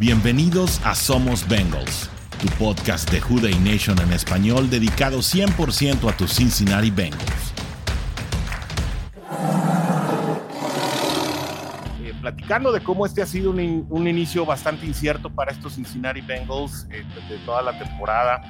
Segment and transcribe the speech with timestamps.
[0.00, 2.08] Bienvenidos a Somos Bengals,
[2.40, 7.52] tu podcast de Juday Nation en español dedicado 100% a tus Cincinnati Bengals.
[12.02, 16.86] Eh, platicando de cómo este ha sido un, inicio bastante incierto para estos Cincinnati Bengals
[16.90, 18.40] eh, de toda la temporada.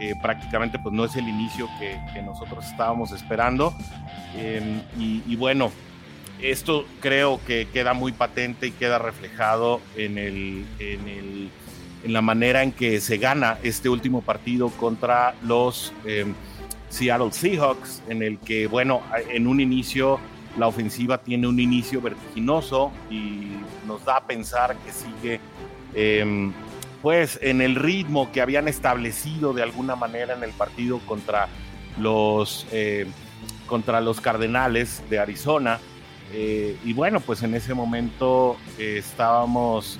[0.00, 3.72] Eh, prácticamente pues no es el inicio que, nosotros estábamos esperando.
[4.98, 5.70] y, bueno,
[6.40, 11.50] esto creo que queda muy patente y queda reflejado en, el, en,
[12.04, 16.34] la manera en que se gana este último partido contra los em,
[16.88, 20.20] Seattle Seahawks, en el que, bueno, en un inicio
[20.56, 23.48] la ofensiva tiene un inicio vertiginoso y
[23.86, 25.40] nos da a pensar que sigue
[25.94, 26.52] em,
[27.02, 31.48] pues en el ritmo que habían establecido de alguna manera en el partido contra
[31.98, 33.06] los, eh,
[33.66, 35.78] contra los Cardenales de Arizona.
[36.38, 39.98] Eh, y bueno, pues en ese momento eh, estábamos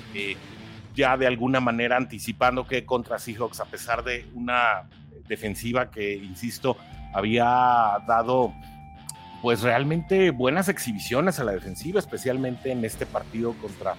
[0.95, 4.87] ya de alguna manera anticipando que contra Seahawks, a pesar de una
[5.27, 6.77] defensiva que, insisto,
[7.11, 7.43] había
[8.07, 8.53] dado
[9.41, 13.95] pues realmente buenas exhibiciones a la defensiva, especialmente en este partido contra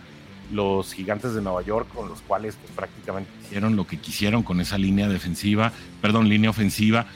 [0.53, 4.61] los gigantes de Nueva York, con los cuales pues, prácticamente hicieron lo que quisieron con
[4.61, 7.07] esa línea defensiva, perdón, línea ofensiva,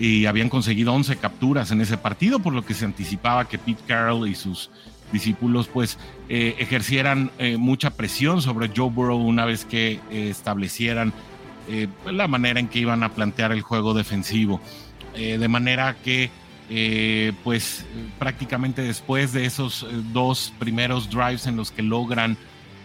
[0.00, 3.82] y habían conseguido 11 capturas en ese partido, por lo que se anticipaba que Pete
[3.86, 4.70] Carroll y sus
[5.12, 5.98] discípulos pues
[6.28, 11.12] eh, ejercieran eh, mucha presión sobre Joe Burrow una vez que eh, establecieran
[12.04, 14.60] la manera en que iban a plantear el juego defensivo.
[15.14, 16.28] de manera que
[17.44, 17.86] pues
[18.18, 22.36] prácticamente después de esos dos primeros drives en los que logran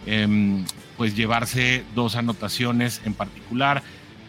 [0.06, 0.64] Em,
[0.96, 3.82] pues llevarse dos anotaciones en particular.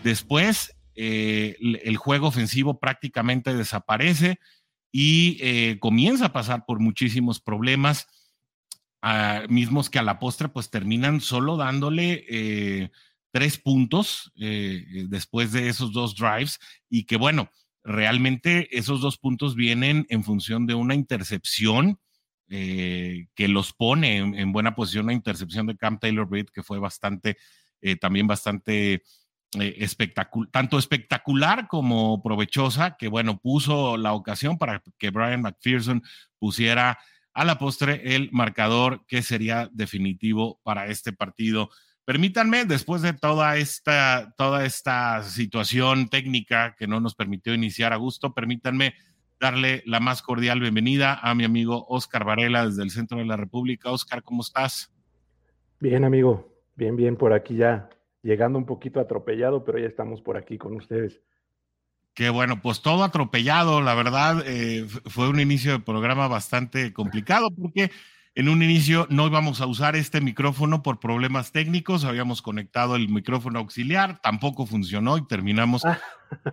[0.04, 4.40] Después, eh, el juego ofensivo prácticamente desaparece
[4.92, 8.08] y eh, comienza a pasar por muchísimos problemas,
[9.04, 12.90] ah, mismos que a la postre pues terminan solo dándole eh,
[13.32, 16.58] tres puntos después de esos dos drives
[16.90, 17.52] y que bueno,
[17.84, 22.00] realmente esos dos puntos vienen en función de una intercepción
[22.48, 27.38] que los pone en, buena posición la intercepción de Cam Taylor Britt, que fue bastante,
[28.00, 29.04] también bastante
[29.60, 29.88] eh,
[30.52, 36.04] tanto espectacular como provechosa, que bueno, puso la ocasión para que Brian McPherson
[36.38, 36.98] pusiera
[37.34, 41.70] a la postre el marcador que sería definitivo para este partido.
[42.04, 47.98] Permítanme, después de toda esta, toda esta situación técnica que no nos permitió iniciar a
[47.98, 48.96] gusto, permítanme
[49.40, 53.38] darle la más cordial bienvenida a mi amigo Oscar Varela desde el centro de la
[53.38, 53.92] República.
[53.92, 54.92] Oscar, ¿cómo estás?
[55.80, 57.90] Bien, amigo, bien, bien por aquí ya,
[58.24, 61.22] llegando un poquito atropellado, pero ya estamos por aquí con ustedes.
[62.14, 67.50] Qué bueno, pues todo atropellado, la verdad, eh, fue un inicio de programa bastante complicado
[67.52, 67.92] porque
[68.34, 73.08] en un inicio no íbamos a usar este micrófono por problemas técnicos, habíamos conectado el
[73.10, 76.00] micrófono auxiliar, tampoco funcionó y terminamos ah.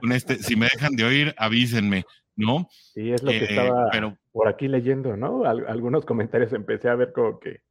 [0.01, 0.37] con este.
[0.37, 2.05] Si me dejan de oír, avísenme.
[2.37, 2.69] ¿no?
[2.71, 3.89] Sí, es lo que eh, estaba
[4.33, 5.45] por aquí leyendo, ¿no?
[5.45, 7.63] algunos comentarios empecé a ver como que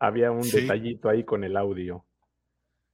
[0.00, 2.04] había un detallito ahí con el audio.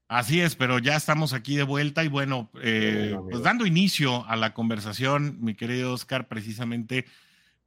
[0.09, 4.37] Así es, pero ya estamos aquí de vuelta y bueno, eh, pues dando inicio a
[4.37, 7.05] la conversación, mi querido Oscar, precisamente,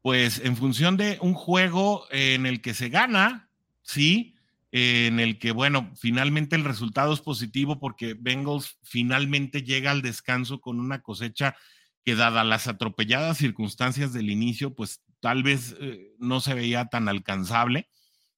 [0.02, 3.48] pues en función de un juego en el que se gana,
[3.84, 4.36] sí,
[4.72, 10.62] en el que, bueno, finalmente el resultado es positivo porque Bengals finalmente llega al descanso
[10.62, 11.56] con una cosecha
[12.04, 17.08] que dadas las atropelladas circunstancias del inicio, pues tal vez eh, no se veía tan
[17.08, 17.88] alcanzable.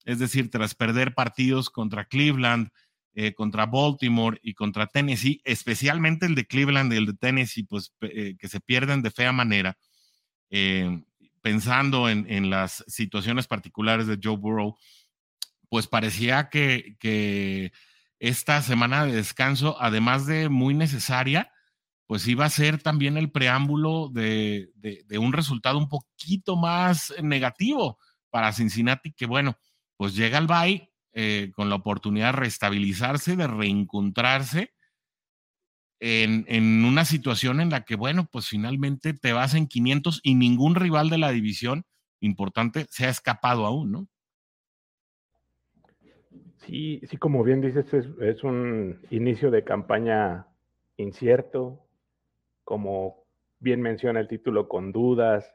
[0.03, 2.69] Es decir, tras perder partidos contra Cleveland,
[3.13, 7.93] eh, contra Baltimore y contra Tennessee, especialmente el de Cleveland y el de Tennessee, pues
[8.01, 9.77] eh, que se pierden de fea manera,
[11.41, 14.77] pensando en, las situaciones particulares de Joe Burrow,
[15.67, 17.71] pues parecía que, que
[18.19, 21.51] esta semana de descanso, además de muy necesaria,
[22.07, 24.69] pues iba a ser también el preámbulo de,
[25.19, 27.97] un resultado un poquito más negativo
[28.29, 29.57] para Cincinnati, que bueno,
[29.97, 34.73] pues llega al bye eh, con la oportunidad de restabilizarse, de reencontrarse
[35.99, 40.35] en, en, una situación en la que, bueno, pues finalmente te vas en 500 y
[40.35, 41.85] ningún rival de la división
[42.19, 44.07] importante se ha escapado aún, ¿no?
[46.65, 50.47] Sí, sí, como bien dices, es, un inicio de campaña
[50.95, 51.81] incierto,
[52.63, 53.25] como
[53.59, 55.45] bien menciona el título, con dudas,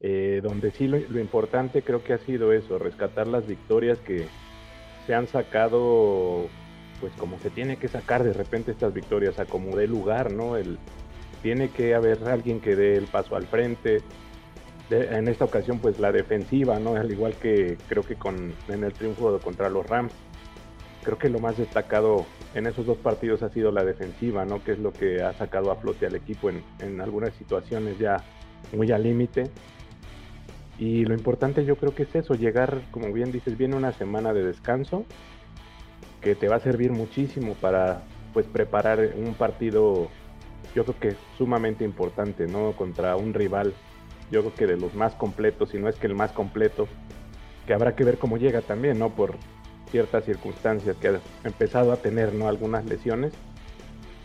[0.00, 4.26] eh, donde sí lo, importante creo que ha sido eso, rescatar las victorias que
[5.06, 6.48] se han sacado,
[7.00, 10.56] pues como se tiene que sacar de repente estas victorias, a como lugar, ¿no?
[10.56, 10.78] El,
[11.42, 14.02] tiene que haber alguien que dé el paso al frente.
[14.90, 16.96] en esta ocasión, pues la defensiva, ¿no?
[16.96, 20.12] Al igual que creo que con, en el triunfo contra los Rams,
[21.02, 24.62] creo que lo más destacado en esos dos partidos ha sido la defensiva, ¿no?
[24.64, 28.16] Que es lo que ha sacado a flote al equipo en, en algunas situaciones ya
[28.76, 29.44] muy al límite.
[30.78, 34.32] Y lo importante yo creo que es eso, llegar, como bien dices, viene una semana
[34.32, 35.04] de descanso
[36.20, 38.02] que te va a servir muchísimo para
[38.32, 40.10] pues preparar un partido
[40.74, 42.72] yo creo que sumamente importante, ¿no?
[42.72, 43.72] Contra un rival,
[44.30, 46.86] yo creo que de los más completos, si no es que el más completo,
[47.66, 49.08] que habrá que ver cómo llega también, ¿no?
[49.08, 49.36] Por
[49.90, 52.46] ciertas circunstancias que ha empezado a tener, ¿no?
[52.46, 53.32] Algunas lesiones.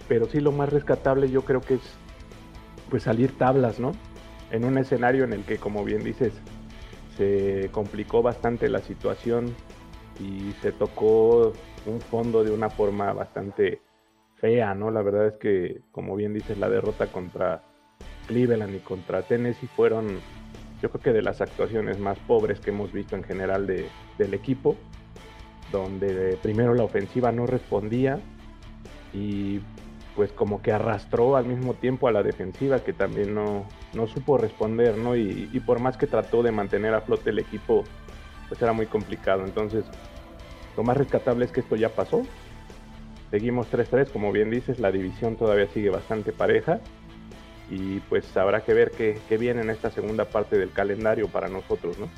[0.09, 1.81] Pero sí lo más rescatable yo creo que es
[2.89, 3.93] pues salir tablas, ¿no?
[4.51, 6.33] En un escenario en el que, como bien dices,
[7.17, 9.55] se complicó bastante la situación
[10.19, 11.53] y se tocó
[11.85, 13.81] un fondo de una forma bastante
[14.35, 14.91] fea, ¿no?
[14.91, 17.63] La verdad es que, como bien dices, la derrota contra
[18.27, 20.19] Cleveland y contra Tennessee fueron,
[20.81, 23.87] yo creo que de las actuaciones más pobres que hemos visto en general de,
[24.17, 24.75] del equipo,
[25.71, 28.19] donde primero la ofensiva no respondía
[29.13, 29.61] y
[30.15, 34.37] pues como que arrastró al mismo tiempo a la defensiva que también no, no supo
[34.37, 35.15] responder, ¿no?
[35.15, 37.83] Y, por más que trató de mantener a flote el equipo,
[38.47, 39.43] pues era muy complicado.
[39.45, 39.85] Entonces,
[40.77, 42.23] lo más rescatable es que esto ya pasó,
[43.31, 46.81] Seguimos 3-3, como bien dices, la división todavía sigue bastante pareja
[47.69, 51.97] y pues habrá que ver qué, viene en esta segunda parte del calendario para nosotros,
[51.97, 52.09] ¿no?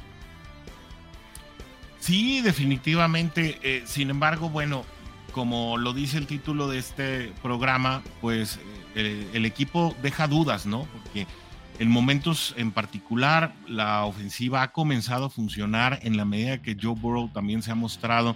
[1.99, 3.59] Sí, definitivamente.
[3.61, 4.83] Eh, sin embargo, bueno,
[5.31, 8.59] como lo dice el título de este programa, pues
[8.95, 10.87] eh, el, equipo deja dudas, ¿no?
[10.91, 11.27] Porque
[11.79, 16.95] en momentos en particular la ofensiva ha comenzado a funcionar en la medida que Joe
[16.95, 18.35] Burrow también se ha mostrado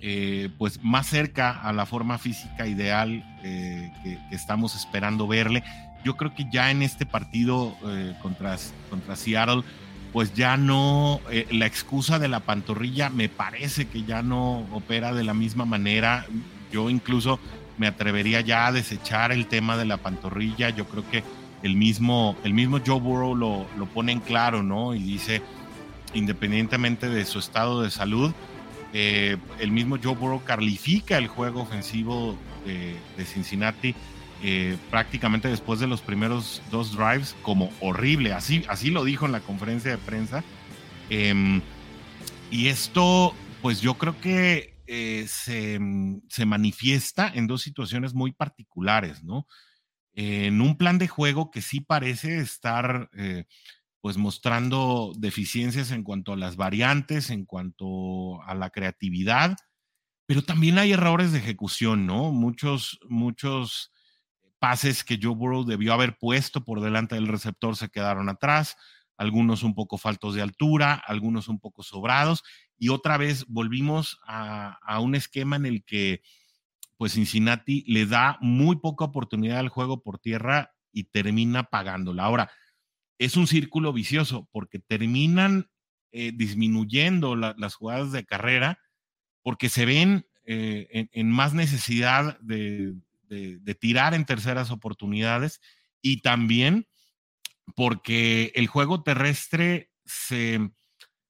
[0.00, 5.62] eh, pues más cerca a la forma física ideal eh, que, estamos esperando verle.
[6.04, 8.56] Yo creo que ya en este partido eh, contra,
[8.90, 9.62] contra Seattle,
[10.12, 11.20] pues ya no,
[11.52, 16.26] la excusa de la pantorrilla me parece que ya no opera de la misma manera.
[16.72, 17.38] Yo incluso
[17.78, 20.70] me atrevería ya a desechar el tema de la pantorrilla.
[20.70, 21.22] Yo creo que
[21.62, 24.94] el mismo, el mismo Joe Burrow lo, lo pone en claro, ¿no?
[24.94, 25.42] Y dice,
[26.14, 28.32] independientemente de su estado de salud,
[28.92, 32.36] eh, el mismo Joe Burrow califica el juego ofensivo
[32.66, 33.94] de, Cincinnati
[34.42, 38.32] eh, prácticamente después de los primeros dos drives como horrible.
[38.32, 40.44] Así, así lo dijo en la conferencia de prensa.
[41.08, 41.62] Em,
[42.50, 45.78] y esto, pues yo creo que eh, se,
[46.28, 49.46] se, manifiesta en dos situaciones muy particulares, ¿no?
[50.14, 53.10] En un plan de juego que sí parece estar
[54.00, 59.56] pues mostrando deficiencias en cuanto a las variantes, en cuanto a la creatividad,
[60.26, 62.32] pero también hay errores de ejecución, ¿no?
[62.32, 63.92] Muchos, muchos
[64.58, 68.76] pases que Joe Burrow debió haber puesto por delante del receptor se quedaron atrás,
[69.16, 72.42] algunos un poco faltos de altura, algunos un poco sobrados,
[72.76, 76.22] y otra vez volvimos a un esquema en el que
[76.96, 82.24] pues Cincinnati le da muy poca oportunidad al juego por tierra y termina pagándola.
[82.24, 82.50] Ahora,
[83.18, 85.70] es un círculo vicioso porque terminan
[86.12, 88.78] eh, disminuyendo las jugadas de carrera
[89.42, 92.94] porque se ven eh, en, más necesidad de,
[93.80, 95.60] tirar en terceras oportunidades
[96.02, 96.86] y también
[97.74, 100.70] porque el juego terrestre se,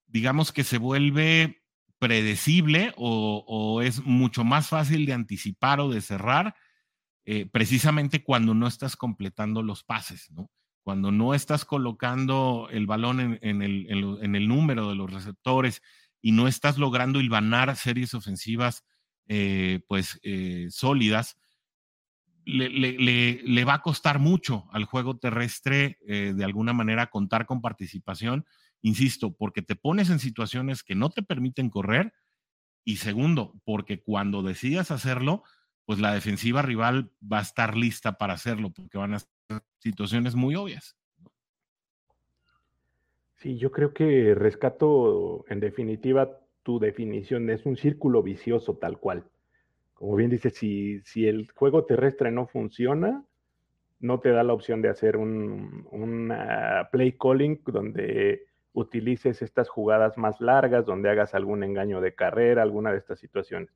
[0.07, 1.62] digamos que se vuelve
[2.03, 6.57] predecible o, es mucho más fácil de anticipar o de cerrar
[7.25, 10.29] eh, precisamente cuando no estás completando los pases,
[10.83, 15.81] cuando no estás colocando el balón en, el, número de los receptores
[16.21, 18.85] y no estás logrando hilvanar series ofensivas
[19.29, 21.37] eh, pues eh, sólidas,
[22.45, 28.45] le, va a costar mucho al juego terrestre de alguna manera contar con participación,
[28.83, 32.13] insisto, porque te pones en situaciones que no te permiten correr
[32.85, 35.45] y segundo, porque cuando decidas hacerlo,
[35.85, 39.19] pues la defensiva rival va a estar lista para hacerlo, porque van a
[39.79, 40.97] situaciones muy obvias.
[43.37, 49.25] Sí, yo creo que rescato en definitiva tu definición, es un círculo vicioso tal cual.
[49.95, 53.25] Como bien dices, si, si el juego terrestre no funciona,
[53.99, 56.33] no te da la opción de hacer un, un
[56.91, 62.93] play calling donde utilices estas jugadas más largas, donde hagas algún engaño de carrera, alguna
[62.93, 63.71] de estas situaciones.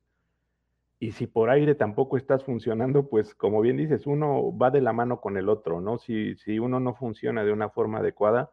[0.99, 4.93] Y si por aire tampoco estás funcionando, pues como bien dices, uno va de la
[4.93, 5.99] mano con el otro, ¿no?
[5.99, 8.51] Si, si uno no funciona de una forma adecuada,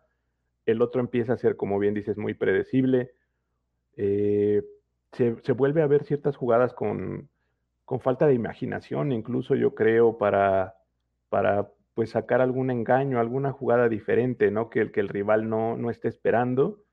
[0.66, 3.12] el otro empieza a ser, como bien dices, muy predecible.
[3.96, 4.62] Eh,
[5.12, 7.28] se, se, vuelve a ver ciertas jugadas con,
[7.84, 10.74] con, falta de imaginación, incluso yo creo, para,
[11.30, 14.68] para pues sacar algún engaño, alguna jugada diferente, ¿no?
[14.68, 16.84] Que el, que el rival no, no esté esperando.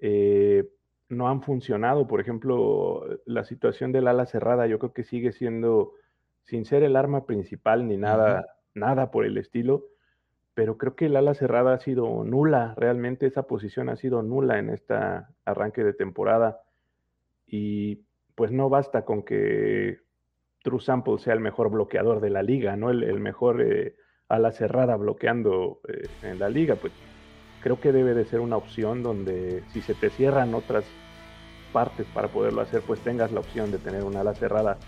[0.00, 0.68] Eh,
[1.08, 2.06] no han funcionado.
[2.06, 5.92] Por ejemplo, la situación del ala cerrada, yo creo que sigue siendo,
[6.42, 9.86] sin ser el arma principal ni nada, nada por el estilo,
[10.54, 14.58] pero creo que el ala cerrada ha sido nula, realmente esa posición ha sido nula
[14.58, 14.94] en este
[15.44, 16.60] arranque de temporada.
[17.46, 20.00] Y pues no basta con que
[20.62, 22.90] True Sample sea el mejor bloqueador de la liga, ¿no?
[22.90, 23.96] El, mejor eh,
[24.28, 26.92] ala cerrada bloqueando eh, en la liga, pues
[27.62, 30.84] creo que debe de ser una opción donde si se te cierran otras
[31.72, 34.78] partes para poderlo hacer, pues tengas la opción de tener una ala cerrada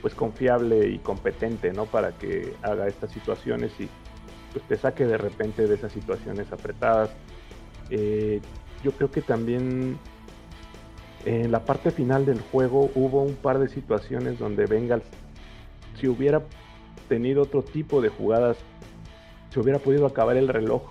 [0.00, 1.86] pues confiable y competente, ¿no?
[1.86, 3.88] Para que haga estas situaciones y
[4.52, 7.10] pues te saque de repente de esas situaciones apretadas.
[7.90, 8.40] Eh,
[8.82, 9.98] yo creo que también
[11.24, 15.04] en la parte final del juego hubo un par de situaciones donde Bengals,
[15.98, 16.42] si hubiera
[17.10, 18.56] tenido otro tipo de jugadas,
[19.50, 20.82] se hubiera podido acabar el reloj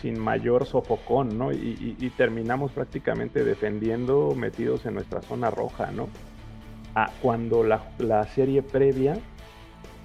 [0.00, 1.52] sin mayor sofocón, ¿no?
[1.52, 6.08] Y, terminamos prácticamente defendiendo metidos en nuestra zona roja, ¿no?
[6.94, 9.18] Ah, cuando la, serie previa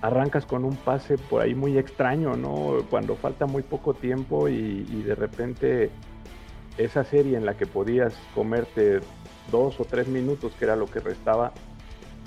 [0.01, 2.85] arrancas con un pase por ahí muy extraño, ¿no?
[2.89, 5.91] Cuando falta muy poco tiempo y, de repente
[6.77, 8.99] esa serie en la que podías comerte
[9.49, 11.53] dos o tres minutos, que era lo que restaba,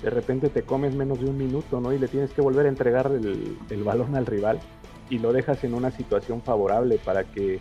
[0.01, 1.91] de repente te comes menos de un minuto, ¿no?
[1.93, 4.59] Y le tienes que volver a entregar el, el balón al rival
[5.09, 7.59] y lo dejas en una situación favorable para que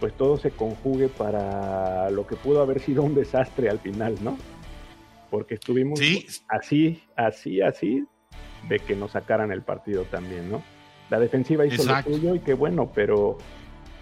[0.00, 4.36] pues todo se conjugue para lo que pudo haber sido un desastre al final, ¿no?
[5.30, 6.00] Porque estuvimos
[6.48, 8.04] así, así, así,
[8.68, 10.62] de que nos sacaran el partido también, ¿no?
[11.10, 13.36] La defensiva hizo lo suyo y qué bueno, pero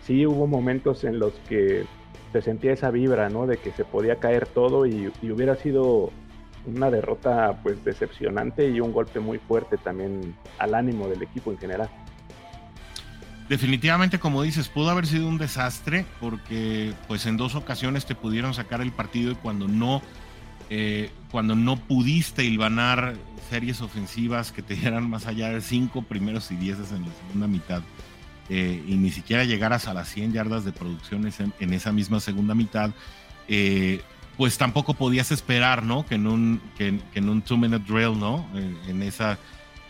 [0.02, 1.84] sí hubo momentos en los que
[2.32, 3.46] se sentía esa vibra, ¿no?
[3.46, 6.10] De que se podía caer todo y, y hubiera sido
[6.74, 11.58] una derrota pues decepcionante y un golpe muy fuerte también al ánimo del equipo en
[11.58, 11.88] general.
[13.48, 18.52] Definitivamente, como dices, pudo haber sido un desastre porque pues en dos ocasiones te pudieron
[18.52, 20.02] sacar el partido y cuando no,
[20.68, 23.14] eh, cuando no pudiste hilvanar
[23.48, 27.46] series ofensivas que te dieran más allá de cinco primeros y dieces en la segunda
[27.46, 27.82] mitad
[28.50, 32.54] eh, y ni siquiera llegaras a las 100 yardas de producción en, esa misma segunda
[32.54, 32.90] mitad,
[33.46, 34.00] eh,
[34.38, 36.06] pues tampoco podías esperar, ¿no?
[36.06, 38.48] Que en un, que, en un two-minute drill, ¿no?
[38.54, 39.38] en esa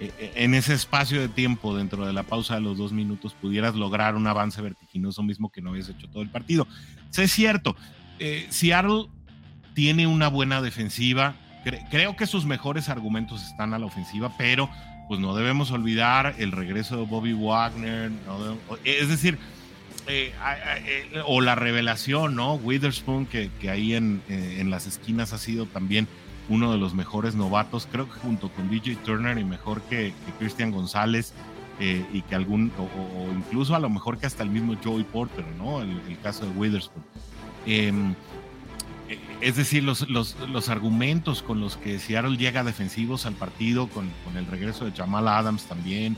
[0.00, 3.34] eh, eh, en ese espacio de tiempo dentro de la pausa de los dos minutos
[3.34, 6.68] pudieras lograr un avance vertiginoso mismo que no habías hecho todo el partido.
[7.10, 7.74] Sí, es cierto,
[8.20, 9.06] eh, Seattle
[9.74, 11.34] tiene una buena defensiva,
[11.90, 14.70] creo que sus mejores argumentos están a la ofensiva, pero
[15.08, 18.12] pues no debemos olvidar el regreso de Bobby Wagner,
[18.84, 19.36] es decir,
[21.26, 22.54] o la revelación, ¿no?
[22.54, 26.08] Witherspoon, que, ahí en, en las esquinas ha sido también
[26.48, 30.70] uno de los mejores novatos, creo que junto con DJ Turner y mejor que, Cristian
[30.70, 31.32] González
[31.78, 35.44] eh, y que algún, o, incluso a lo mejor que hasta el mismo Joey Porter,
[35.58, 35.82] ¿no?
[35.82, 37.04] El, caso de Witherspoon.
[37.66, 38.14] Em,
[39.08, 43.88] eh, es decir, los, los, los, argumentos con los que Seattle llega defensivos al partido,
[43.88, 46.16] con, con el regreso de Jamal Adams también,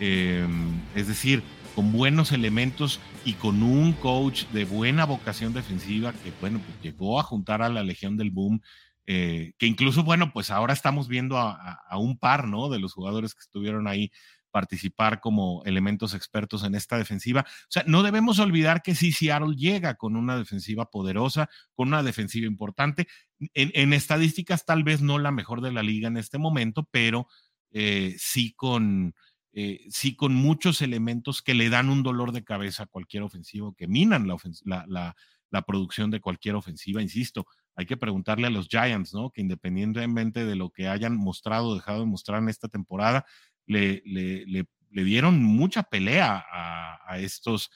[0.00, 1.42] em, es decir,
[1.74, 7.18] con buenos elementos y con un coach de buena vocación defensiva que, bueno, pues llegó
[7.18, 8.60] a juntar a la Legión del Boom
[9.06, 12.68] eh, que incluso, bueno, pues ahora estamos viendo a, un par, ¿no?
[12.68, 14.12] De los jugadores que estuvieron ahí
[14.50, 17.40] participar como elementos expertos en esta defensiva.
[17.40, 22.02] O sea, no debemos olvidar que sí, Seattle llega con una defensiva poderosa, con una
[22.02, 23.08] defensiva importante.
[23.54, 27.26] En, estadísticas tal vez no la mejor de la liga en este momento, pero
[27.72, 29.14] eh, sí con...
[29.54, 33.74] Eh, sí con muchos elementos que le dan un dolor de cabeza a cualquier ofensivo,
[33.74, 35.14] que minan la,
[35.50, 39.30] la producción de cualquier ofensiva, insisto, hay que preguntarle a los Giants, ¿no?
[39.30, 43.24] Que independientemente de lo que hayan mostrado o dejado de mostrar en esta temporada,
[43.66, 47.70] le, le, dieron mucha pelea a, estos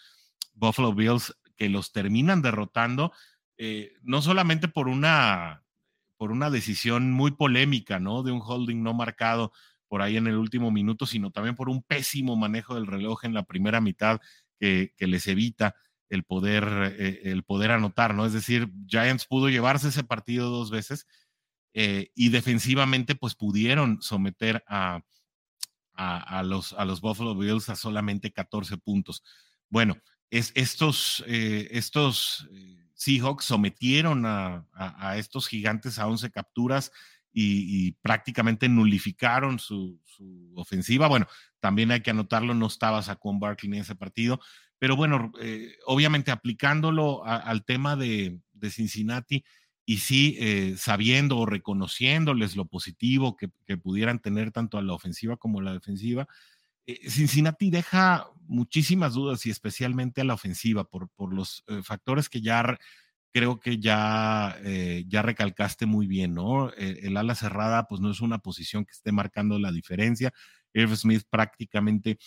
[0.54, 3.12] Buffalo Bills que los terminan derrotando,
[3.58, 5.62] eh, no solamente por una,
[6.16, 8.22] por una decisión muy polémica, ¿no?
[8.22, 9.52] De un holding no marcado
[9.88, 13.34] por ahí en el último minuto, sino también por un pésimo manejo del reloj en
[13.34, 14.20] la primera mitad
[14.58, 15.74] que, les evita
[16.08, 18.26] el poder, eh, el poder anotar, ¿no?
[18.26, 21.06] Es decir, Giants pudo llevarse ese partido dos veces
[21.74, 25.02] eh, y defensivamente pues pudieron someter a,
[25.94, 29.22] a, los, a los Buffalo Bills a solamente 14 puntos.
[29.68, 29.96] Bueno,
[30.30, 32.48] es, estos, eh, estos
[32.94, 36.92] Seahawks sometieron a, a, estos gigantes a 11 capturas
[37.38, 41.06] y, prácticamente nulificaron su, su, ofensiva.
[41.06, 41.26] Bueno,
[41.60, 44.40] también hay que anotarlo, no estaba Saquon Barkley en ese partido,
[44.78, 48.40] pero bueno, eh, obviamente aplicándolo al tema de,
[48.70, 49.44] Cincinnati
[49.84, 55.36] y sí eh, sabiendo o reconociéndoles lo positivo que, pudieran tener tanto a la ofensiva
[55.36, 56.26] como a la defensiva,
[56.86, 62.40] eh, Cincinnati deja muchísimas dudas y especialmente a la ofensiva por, por los factores que
[62.40, 62.78] ya,
[63.36, 66.72] creo que ya, eh, ya recalcaste muy bien, ¿no?
[66.72, 70.32] El, ala cerrada, pues no es una posición que esté marcando la diferencia.
[70.72, 72.18] Irv Smith prácticamente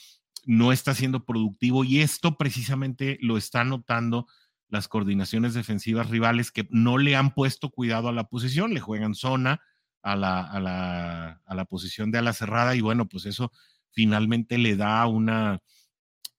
[0.45, 4.27] no está siendo productivo y esto precisamente lo está notando
[4.67, 9.15] las coordinaciones defensivas rivales que no le han puesto cuidado a la posición, le juegan
[9.15, 9.61] zona
[10.03, 13.51] a la, a la, a la posición de ala cerrada y bueno, pues eso
[13.89, 15.63] finalmente le da una,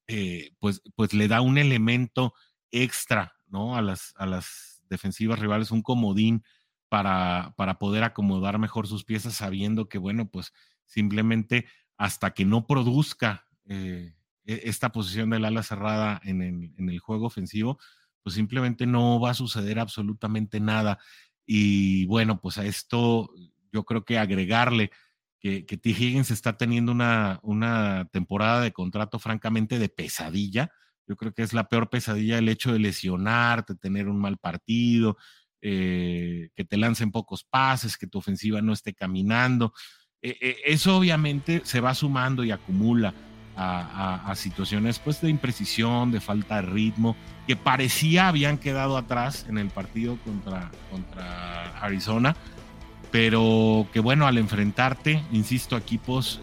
[0.07, 2.35] eh, pues, pues le da un elemento
[2.71, 3.77] extra ¿no?
[3.77, 6.43] A las, a las defensivas rivales, un comodín
[6.89, 10.53] para, para poder acomodar mejor sus piezas, sabiendo que, bueno, pues
[10.87, 11.67] simplemente
[11.97, 14.15] hasta que no produzca eh,
[14.45, 17.79] e, esta posición del ala cerrada en el, en el, juego ofensivo,
[18.23, 20.99] pues simplemente no va a suceder absolutamente nada.
[21.47, 23.31] Y bueno, pues a esto
[23.73, 24.91] yo creo que agregarle
[25.39, 25.91] que, que T.
[25.91, 30.73] Higgins está teniendo una, una temporada de contrato francamente de pesadilla,
[31.11, 35.17] yo creo que es la peor pesadilla el hecho de lesionarte, tener un mal partido,
[35.61, 39.73] eh, que te lancen pocos pases, que tu ofensiva no esté caminando.
[40.23, 43.13] Eh, eh, eso obviamente se va sumando y acumula
[43.57, 47.17] a, situaciones pues, de imprecisión, de falta de ritmo,
[47.49, 52.37] que parecía habían quedado atrás en el partido contra, contra Arizona,
[53.11, 56.41] pero que bueno, al enfrentarte, insisto, equipos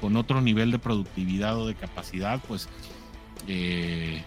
[0.00, 2.68] con otro nivel de productividad o de capacidad, pues
[3.48, 4.22] eh,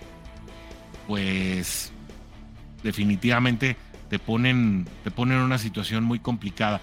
[1.07, 1.91] pues
[2.83, 3.75] definitivamente
[4.09, 6.81] te ponen, te ponen en una situación muy complicada.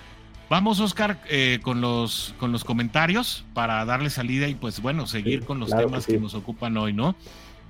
[0.51, 5.45] Vamos, Oscar, eh, con, los, con los comentarios para darle salida y pues bueno, seguir
[5.45, 7.17] con los temas que, nos ocupan hoy, ¿no?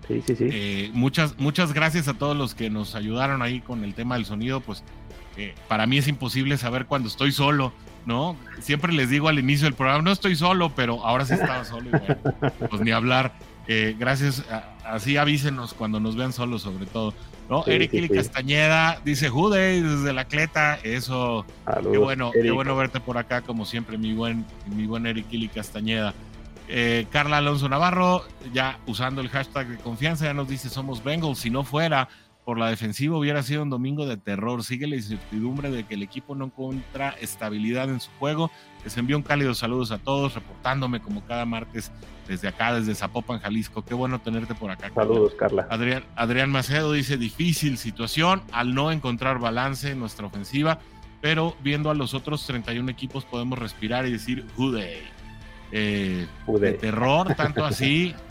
[0.08, 0.48] Sí, sí, sí.
[0.50, 4.26] Eh, muchas, muchas gracias a todos los que nos ayudaron ahí con el tema del
[4.26, 4.82] sonido, pues
[5.66, 7.72] para mí es imposible saber cuando estoy solo,
[8.06, 8.36] ¿no?
[8.60, 11.90] Siempre les digo al inicio del programa, no estoy solo, pero ahora sí estaba solo
[11.90, 13.32] y pues ni hablar.
[13.66, 14.44] Eh, gracias,
[14.84, 17.14] así avísenos cuando nos vean solos, sobre todo.
[17.48, 17.64] ¿no?
[17.66, 21.44] Eric Castañeda dice Jude desde la Cleta, eso,
[21.90, 25.48] qué bueno, qué bueno verte por acá, como siempre, mi buen, mi buen Eric Ili
[25.48, 26.14] Castañeda.
[26.66, 28.24] Eh, Carla Alonso Navarro,
[28.54, 32.08] ya usando el hashtag de confianza, ya nos dice somos Bengals, si no fuera
[32.44, 34.62] por la defensiva hubiera sido un domingo de terror.
[34.62, 38.50] Sigue la incertidumbre de que el equipo no encuentra estabilidad en su juego.
[38.84, 41.90] Les envío un cálido saludos a todos, reportándome como cada martes
[42.28, 43.84] desde acá, desde Zapopan, Jalisco.
[43.84, 44.90] Qué bueno tenerte por acá.
[44.94, 45.66] Saludos, Carla.
[45.70, 50.78] Adrián, Adrián Macedo dice, difícil situación al no encontrar balance en nuestra ofensiva,
[51.22, 55.02] pero viendo a los otros 31 equipos podemos respirar y decir, Jude.
[55.72, 58.14] Eh, de terror, tanto así.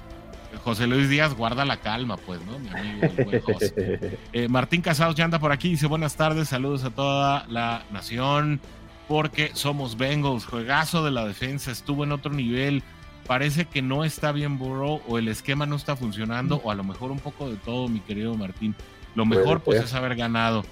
[0.64, 2.60] José Luis Díaz guarda la calma, pues, ¿no?
[2.60, 3.08] Mi amigo,
[3.44, 4.18] José.
[4.34, 8.60] Eh, Martín Casados ya anda por aquí, dice buenas tardes, saludos a toda la nación,
[9.08, 12.84] porque somos Bengals, juegazo de la defensa, estuvo en otro nivel,
[13.28, 16.84] parece que no está bien Burrow o el esquema no está funcionando, o a lo
[16.84, 18.76] mejor un poco de todo, mi querido Martín.
[19.16, 20.66] Lo mejor, pues, es haber ganado.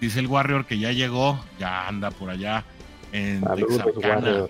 [0.00, 2.64] Dice el Warrior que ya llegó, ya anda por allá
[3.12, 4.46] en Texarkana.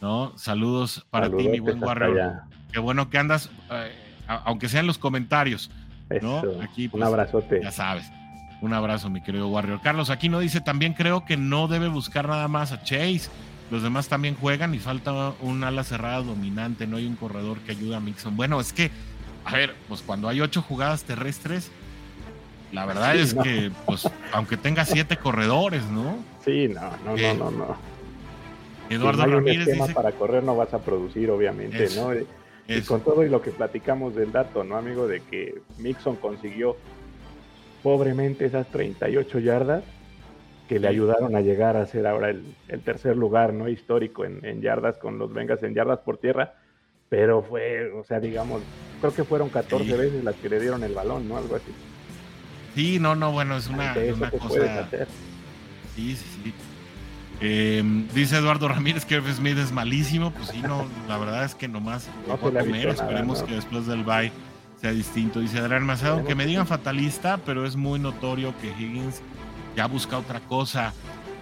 [0.00, 0.36] ¿no?
[0.36, 2.42] Saludos para ti, mi buen Warrior.
[2.78, 3.92] Qué bueno que andas, eh,
[4.28, 5.68] aunque sea en los comentarios.
[6.22, 6.44] ¿no?
[6.62, 7.60] Aquí, un pues, abrazote.
[7.60, 8.08] Ya sabes.
[8.60, 9.80] Un abrazo, mi querido Warrior.
[9.82, 13.30] Carlos aquí no dice, también creo que no debe buscar nada más a Chase.
[13.72, 17.72] Los demás también juegan y falta un ala cerrada dominante, no hay un corredor que
[17.72, 18.36] ayude a Mixon.
[18.36, 18.92] Bueno, es que,
[19.44, 21.72] a ver, pues cuando hay ocho jugadas terrestres,
[22.70, 26.18] la verdad es que, pues, aunque tenga siete corredores, ¿no?
[26.44, 27.76] Sí, no, no, no, eh, no, no.
[28.88, 29.92] Eduardo Ramírez dice...
[29.92, 32.12] para correr no vas a producir, obviamente, ¿no?
[32.68, 35.08] Y con todo y lo que platicamos del dato, ¿no, amigo?
[35.08, 36.76] De que Mixon consiguió
[37.82, 39.84] pobremente esas 38 yardas
[40.68, 42.44] que le ayudaron a llegar a ser ahora el,
[42.84, 43.70] tercer lugar, ¿no?
[43.70, 46.56] Histórico en, yardas con los Vengas en yardas por tierra.
[47.08, 48.60] Pero fue, o sea, digamos,
[49.00, 51.38] creo que fueron 14 veces las que le dieron el balón, ¿no?
[51.38, 51.72] Algo así.
[52.74, 54.88] Sí, no, no, bueno, es una, una cosa.
[55.96, 56.54] Sí, sí, sí.
[57.40, 59.32] Em, dice Eduardo Ramírez que F.
[59.32, 60.32] Smith es malísimo.
[60.32, 62.88] Pues sí, no, la verdad es que nomás no a comer.
[62.88, 64.32] Esperemos que después del bye
[64.80, 65.40] sea distinto.
[65.40, 69.22] Dice Adrián Maceo, que me digan fatalista, pero es muy notorio que Higgins
[69.76, 70.92] ya busca otra cosa.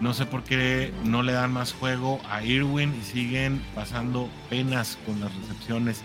[0.01, 4.99] No sé por qué no le dan más juego a Irwin y siguen pasando penas
[5.07, 6.03] con las recepciones.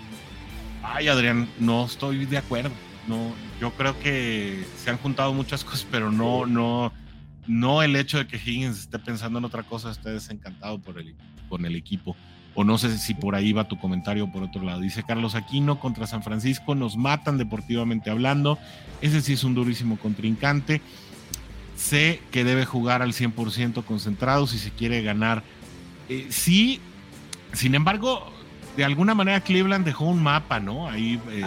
[0.82, 2.71] Ay, Adrián, no estoy de acuerdo.
[3.08, 6.93] No, yo creo que se han juntado muchas cosas, pero no, no
[7.47, 11.15] no el hecho de que Higgins esté pensando en otra cosa, esté desencantado por el,
[11.49, 12.15] con el equipo.
[12.54, 14.82] O no sé si por ahí va tu comentario por otro lado.
[14.82, 18.60] Dice Carlos Aquino contra San Francisco, nos matan deportivamente hablando.
[19.01, 20.82] Ese sí es un durísimo contrincante.
[21.77, 25.43] Sé que debe jugar al 100% concentrado si se quiere ganar.
[26.10, 26.82] Eh, sí,
[27.54, 28.32] sin embargo,
[28.75, 30.89] de alguna manera Cleveland dejó un mapa, ¿no?
[30.89, 31.43] Ahí, eh,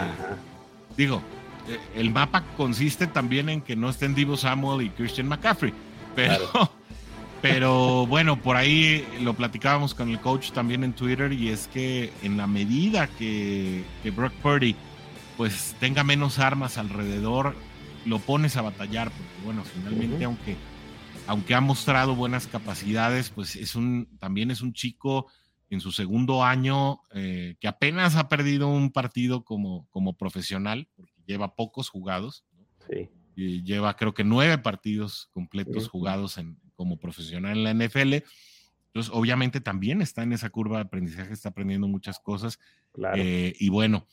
[0.96, 1.22] digo,
[1.68, 5.72] eh, el mapa consiste también en que no estén Divo Samuel y Christian McCaffrey.
[6.14, 6.50] Pero,
[7.42, 12.12] pero bueno, por ahí lo platicábamos con el coach también en Twitter y es que
[12.22, 14.76] en la medida que, que Brock Purdy
[15.36, 17.56] pues tenga menos armas alrededor,
[18.04, 20.56] lo pones a batallar, porque bueno, finalmente aunque,
[21.26, 25.26] aunque ha mostrado buenas capacidades, pues es un, también es un chico
[25.70, 31.12] en su segundo año eh, que apenas ha perdido un partido como, como profesional, porque
[31.26, 32.44] lleva pocos jugados.
[32.88, 33.08] Sí.
[33.34, 38.14] Lleva creo que nueve partidos completos jugados en, como profesional en la NFL.
[38.86, 42.60] Entonces, obviamente también está en esa curva de aprendizaje, está aprendiendo muchas cosas.
[43.16, 44.06] Eh, y bueno,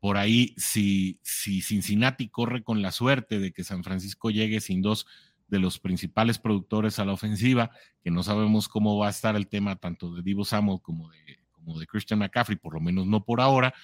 [0.00, 4.82] por ahí, si, si Cincinnati corre con la suerte de que San Francisco llegue sin
[4.82, 5.06] dos
[5.48, 7.70] de los principales productores a la ofensiva,
[8.02, 11.38] que no sabemos cómo va a estar el tema tanto de Divo Samuel como de,
[11.52, 13.74] como de Christian McCaffrey, por lo menos no por ahora,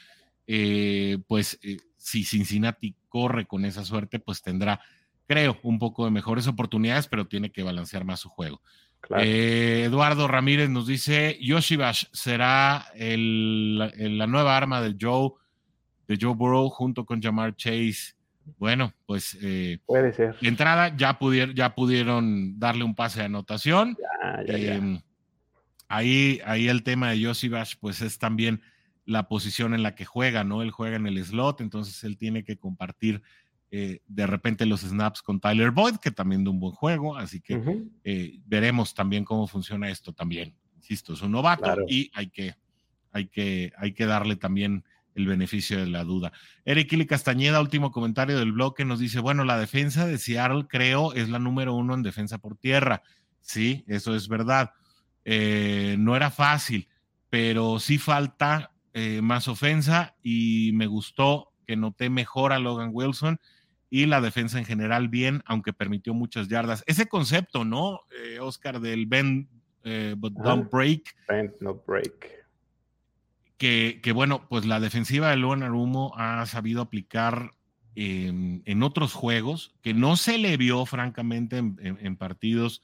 [0.52, 4.80] eh, pues eh, si Cincinnati corre con esa suerte, pues tendrá,
[5.28, 8.60] creo, un poco de mejores oportunidades, pero tiene que balancear más su juego.
[9.16, 15.30] Eh, Eduardo Ramírez nos dice, Yoshibash será la nueva arma de Joe,
[16.08, 18.14] de Joe Burrow junto con Jamar Chase.
[18.58, 20.36] Bueno, pues eh, puede ser.
[20.40, 23.96] De entrada ya pudieron, ya pudieron darle un pase de anotación.
[24.46, 25.00] Em,
[25.86, 28.60] ahí, ahí el tema de Bash, pues es también
[29.04, 30.62] la posición en la que juega, ¿no?
[30.62, 33.22] Él juega en el slot, entonces él tiene que compartir
[33.72, 37.40] eh, de repente los snaps con Tyler Boyd, que también de un buen juego, así
[37.40, 37.62] que
[38.02, 40.54] eh, veremos también cómo funciona esto también.
[40.76, 42.54] Insisto, es un novato y hay que,
[43.12, 44.84] hay que, hay que darle también
[45.14, 46.32] el beneficio de la duda.
[46.64, 51.12] Eric Ili Castañeda, último comentario del bloque, nos dice, bueno, la defensa de Seattle creo
[51.12, 53.02] es la número uno en defensa por tierra.
[53.40, 54.72] Sí, eso es verdad.
[55.24, 56.88] Eh, no era fácil,
[57.28, 63.38] pero sí falta eh, más ofensa y me gustó que noté mejor a Logan Wilson
[63.88, 66.84] y la defensa en general bien, aunque permitió muchas yardas.
[66.86, 69.48] Ese concepto, ¿no, eh, Oscar, del bend
[70.18, 71.14] but don't break?
[71.28, 72.40] Bend, not break
[73.60, 77.50] que, bueno, pues la defensiva de Luan Arumo ha sabido aplicar
[77.94, 82.80] en, otros juegos, que no se le vio francamente en, partidos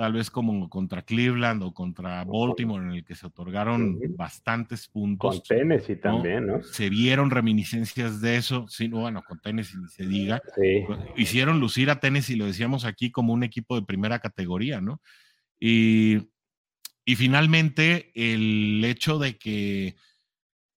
[0.00, 5.42] tal vez como contra Cleveland o contra Baltimore, en el que se otorgaron bastantes puntos.
[5.46, 6.62] Con Tennessee también, ¿no?
[6.62, 10.40] Se vieron reminiscencias de eso, sí, bueno, con Tennessee ni se diga.
[11.18, 15.02] Hicieron lucir a Tennessee, lo decíamos aquí, como un equipo de primera categoría, ¿no?
[15.58, 16.30] Y,
[17.04, 19.96] y finalmente, el hecho de que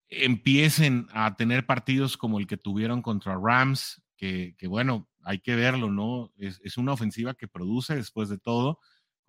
[0.08, 5.90] empiecen a tener partidos como el que tuvieron contra Rams, que, bueno, hay que verlo,
[5.90, 6.32] ¿no?
[6.38, 8.78] Es, una ofensiva que produce después de todo,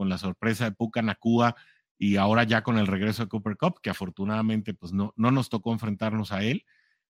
[0.01, 1.55] con la sorpresa de Puka
[1.99, 5.49] y ahora ya con el regreso de Cooper Cup, que afortunadamente pues no, no nos
[5.49, 6.65] tocó enfrentarnos a él.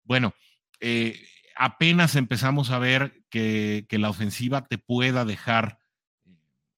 [0.05, 0.33] Bueno,
[0.79, 1.20] eh,
[1.57, 5.81] apenas empezamos a ver que, que, la ofensiva te pueda dejar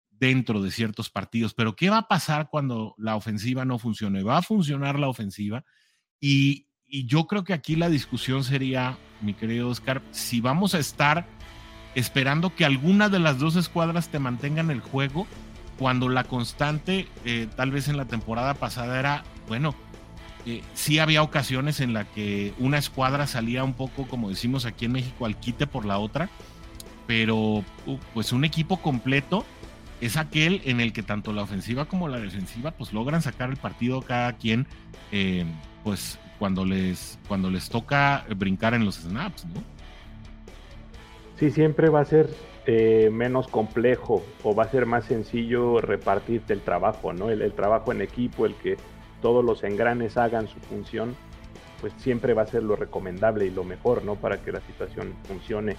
[0.08, 4.22] dentro de ciertos partidos, pero ¿qué va a pasar cuando la ofensiva no funcione?
[4.22, 5.66] Va a funcionar la ofensiva
[6.18, 10.78] y y yo creo que aquí la discusión sería, mi querido Oscar, si vamos a
[10.78, 11.26] estar
[11.94, 15.26] esperando que alguna de las dos escuadras te mantengan el juego,
[15.78, 19.74] cuando la constante, eh, tal vez en la temporada pasada era, bueno,
[20.44, 24.86] eh, sí había ocasiones en la que una escuadra salía un poco, como decimos aquí
[24.86, 26.30] en México, al quite por la otra,
[27.06, 27.64] pero uh,
[28.12, 29.44] pues un equipo completo
[30.00, 33.56] es aquel en el que tanto la ofensiva como la defensiva pues logran sacar el
[33.56, 34.66] partido cada quien
[35.10, 35.44] eh,
[35.84, 39.62] pues cuando les, cuando les toca brincar en los snaps, ¿no?
[41.38, 42.30] Sí, siempre va a ser
[42.70, 47.30] eh, menos complejo o va a ser más sencillo repartirte el trabajo, ¿no?
[47.30, 48.76] El, trabajo en equipo, el que
[49.22, 51.16] todos los engranes hagan su función,
[51.80, 54.16] pues siempre va a ser lo recomendable y lo mejor, ¿no?
[54.16, 55.76] Para que la situación funcione.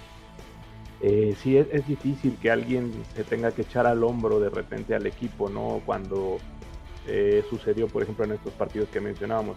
[1.00, 5.06] Eh, sí, es, difícil que alguien se tenga que echar al hombro de repente al
[5.06, 5.82] equipo, ¿no?
[5.86, 6.38] Cuando
[7.06, 9.56] eh, sucedió, por ejemplo, en estos partidos que mencionábamos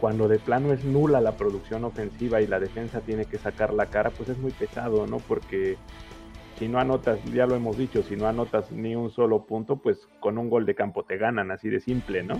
[0.00, 3.86] cuando de plano es nula la producción ofensiva y la defensa tiene que sacar la
[3.86, 5.18] cara, pues es muy pesado, ¿no?
[5.18, 5.76] Porque
[6.60, 10.06] si no anotas, ya lo hemos dicho, si no anotas ni un solo punto, pues
[10.20, 12.34] con un gol de campo te ganan, así de simple, ¿no?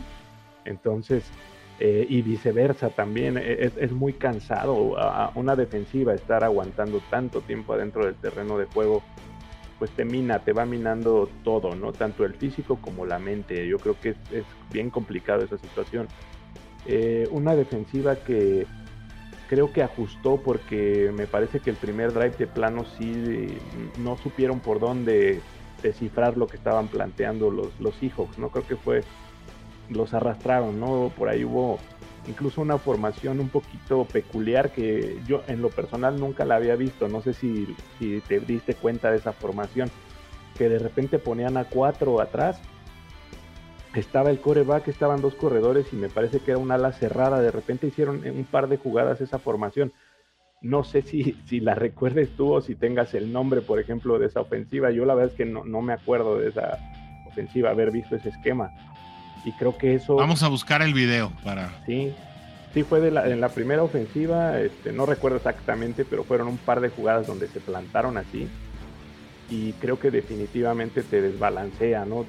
[0.67, 1.25] Entonces,
[1.79, 4.95] eh, y viceversa también, e, es, es, muy cansado
[5.35, 9.03] una defensiva estar aguantando tanto tiempo adentro del terreno de juego,
[9.79, 11.95] pues te mina, te va minando todo, ¿no?
[11.95, 13.67] Tanto el físico como la mente.
[13.67, 16.09] Yo creo que es, es bien complicado esa situación.
[16.85, 18.67] Eh, una defensiva que
[19.51, 23.59] creo que ajustó porque me parece que el primer drive de plano sí
[23.99, 25.41] no supieron por dónde
[25.83, 28.51] descifrar lo que estaban planteando los, los Seahawks, ¿no?
[28.51, 29.03] Creo que fue,
[29.89, 31.13] los arrastraron, ¿no?
[31.19, 31.81] Por ahí hubo
[32.29, 37.09] incluso una formación un poquito peculiar que yo en lo personal nunca la había visto.
[37.09, 39.91] No sé si, si te diste cuenta de esa formación,
[40.57, 42.61] que de repente ponían a cuatro atrás.
[43.95, 47.41] Estaba el coreback, estaban dos corredores y me parece que era una ala cerrada.
[47.41, 49.93] De repente hicieron un par de jugadas esa formación.
[50.63, 54.27] No sé si, si la recuerdes tú o si tengas el nombre, por ejemplo, de
[54.27, 54.91] esa ofensiva.
[54.91, 56.79] Yo la verdad es que no, no me acuerdo de esa
[57.27, 58.73] ofensiva, haber visto ese esquema
[59.45, 60.17] y creo que eso...
[60.17, 61.71] Vamos a buscar el video para...
[61.87, 62.13] Sí,
[62.75, 66.59] sí fue de la, en la primera ofensiva, este, no recuerdo exactamente, pero fueron un
[66.59, 68.49] par de jugadas donde se plantaron así
[69.51, 72.25] y creo que definitivamente te desbalancea, ¿no?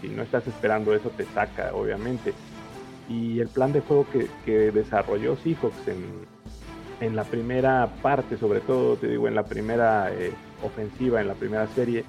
[0.00, 2.32] si no estás esperando eso te saca, obviamente.
[3.10, 6.02] Y el plan de juego que, que desarrolló Seahawks en,
[7.00, 10.32] en, la primera parte, sobre todo, te digo, en la primera eh,
[10.62, 12.06] ofensiva, en la primera serie,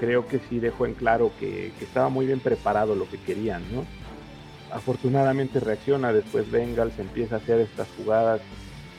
[0.00, 3.84] creo que sí dejó en claro que, estaba muy bien preparado lo que querían, ¿no?
[4.72, 8.40] Afortunadamente reacciona, después Bengals empieza a hacer estas jugadas,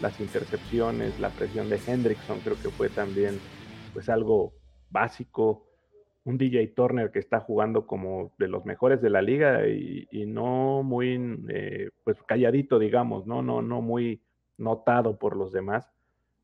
[0.02, 3.40] las intercepciones, la presión de Hendrickson, creo que fue también
[3.94, 4.54] pues algo
[4.90, 5.66] básico.
[6.26, 10.84] Un DJ Turner que está jugando como de los mejores de la liga y, no
[10.84, 13.42] muy eh, pues calladito, digamos, ¿no?
[13.42, 14.22] No, no muy
[14.58, 15.90] notado por los demás,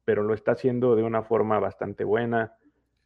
[0.05, 2.55] pero lo está haciendo de una forma bastante buena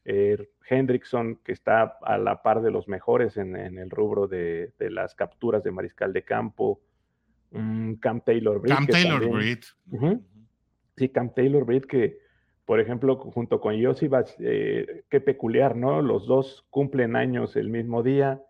[0.06, 5.14] eh, Hendrickson, que está a la par de los mejores en, el rubro de, las
[5.14, 6.82] capturas de mariscal de campo.
[7.52, 8.76] Cam Taylor Britt.
[8.76, 9.66] Cam Taylor Britt.
[10.96, 12.20] Sí, Cam Taylor Britt, que
[12.70, 16.04] por ejemplo, junto con Josibas, eh, qué peculiar, ¿no?
[16.04, 18.44] Los dos cumplen años el mismo día.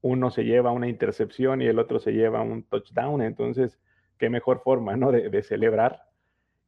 [0.00, 3.20] Uno se lleva una intercepción y el otro se lleva un touchdown.
[3.20, 3.78] Entonces,
[4.16, 5.12] qué mejor forma, ¿no?
[5.12, 6.08] de celebrar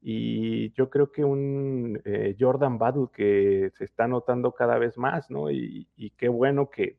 [0.03, 5.31] y yo creo que un eh, Jordan Battle que se está notando cada vez más,
[5.31, 5.51] ¿no?
[5.51, 5.87] Y,
[6.17, 6.99] qué bueno que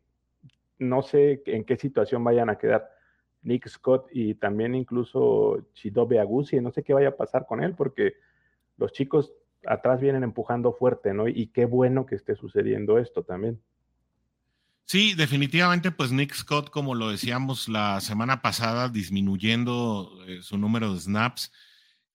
[0.77, 2.89] no sé en qué situación vayan a quedar
[3.41, 7.73] Nick Scott y también incluso Chidobe Agusi, no sé qué vaya a pasar con él
[7.75, 8.13] porque
[8.77, 9.33] los chicos
[9.65, 11.27] atrás vienen empujando fuerte, ¿no?
[11.27, 13.61] Y qué bueno que esté sucediendo esto también.
[14.85, 20.93] Sí, definitivamente, pues Nick Scott, como lo decíamos la semana pasada, disminuyendo eh, su número
[20.93, 21.51] de snaps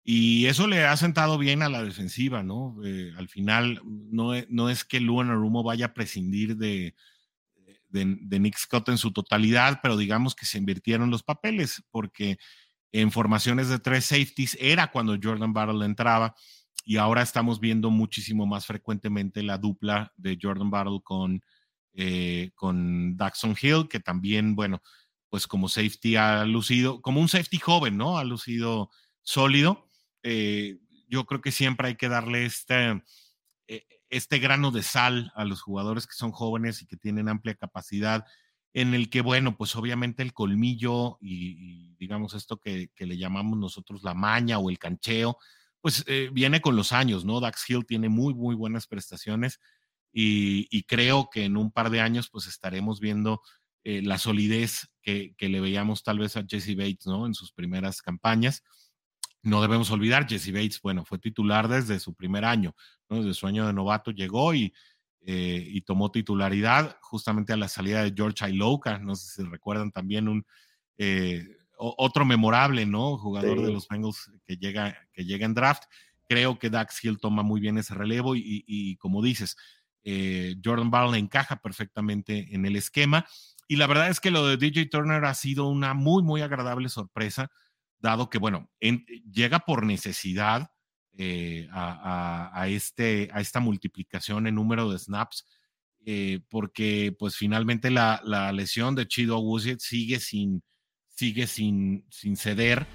[0.09, 2.77] y eso le ha sentado bien a la defensiva, ¿no?
[2.85, 6.95] Eh, al final, no, e, no, es que Luan Arumo vaya a prescindir de,
[7.89, 12.39] de, Nick Scott en su totalidad, pero digamos que se invirtieron los papeles, porque
[12.93, 16.35] en formaciones de tres safeties era cuando Jordan Battle entraba,
[16.85, 21.43] y ahora estamos viendo muchísimo más frecuentemente la dupla de Jordan Battle con,
[21.95, 24.83] eh, con Daxon Hill, que también, bueno,
[25.29, 28.19] pues como safety ha lucido, como un safety joven, ¿no?
[28.19, 28.91] Ha lucido
[29.23, 29.87] sólido
[30.29, 33.01] eh, yo creo que siempre hay que darle este,
[34.11, 38.25] este grano de sal a los jugadores que son jóvenes y que tienen amplia capacidad,
[38.73, 44.03] en el que, bueno, pues obviamente el colmillo y, digamos esto que, le llamamos nosotros
[44.03, 45.39] la maña o el cancheo,
[45.87, 47.39] pues eh, viene con los años, ¿no?
[47.39, 49.61] Dax Hill tiene muy, muy buenas prestaciones
[50.13, 53.41] y, creo que en un par de años pues estaremos viendo
[53.85, 57.25] la solidez que, que, le veíamos tal vez a Jesse Bates, ¿no?
[57.25, 58.65] En sus primeras campañas.
[59.45, 62.75] No debemos olvidar, Jesse Bates, bueno, fue titular desde su primer año,
[63.09, 63.19] ¿no?
[63.19, 64.75] desde su año de novato llegó y,
[65.21, 69.93] eh, y tomó titularidad justamente a la salida de George Iloka, no sé si recuerdan
[69.93, 70.45] también un
[70.99, 71.47] eh,
[71.77, 73.19] otro memorable, ¿no?
[73.19, 75.85] Jugador de los Bengals que llega, que llega en draft.
[76.29, 79.57] Creo que Dax Hill toma muy bien ese relevo y, como dices,
[80.05, 83.27] eh, Jordan Ball encaja perfectamente en el esquema.
[83.69, 86.89] Y la verdad es que lo de DJ Turner ha sido una muy, muy agradable
[86.89, 87.51] sorpresa
[87.99, 90.71] dado que, bueno, llega por necesidad
[91.19, 95.47] eh, a, este, a esta multiplicación en número de snaps,
[96.05, 98.21] eh, porque pues finalmente la,
[98.53, 100.63] lesión de Chido Agusiet sigue sin,
[101.17, 102.87] sigue sin, sin ceder.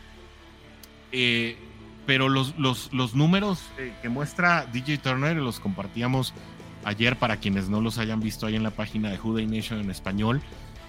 [1.12, 1.58] Eh,
[2.06, 3.64] pero los, los, los números
[4.02, 6.34] que muestra DJ Turner los compartíamos
[6.84, 9.92] ayer para quienes no los hayan visto ahí en la página de Juday Nation en
[9.92, 10.42] español.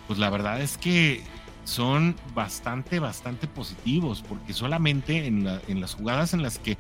[0.06, 1.22] Pues la verdad es que
[1.64, 6.76] son bastante, bastante positivos, porque solamente en, las jugadas en las que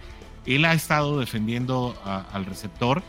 [0.46, 3.02] él ha estado defendiendo al receptor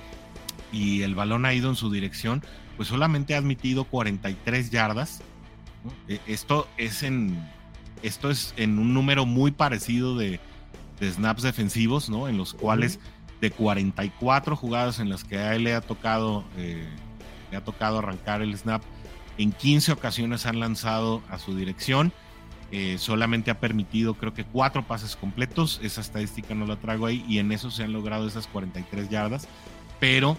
[0.71, 2.43] y el balón ha ido en su dirección,
[2.77, 5.21] pues solamente ha admitido 43 yardas.
[6.07, 7.37] E, esto es en
[8.01, 10.39] esto es en un número muy parecido de,
[11.01, 12.29] snaps defensivos, ¿no?
[12.29, 12.99] En los cuales
[13.41, 16.87] de 44 jugadas en las que a él le ha tocado eh,
[17.53, 18.81] le ha tocado arrancar el snap,
[19.37, 22.11] en 15 ocasiones han lanzado a su dirección.
[22.71, 25.79] Eh, solamente ha permitido creo que cuatro pases completos.
[25.83, 29.47] Esa estadística no la traigo ahí y en eso se han logrado esas 43 yardas.
[29.99, 30.37] Pero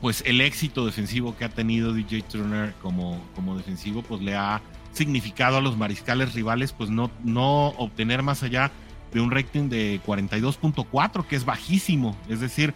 [0.00, 4.60] pues el éxito defensivo que ha tenido DJ Turner como, como defensivo pues le ha
[4.92, 8.70] significado a los mariscales rivales, pues no, no obtener más allá
[9.12, 12.16] de un rating de 42.4, que es bajísimo.
[12.28, 12.74] Es decir,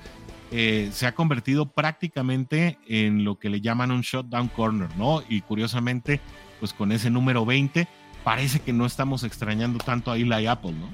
[0.50, 5.22] eh, se ha convertido prácticamente en lo que le llaman un shutdown corner, ¿no?
[5.28, 6.20] Y curiosamente,
[6.61, 7.88] pues con ese número 20,
[8.24, 10.88] parece que no estamos extrañando tanto a Eli Apple, ¿no?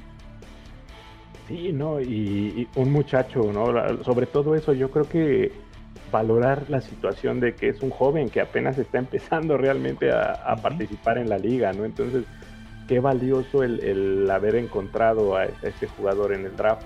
[1.49, 4.05] Sí, no, y, un muchacho, ¿no?
[4.05, 5.51] Sobre todo eso, yo creo que
[6.11, 11.19] valorar la situación de que es un joven que apenas está empezando realmente a, participar
[11.19, 11.85] en la liga, ¿no?
[11.85, 12.25] Entonces,
[12.87, 16.83] qué valioso el, haber encontrado a, este jugador en el draft,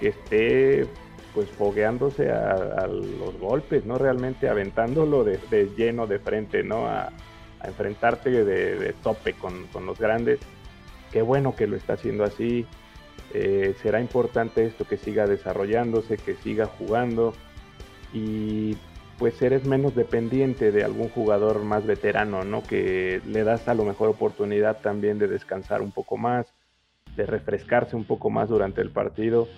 [0.00, 0.86] que esté
[1.34, 3.98] pues fogueándose a, los golpes, ¿no?
[3.98, 5.38] Realmente aventándolo de,
[5.76, 6.86] lleno de frente, ¿no?
[6.86, 7.10] A,
[7.64, 10.38] enfrentarte de, tope con, los grandes.
[11.12, 12.66] Qué bueno que lo está haciendo así.
[13.34, 17.34] Eh, será importante esto que siga desarrollándose, que siga jugando
[18.12, 18.76] y
[19.18, 22.62] pues eres menos dependiente de algún jugador más veterano, ¿no?
[22.62, 26.46] Que le das a lo mejor oportunidad también de descansar un poco más,
[27.16, 29.48] de refrescarse un poco más durante el partido.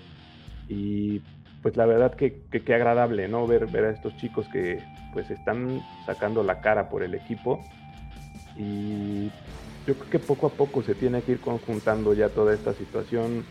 [0.67, 1.21] Y
[1.63, 3.47] pues la verdad que, que, agradable, ¿no?
[3.47, 4.83] Ver, ver a estos chicos que
[5.13, 7.61] pues están sacando la cara por el equipo.
[8.57, 9.27] Y
[9.87, 13.45] yo creo que poco a poco se tiene que ir conjuntando ya toda esta situación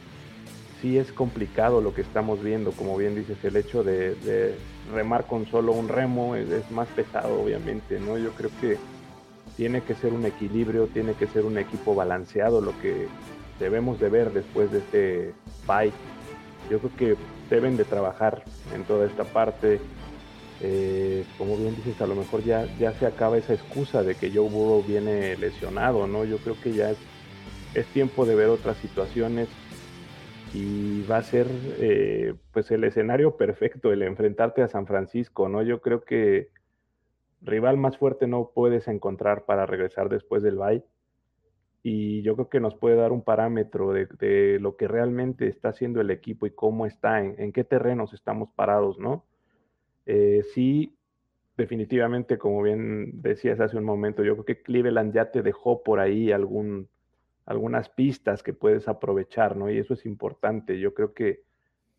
[0.81, 4.55] sí es complicado lo que estamos viendo, como bien dices, el hecho de,
[4.93, 8.17] remar con solo un remo es, más pesado, obviamente, ¿no?
[8.17, 8.78] Yo creo que
[9.58, 13.08] tiene que ser un equilibrio, tiene que ser un equipo balanceado, lo que
[13.60, 15.34] debemos de ver después de este
[15.67, 15.91] bye.
[16.69, 17.17] Yo creo que
[17.49, 19.80] deben de trabajar en toda esta parte.
[20.62, 24.30] Eh, como bien dices, a lo mejor ya, ya se acaba esa excusa de que
[24.30, 26.25] Joe Burrow viene lesionado, ¿no?
[26.25, 26.97] Yo creo que ya es,
[27.73, 29.47] es tiempo de ver otras situaciones
[30.53, 31.47] y va a ser
[31.79, 35.62] eh, pues el escenario perfecto el enfrentarte a San Francisco, ¿no?
[35.62, 36.49] Yo creo que
[37.41, 40.83] rival más fuerte no puedes encontrar para regresar después del bye
[41.83, 46.01] y yo creo que nos puede dar un parámetro de, lo que realmente está haciendo
[46.01, 49.25] el equipo y cómo está, en, qué terrenos estamos parados, ¿no?
[50.05, 50.97] Eh, sí,
[51.55, 55.99] definitivamente, como bien decías hace un momento, yo creo que Cleveland ya te dejó por
[55.99, 56.89] ahí algún
[57.49, 59.71] algunas pistas que puedes aprovechar, ¿no?
[59.71, 60.79] Y eso es importante.
[60.79, 61.41] Yo creo que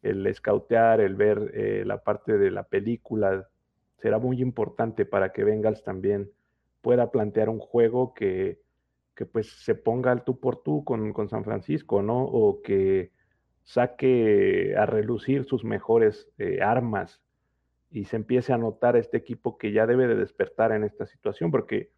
[0.01, 3.49] el escautear, el ver eh, la parte de la película
[3.99, 6.31] será muy importante para que Bengals también
[6.83, 8.61] pueda plantear un juego que,
[9.17, 12.23] que pues se ponga al tú por tú con, con, San Francisco, ¿no?
[12.23, 13.11] O que
[13.65, 17.21] saque a relucir sus mejores eh, armas
[17.91, 21.51] y se empiece a notar este equipo que ya debe de despertar en esta situación,
[21.51, 21.91] porque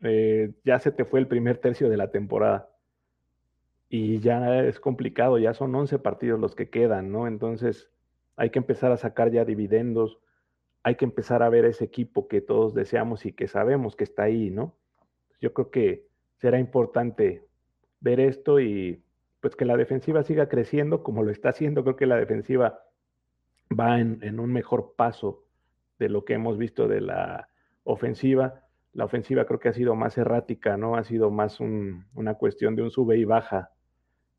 [0.00, 2.71] eh, ya se te fue el primer tercio de la temporada
[3.94, 7.26] y ya es complicado, ya son 11 partidos los que quedan, ¿no?
[7.26, 7.90] Entonces
[8.36, 10.18] hay que empezar a sacar ya dividendos,
[10.82, 14.22] hay que empezar a ver ese equipo que todos deseamos y que sabemos que está
[14.22, 14.74] ahí, ¿no?
[15.42, 16.06] Yo creo que
[16.38, 17.44] será importante
[18.00, 19.04] ver esto y
[19.42, 22.84] pues que la defensiva siga creciendo como lo está haciendo, creo que la defensiva
[23.78, 25.44] va en, un mejor paso
[25.98, 27.50] de lo que hemos visto de la
[27.84, 28.62] ofensiva.
[28.94, 30.96] La ofensiva creo que ha sido más errática, ¿no?
[30.96, 33.70] Ha sido más una cuestión de un sube y baja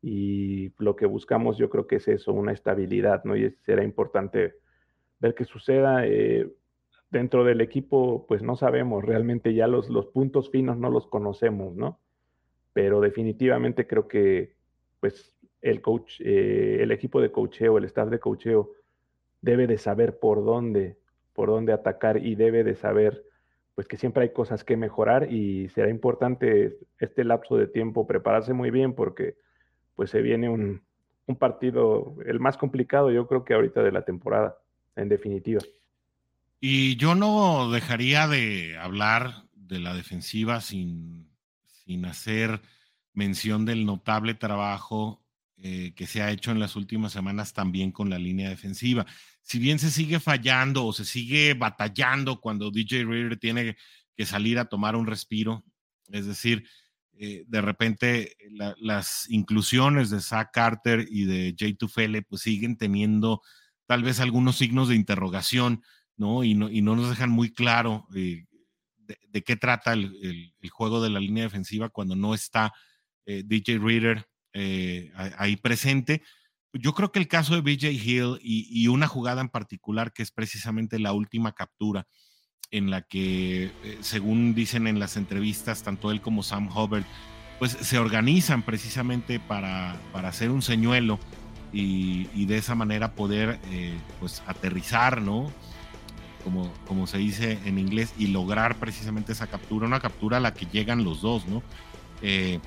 [0.06, 3.36] y lo que buscamos yo creo que es eso, una estabilidad, ¿no?
[3.36, 4.56] Y será importante
[5.18, 6.06] ver qué suceda.
[6.06, 6.46] Eh,
[7.10, 11.74] dentro del equipo, pues no sabemos, realmente ya los, los puntos finos no los conocemos,
[11.74, 12.00] ¿no?
[12.74, 14.56] Pero definitivamente creo que
[15.00, 18.72] pues el coach, eh, el equipo de cocheo, el staff de cocheo
[19.40, 20.98] debe de saber por dónde,
[21.32, 23.24] por dónde atacar y debe de saber
[23.74, 28.52] pues que siempre hay cosas que mejorar y será importante este lapso de tiempo prepararse
[28.52, 29.36] muy bien porque
[29.94, 30.82] pues se viene un,
[31.38, 34.58] partido, el más complicado yo creo que ahorita de la temporada,
[34.96, 35.60] en definitiva.
[36.60, 41.28] Y yo no dejaría de hablar de la defensiva sin,
[41.64, 42.60] sin hacer
[43.12, 45.24] mención del notable trabajo
[45.56, 49.06] eh, que se ha hecho en las últimas semanas también con la línea defensiva.
[49.40, 53.76] Si bien se sigue fallando o se sigue batallando cuando DJ Reader tiene
[54.16, 55.64] que salir a tomar un respiro,
[56.10, 56.68] es decir,
[57.16, 58.36] eh, de repente
[58.78, 63.40] las inclusiones de Zach Carter y de Jay Tufele pues siguen teniendo
[63.86, 65.82] tal vez algunos signos de interrogación,
[66.16, 66.42] ¿no?
[66.42, 68.46] Y no, y no nos dejan muy claro eh,
[69.28, 72.72] de, qué trata el, juego de la línea defensiva cuando no está
[73.26, 74.26] eh, DJ Reader
[75.36, 76.22] ahí presente.
[76.72, 80.30] Yo creo que el caso de BJ Hill y, una jugada en particular que es
[80.30, 82.06] precisamente la última captura,
[82.74, 87.04] en la que, eh, según dicen en las entrevistas, tanto él como Sam Hubbard,
[87.60, 91.20] pues se organizan precisamente para, para hacer un señuelo
[91.72, 95.52] y, de esa manera poder eh, pues aterrizar, ¿no?
[96.42, 100.52] como, como se dice en inglés, y lograr precisamente esa captura, una captura a la
[100.52, 101.62] que llegan los dos, ¿no?
[102.22, 102.58] Eh,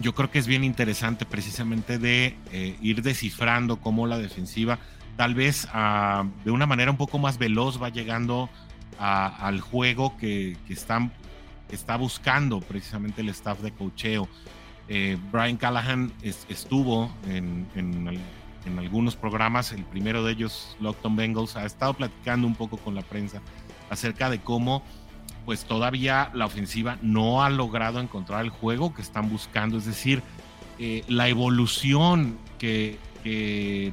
[0.00, 2.36] yo creo que es bien interesante precisamente de
[2.82, 4.78] ir descifrando cómo la defensiva
[5.16, 8.48] tal vez ah, de una manera un poco más veloz va llegando
[8.98, 14.28] al juego que, que, está buscando precisamente el staff de cocheo.
[14.88, 21.66] Eh, Brian Callahan estuvo en, en, algunos programas, el primero de ellos, Lockton Bengals, ha
[21.66, 23.42] estado platicando un poco con la prensa
[23.90, 24.82] acerca de cómo
[25.44, 30.22] pues todavía la ofensiva no ha logrado encontrar el juego que están buscando, es decir,
[30.78, 32.98] eh, la evolución que,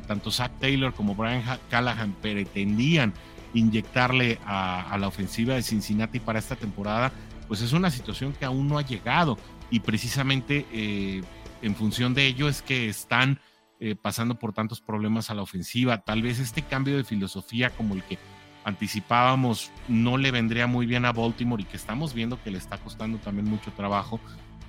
[0.07, 3.13] tanto Zach Taylor como Brian Callahan pretendían
[3.53, 7.11] inyectarle a, la ofensiva de Cincinnati para esta temporada,
[7.47, 9.37] pues es una situación que aún no ha llegado
[9.69, 11.21] y precisamente eh,
[11.61, 13.39] en función de ello es que están
[13.79, 15.99] eh, pasando por tantos problemas a la ofensiva.
[15.99, 18.17] Tal vez este cambio de filosofía como el que
[18.63, 22.77] anticipábamos no le vendría muy bien a Baltimore y que estamos viendo que le está
[22.77, 24.19] costando también mucho trabajo,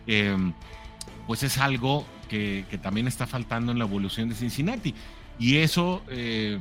[0.07, 0.55] em,
[1.27, 4.95] pues es algo que, también está faltando en la evolución de Cincinnati.
[5.39, 6.59] Y eso eh,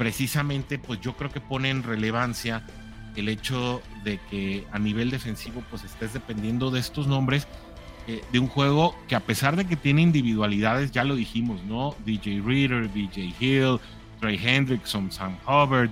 [0.00, 2.62] precisamente, pues yo creo que pone en relevancia
[3.16, 7.46] el hecho de que a nivel defensivo, pues estés dependiendo de estos nombres
[8.06, 11.94] eh, de un juego que a pesar de que tiene individualidades, ya lo dijimos, ¿no?
[12.06, 13.78] DJ Reader, DJ Hill,
[14.20, 15.90] Trey Hendrickson, Sam Hubbard,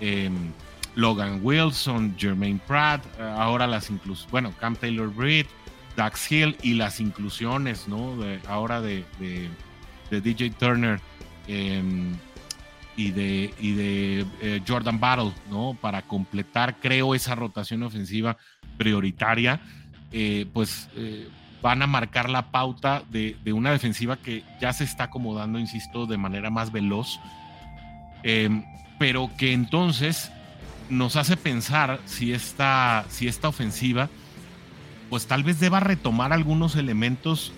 [0.00, 0.52] Em,
[0.96, 5.46] Logan Wilson, Jermaine Pratt, eh, ahora las inclusiones, bueno, Cam Taylor Britt,
[5.96, 8.16] Dax Hill y las inclusiones, ¿no?
[8.48, 9.04] Ahora de,
[10.10, 11.00] DJ Turner
[11.46, 12.16] em,
[12.96, 15.76] y de, y de eh, Jordan Battle, ¿no?
[15.80, 18.36] Para completar, creo, esa rotación ofensiva
[18.76, 19.60] prioritaria,
[20.12, 20.88] eh, pues
[21.62, 26.06] van a marcar la pauta de, de, una defensiva que ya se está acomodando, insisto,
[26.06, 27.20] de manera más veloz.
[28.22, 28.64] Em,
[28.98, 30.30] pero que entonces
[30.88, 34.08] nos hace pensar si esta, si esta ofensiva,
[35.08, 37.52] pues tal vez deba retomar algunos elementos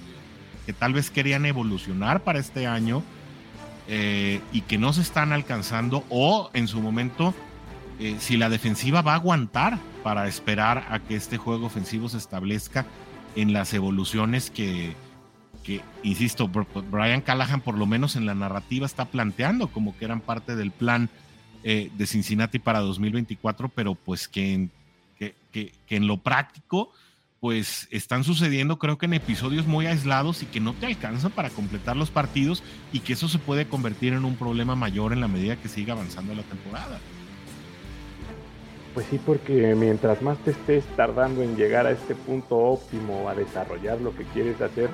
[0.67, 3.03] que tal vez querían evolucionar para este año
[3.95, 7.35] eh, y que no se están alcanzando, o en su momento,
[8.01, 12.17] eh, si la defensiva va a aguantar para esperar a que este juego ofensivo se
[12.17, 12.87] establezca
[13.37, 14.95] en las evoluciones que,
[15.63, 20.23] que, insisto, Brian Callahan por lo menos en la narrativa está planteando como que eran
[20.23, 21.11] parte del plan
[21.63, 24.71] eh, de Cincinnati para 2024, pero pues que en,
[25.19, 26.93] que, en lo práctico
[27.43, 31.51] pues están sucediendo creo que en episodios muy aislados y que no te alcanzan para
[31.51, 32.63] completar los partidos
[32.93, 35.95] y que eso se puede convertir en un problema mayor en la medida que siga
[35.95, 37.01] avanzando la temporada.
[38.95, 43.35] Pues sí, porque mientras más te estés tardando en llegar a este punto óptimo, a
[43.35, 44.89] desarrollar lo que quieres hacer,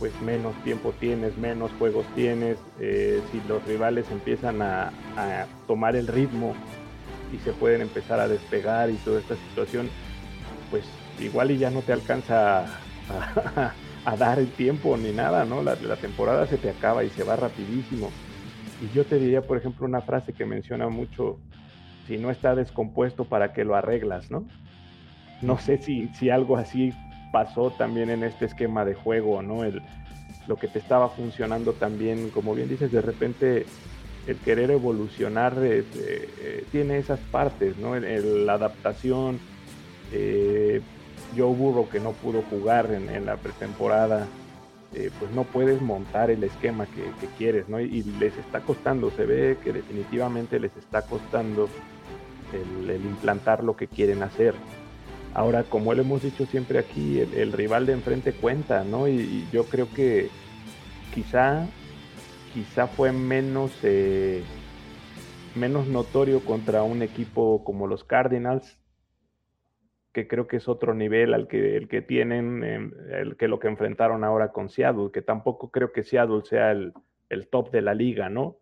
[0.00, 4.90] pues menos tiempo tienes, menos juegos tienes, eh, si los rivales empiezan a,
[5.68, 6.56] tomar el ritmo
[7.32, 9.88] y se pueden empezar a despegar y toda esta situación,
[10.72, 10.84] pues
[11.20, 12.66] igual y ya no te alcanza
[14.04, 15.62] a, dar el tiempo ni nada, ¿no?
[15.62, 18.10] La, temporada se te acaba y se va rapidísimo.
[18.80, 21.38] Y yo te diría, por ejemplo, una frase que menciona mucho,
[22.06, 24.44] si no está descompuesto, ¿para qué lo arreglas, no?
[25.40, 26.92] No sé si, si algo así
[27.32, 29.64] pasó también en este esquema de juego, ¿no?
[29.64, 29.82] El,
[30.46, 33.66] lo que te estaba funcionando también, como bien dices, de repente
[34.26, 37.98] el querer evolucionar eh, eh, tiene esas partes, ¿no?
[37.98, 39.40] la adaptación,
[40.12, 40.80] eh,
[41.36, 44.26] Joe Burrow que no pudo jugar en, la pretemporada,
[44.94, 47.80] eh, pues no puedes montar el esquema que, quieres, ¿no?
[47.80, 51.68] Y, les está costando, se ve que definitivamente les está costando
[52.52, 54.54] el implantar lo que quieren hacer.
[55.34, 59.08] Ahora, como lo hemos dicho siempre aquí, el, rival de enfrente cuenta, ¿no?
[59.08, 60.28] Y, yo creo que
[61.14, 61.66] quizá,
[62.52, 64.42] quizá fue menos, eh,
[65.54, 68.76] menos notorio contra un equipo como los Cardinals,
[70.12, 73.58] que creo que es otro nivel al que, el que tienen, em, el que lo
[73.58, 76.92] que enfrentaron ahora con Seattle, que tampoco creo que Seattle sea el,
[77.30, 78.58] el top de la liga, ¿no?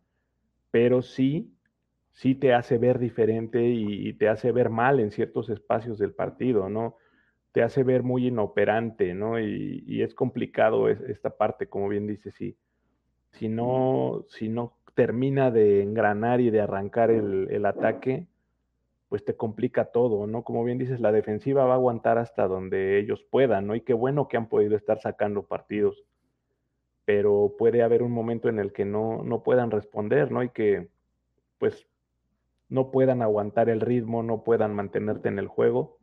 [0.71, 1.53] Pero sí
[2.13, 6.69] sí te hace ver diferente y, te hace ver mal en ciertos espacios del partido,
[6.69, 6.97] ¿no?
[7.53, 9.41] Te hace ver muy inoperante, ¿no?
[9.41, 12.57] Y, es complicado esta parte, como bien dices, si,
[13.33, 18.27] si, no, si no termina de engranar y de arrancar el, ataque,
[19.11, 20.45] pues te complica todo, ¿no?
[20.45, 23.75] Como bien dices, la defensiva va a aguantar hasta donde ellos puedan, ¿no?
[23.75, 26.05] Y qué bueno que han podido estar sacando partidos,
[27.05, 30.45] pero puede haber un momento en el que no, no puedan responder, ¿no?
[30.45, 30.91] Y que,
[31.59, 31.89] pues,
[32.69, 35.99] no puedan aguantar el ritmo, no puedan mantenerte en el juego.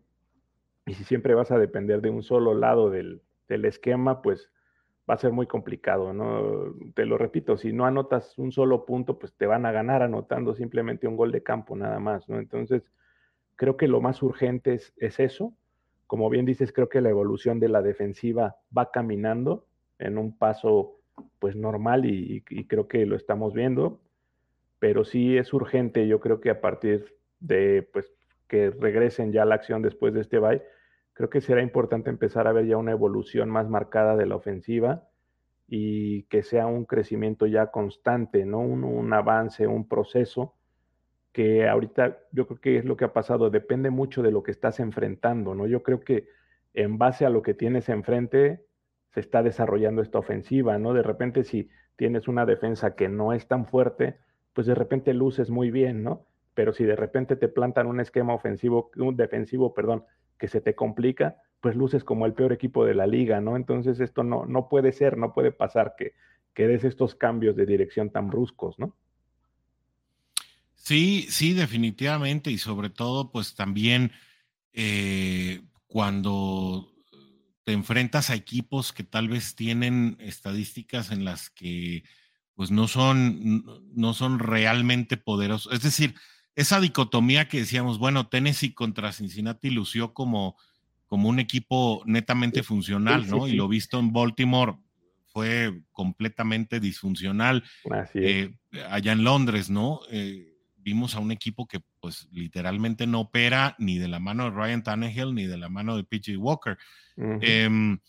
[0.85, 4.51] Y si siempre vas a depender de un solo lado del, esquema, pues
[5.09, 6.75] va a ser muy complicado, ¿no?
[6.93, 10.53] Te lo repito, si no anotas un solo punto, pues te van a ganar anotando
[10.53, 12.39] simplemente un gol de campo nada más, ¿no?
[12.39, 12.91] Entonces,
[13.55, 15.53] creo que lo más urgente es, eso.
[16.07, 19.65] Como bien dices, creo que la evolución de la defensiva va caminando
[19.99, 20.99] en un paso
[21.39, 23.99] pues normal y, creo que lo estamos viendo,
[24.79, 28.13] pero sí es urgente, yo creo que a partir de pues
[28.47, 30.61] que regresen ya a la acción después de este bye,
[31.17, 35.09] creo que será importante empezar a ver ya una evolución más marcada de la ofensiva
[35.67, 38.59] y que sea un crecimiento ya constante, ¿no?
[38.59, 40.53] Un, avance, un proceso
[41.31, 44.51] que ahorita yo creo que es lo que ha pasado, depende mucho de lo que
[44.51, 45.65] estás enfrentando, ¿no?
[45.65, 46.27] Yo creo que
[46.75, 48.63] en base a lo que tienes enfrente
[49.09, 50.93] se está desarrollando esta ofensiva, ¿no?
[50.93, 54.19] De repente si tienes una defensa que no es tan fuerte,
[54.53, 56.27] pues de repente luces muy bien, ¿no?
[56.57, 60.05] Pero si de repente te plantan un esquema ofensivo, un defensivo, perdón,
[60.39, 63.57] que se te complica, pues luces como el peor equipo de la liga, ¿no?
[63.57, 66.13] Entonces esto no, no puede ser, no puede pasar que,
[66.55, 68.97] que des estos cambios de dirección tan bruscos, ¿no?
[70.73, 74.11] Sí, sí, definitivamente, y sobre todo, pues también
[74.73, 76.91] eh, cuando
[77.65, 82.03] te enfrentas a equipos que tal vez tienen estadísticas en las que
[82.55, 85.71] pues no son, no son realmente poderosos.
[85.71, 86.15] Es decir,
[86.57, 90.57] esa dicotomía que decíamos, bueno, Tennessee contra Cincinnati lució como,
[91.05, 93.47] como un equipo netamente funcional, ¿no?
[93.47, 94.73] Y lo visto en Baltimore
[95.27, 97.63] fue completamente disfuncional.
[98.15, 98.55] Eh,
[98.89, 99.99] allá en Londres, ¿no?
[100.09, 104.57] Eh, vimos a un equipo que pues literalmente no opera ni de la mano de
[104.57, 106.75] Ryan Tannehill ni de la mano de PJ Walker.
[107.17, 107.99] Em,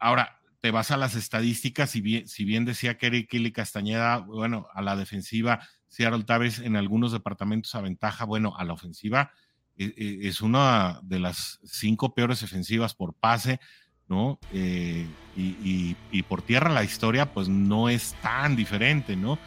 [0.00, 4.66] ahora, te vas a las estadísticas, si bien, si bien decía Kerry Kelly Castañeda, bueno,
[4.74, 9.32] a la defensiva Seattle Tavis en algunos departamentos aventaja, bueno, a la ofensiva
[9.78, 13.60] eh, eh, es una de las cinco peores ofensivas por pase,
[14.08, 14.38] ¿no?
[14.52, 19.38] Eh, y, por tierra la historia pues no es tan diferente, ¿no?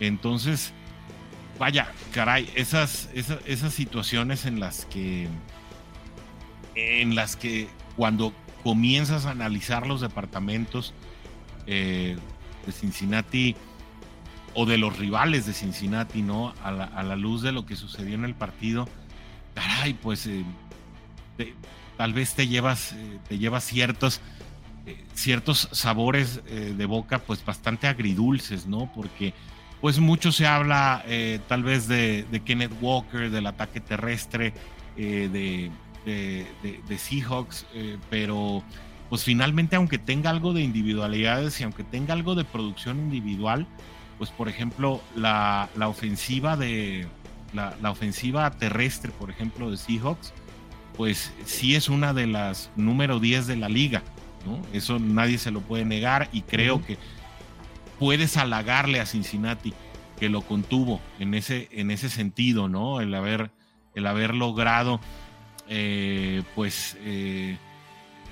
[0.00, 0.72] Entonces,
[1.58, 5.28] vaya, caray, esas, esas, esas situaciones en las que,
[6.74, 8.32] en las que cuando
[8.62, 10.94] comienzas a analizar los departamentos
[11.66, 12.16] de
[12.70, 13.56] Cincinnati,
[14.54, 16.54] o de los rivales de Cincinnati, ¿no?
[16.62, 18.88] A la, luz de lo que sucedió en el partido,
[19.54, 20.44] caray, pues eh,
[21.96, 24.20] tal vez te llevas, eh, te llevas ciertos,
[24.86, 28.90] eh, ciertos sabores de boca, pues bastante agridulces, ¿no?
[28.94, 29.34] Porque
[29.80, 31.04] pues mucho se habla
[31.46, 34.54] tal vez de, Kenneth Walker, del ataque terrestre
[34.96, 35.70] de,
[36.04, 37.66] de, Seahawks,
[38.10, 38.62] pero
[39.08, 43.66] pues finalmente aunque tenga algo de individualidades y aunque tenga algo de producción individual,
[44.18, 47.06] pues por ejemplo, la, ofensiva de
[47.52, 50.32] la, ofensiva terrestre, por ejemplo, de Seahawks,
[50.96, 54.02] pues sí es una de las número 10 de la liga,
[54.46, 54.60] ¿no?
[54.72, 56.98] Eso nadie se lo puede negar y creo que
[57.98, 59.74] puedes halagarle a Cincinnati
[60.18, 63.00] que lo contuvo en ese, en ese sentido, ¿no?
[63.00, 63.50] El haber,
[63.94, 65.00] el haber logrado,
[65.68, 67.56] eh, pues, eh,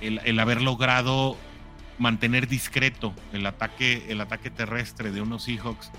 [0.01, 1.37] el, haber logrado
[1.97, 5.91] mantener discreto el ataque, el ataque terrestre de unos Seahawks,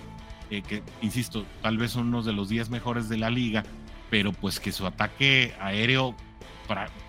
[0.50, 3.64] eh, que, insisto, tal vez son unos de los 10 mejores de la liga,
[4.10, 6.14] pero pues que su ataque aéreo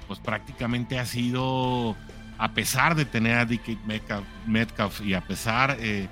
[0.08, 1.96] pues prácticamente ha sido,
[2.38, 3.78] a pesar de tener a DK
[4.48, 6.10] Metcalf, y a pesar de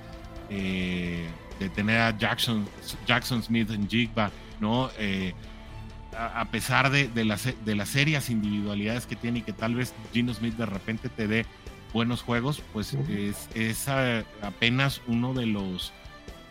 [1.75, 2.67] tener a Jackson,
[3.05, 4.89] Jackson Smith en Jigba, ¿no?
[6.17, 9.93] A, pesar de, de, las, de las serias individualidades que tiene y que tal vez
[10.13, 11.45] Gino Smith de repente te dé
[11.93, 12.97] buenos juegos, pues
[13.55, 13.87] es,
[14.41, 15.93] apenas uno de los,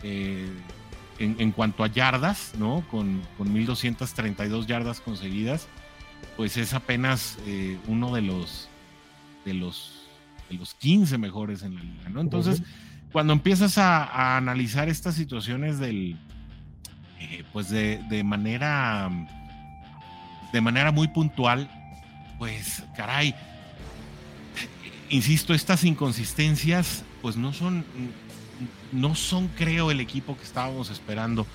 [0.03, 0.49] eh,
[1.19, 2.85] en, cuanto a yardas, ¿no?
[2.91, 5.67] Con, con 1232 yardas conseguidas,
[6.37, 8.69] pues es apenas eh, uno de los,
[9.45, 10.07] de los,
[10.49, 12.21] de los 15 mejores en la liga, ¿no?
[12.21, 12.63] Entonces,
[13.11, 16.17] cuando empiezas a, analizar estas situaciones del,
[17.19, 19.11] eh, pues de, de manera,
[20.53, 21.71] de manera muy puntual,
[22.39, 23.35] pues, caray,
[25.09, 27.85] insisto, estas inconsistencias, pues no son,
[28.93, 31.47] no son, creo, el equipo que estábamos esperando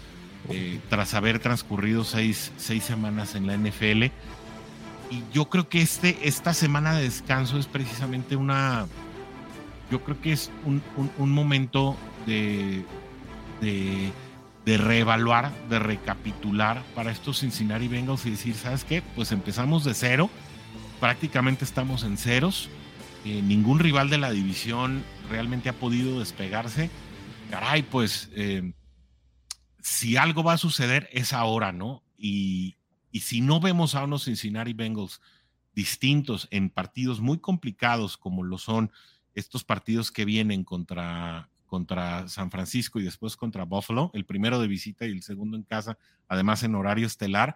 [0.50, 4.04] eh, tras haber transcurrido seis, semanas en la NFL.
[5.10, 8.88] Y yo creo que este, esta semana de descanso es precisamente una,
[9.92, 12.86] yo creo que es un, momento de,
[13.62, 14.12] de,
[14.68, 19.02] de, reevaluar, de recapitular para estos Cincinnati Bengals y decir, ¿sabes qué?
[19.16, 20.30] Pues empezamos de cero,
[21.00, 22.70] prácticamente estamos en ceros
[23.26, 26.90] eh, ningún rival de la división realmente ha podido despegarse.
[27.50, 28.74] Caray, pues eh,
[29.82, 32.04] si algo va a suceder es ahora, ¿no?
[32.18, 32.76] Y,
[33.14, 35.22] si no vemos a unos Cincinnati Bengals
[35.74, 38.92] distintos en partidos muy complicados como lo son
[39.34, 44.68] estos partidos que vienen contra, contra San Francisco y después contra Buffalo, el primero de
[44.68, 45.98] visita y el segundo en casa,
[46.28, 47.56] además en horario estelar,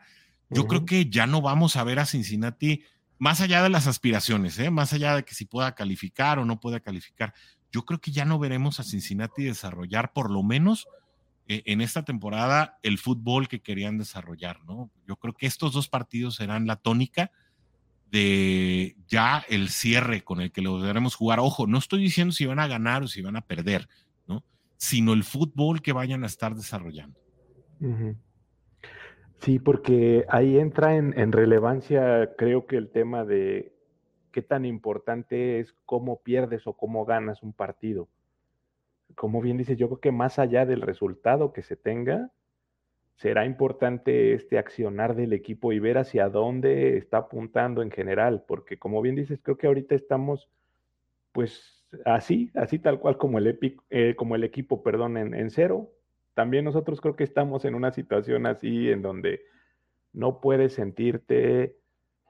[0.49, 2.83] yo creo que ya no vamos a ver a Cincinnati
[3.17, 4.69] más allá de las aspiraciones, ¿eh?
[4.69, 7.33] más allá de que si pueda calificar o no pueda calificar.
[7.71, 10.87] Yo creo que ya no veremos a Cincinnati desarrollar por lo menos
[11.47, 14.91] eh, en esta temporada el fútbol que querían desarrollar, ¿no?
[15.07, 17.31] Yo creo que estos dos partidos serán la tónica
[18.11, 21.39] de ya el cierre con el que lo deberemos jugar.
[21.39, 23.87] Ojo, no estoy diciendo si van a ganar o si van a perder,
[24.27, 24.43] ¿no?
[24.77, 27.19] Sino el fútbol que vayan a estar desarrollando.
[29.39, 33.73] Sí, porque ahí entra en, en, relevancia, creo que el tema de
[34.31, 38.07] qué tan importante es cómo pierdes o cómo ganas un partido.
[39.15, 42.29] Como bien dices, yo creo que más allá del resultado que se tenga,
[43.15, 48.79] será importante este accionar del equipo y ver hacia dónde está apuntando en general, porque
[48.79, 50.49] como bien dices, creo que ahorita estamos
[51.31, 53.59] pues así, así tal cual como el,
[53.89, 55.91] eh, como el equipo, perdón, en, cero.
[56.33, 59.41] También nosotros creo que estamos en una situación así en donde
[60.13, 61.77] no puedes sentirte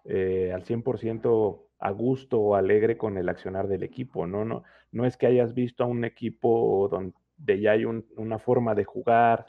[0.05, 4.45] eh, al 100% a gusto o alegre con el accionar del equipo, ¿no?
[4.45, 8.83] No, no es que hayas visto a un equipo donde ya hay una forma de
[8.83, 9.45] jugar,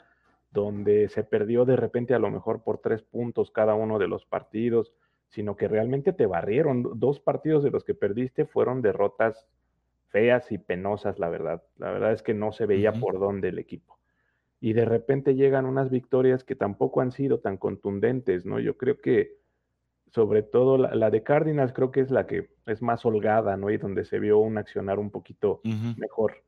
[0.53, 4.25] donde se perdió de repente a lo mejor por tres puntos cada uno de los
[4.25, 4.93] partidos,
[5.29, 6.99] sino que realmente te barrieron.
[6.99, 9.47] Dos partidos de los que perdiste fueron derrotas
[10.09, 11.63] feas y penosas, la verdad.
[11.77, 13.97] La verdad es que no se veía por dónde el equipo.
[14.61, 18.59] Y de repente llegan unas victorias que tampoco han sido tan contundentes, ¿no?
[18.59, 19.37] Yo creo que
[20.11, 23.71] sobre todo la, de Cardinals creo que es la que es más holgada, ¿no?
[23.71, 25.61] Y donde se vio un accionar un poquito
[25.97, 26.43] mejor.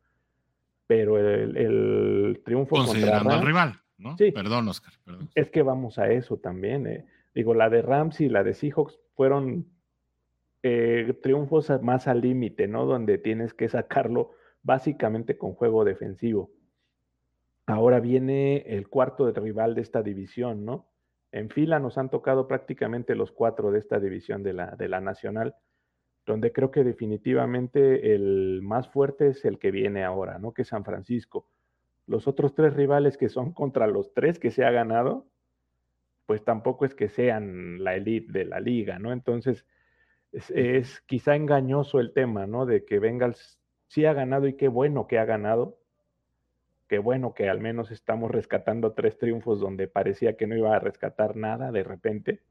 [0.85, 3.81] Pero el, triunfo contra al rival.
[4.17, 4.31] Sí.
[4.31, 4.93] Perdón, Oscar.
[5.35, 6.87] Es que vamos a eso también.
[6.87, 7.05] Eh.
[7.33, 9.67] Digo, la de Rams y la de Seahawks fueron
[10.63, 12.85] eh, triunfos más al límite, ¿no?
[12.85, 14.31] Donde tienes que sacarlo
[14.63, 16.51] básicamente con juego defensivo.
[17.67, 20.87] Ahora viene el cuarto de rival de esta división, ¿no?
[21.31, 25.01] En fila nos han tocado prácticamente los cuatro de esta división de la, de la
[25.01, 25.55] nacional,
[26.25, 30.53] donde creo que definitivamente el más fuerte es el que viene ahora, ¿no?
[30.53, 31.47] Que es San Francisco
[32.07, 35.25] los otros tres rivales que son contra los tres que se ha ganado,
[36.25, 39.11] pues tampoco es que sean la elite de la liga, ¿no?
[39.11, 39.65] Entonces,
[40.31, 42.65] es, quizá engañoso el tema, ¿no?
[42.65, 45.77] De que Bengals sí ha ganado y qué bueno que ha ganado.
[46.87, 50.79] Qué bueno que al menos estamos rescatando tres triunfos donde parecía que no iba a
[50.79, 52.41] rescatar nada de repente.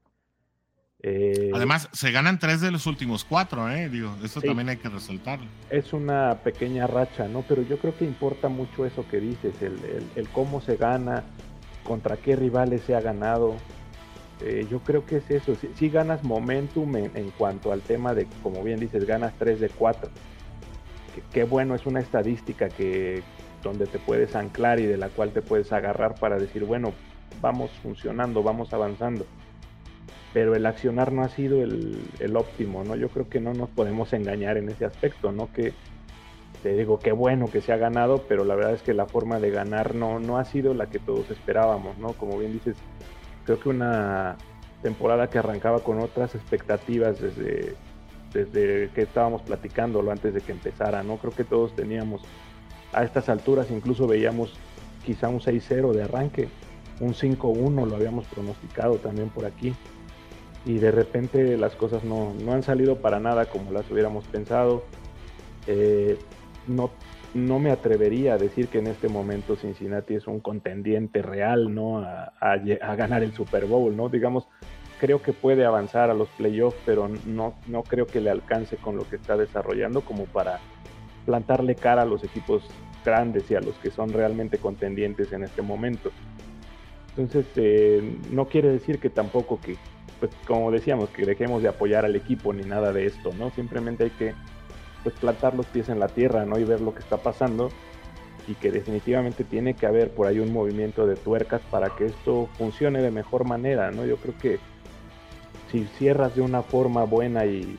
[1.07, 3.89] Eh, Además, se ganan tres de los últimos cuatro, ¿eh?
[3.89, 5.45] Digo, eso también hay que resaltarlo.
[5.69, 7.43] Es una pequeña racha, ¿no?
[7.47, 11.23] Pero yo creo que importa mucho eso que dices, el, cómo se gana,
[11.83, 13.55] contra qué rivales se ha ganado.
[14.41, 15.55] Eh, yo creo que es eso.
[15.75, 20.09] Si, ganas momentum en, cuanto al tema de, como bien dices, ganas tres de cuatro.
[21.31, 23.21] Qué bueno, es una estadística que
[23.61, 26.93] donde te puedes anclar y de la cual te puedes agarrar para decir, bueno,
[27.41, 29.27] vamos funcionando, vamos avanzando
[30.35, 32.97] pero el accionar no ha sido el, óptimo, ¿no?
[32.97, 35.49] Yo creo que no nos podemos engañar en ese aspecto, ¿no?
[35.53, 35.71] Que
[36.61, 39.39] te digo, qué bueno que se ha ganado, pero la verdad es que la forma
[39.39, 42.11] de ganar no, no ha sido la que todos esperábamos, ¿no?
[42.11, 42.75] Como bien dices,
[43.45, 44.35] creo que una
[44.81, 47.73] temporada que arrancaba con otras expectativas desde,
[48.33, 51.15] desde que estábamos platicándolo antes de que empezara, ¿no?
[51.15, 52.23] Creo que todos teníamos
[52.91, 54.53] a estas alturas, incluso veíamos
[55.05, 56.49] quizá un 6-0 de arranque,
[56.99, 59.73] un 5-1 lo habíamos pronosticado también por aquí
[60.65, 64.83] y de repente las cosas no, han salido para nada como las hubiéramos pensado.
[65.67, 66.17] Eh,
[66.67, 66.91] no,
[67.35, 71.99] no me atrevería a decir que en este momento Cincinnati es un contendiente real ¿no?
[71.99, 74.09] A, a, ganar el Super Bowl, ¿no?
[74.09, 74.47] Digamos,
[74.99, 78.95] creo que puede avanzar a los playoffs, pero no, no creo que le alcance con
[78.95, 80.59] lo que está desarrollando como para
[81.25, 82.63] plantarle cara a los equipos
[83.03, 86.11] grandes y a los que son realmente contendientes en este momento.
[87.09, 89.77] Entonces, eh, no quiere decir que tampoco que,
[90.19, 93.51] pues como decíamos, que dejemos de apoyar al equipo ni nada de esto, ¿no?
[93.51, 94.33] Simplemente hay que
[95.03, 96.57] pues plantar los pies en la tierra, ¿no?
[96.57, 97.69] Y ver lo que está pasando
[98.47, 102.47] y que definitivamente tiene que haber por ahí un movimiento de tuercas para que esto
[102.57, 104.05] funcione de mejor manera, ¿no?
[104.05, 104.59] Yo creo que
[105.71, 107.77] si cierras de una forma buena y,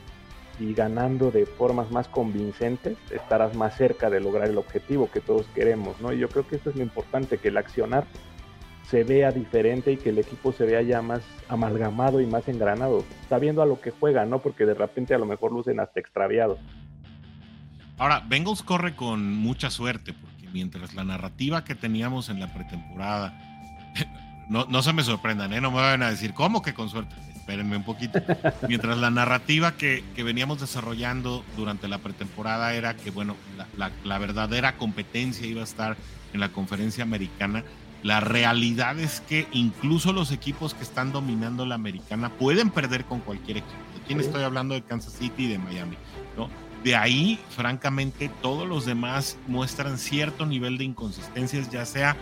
[0.59, 5.47] y ganando de formas más convincentes, estarás más cerca de lograr el objetivo que todos
[5.55, 6.11] queremos, ¿no?
[6.13, 8.05] Y yo creo que eso es lo importante, que el accionar
[8.89, 13.03] se vea diferente y que el equipo se vea ya más amalgamado y más engranado,
[13.29, 14.39] sabiendo a lo que juega, ¿no?
[14.39, 16.59] Porque de repente a lo mejor lucen hasta extraviados.
[17.97, 23.33] Ahora, Bengals corre con mucha suerte, porque mientras la narrativa que teníamos en la pretemporada,
[24.49, 25.61] no, no se me sorprendan, ¿eh?
[25.61, 27.15] No me van a decir, ¿cómo que con suerte?
[27.47, 28.19] espérenme un poquito.
[28.67, 33.37] Mientras la narrativa que, veníamos desarrollando durante la pretemporada era que, bueno,
[33.77, 35.95] la, verdadera competencia iba a estar
[36.33, 37.63] en la conferencia americana,
[38.03, 43.19] la realidad es que incluso los equipos que están dominando la americana pueden perder con
[43.21, 43.77] cualquier equipo.
[43.95, 44.75] ¿De quién estoy hablando?
[44.75, 45.97] De Kansas City y de Miami,
[46.37, 46.49] ¿no?
[46.83, 52.15] De ahí, francamente, todos los demás muestran cierto nivel de inconsistencias, ya sea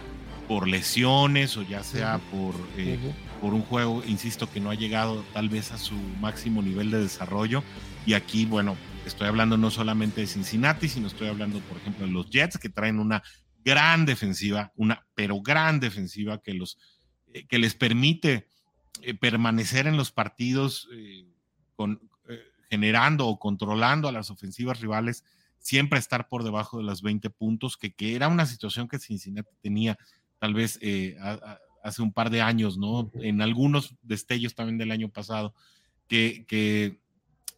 [0.47, 2.97] por lesiones o ya sea por, eh,
[3.41, 6.99] por un juego, insisto, que no ha llegado tal vez a su máximo nivel de
[6.99, 7.63] desarrollo.
[8.05, 12.11] Y aquí, bueno, estoy hablando no solamente de Cincinnati, sino estoy hablando, por ejemplo, de
[12.11, 13.23] los Jets, que traen una
[13.65, 16.77] gran defensiva, una pero gran defensiva que, los,
[17.33, 18.47] eh, que les permite
[19.01, 20.87] eh, permanecer en los partidos
[21.75, 21.99] con,
[22.69, 25.23] generando o controlando a las ofensivas rivales,
[25.59, 29.49] siempre estar por debajo de los 20 puntos, que, que era una situación que Cincinnati
[29.61, 29.97] tenía
[30.39, 31.17] tal vez eh,
[31.83, 33.11] hace un par de años, ¿no?
[33.15, 35.53] En algunos destellos también del año pasado,
[36.07, 36.99] que, que,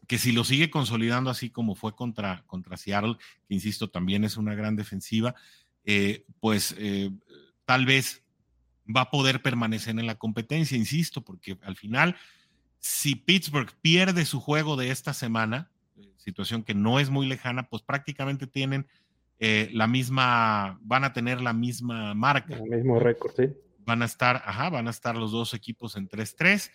[0.07, 4.37] que, si lo sigue consolidando así como fue contra, contra Seattle, que insisto, también es
[4.37, 5.35] una gran defensiva,
[5.87, 7.09] eh, pues eh,
[7.65, 8.23] tal vez
[8.95, 12.15] va a poder permanecer en la competencia, insisto, porque al final,
[12.77, 15.71] si Pittsburgh pierde su juego de esta semana,
[16.17, 18.85] situación que no es muy lejana, pues prácticamente tienen
[19.39, 22.55] eh, la misma, van a tener la misma marca.
[22.55, 23.53] El mismo récord, sí.
[23.85, 26.71] Van a estar, ajá, van a estar los dos equipos en 3-3.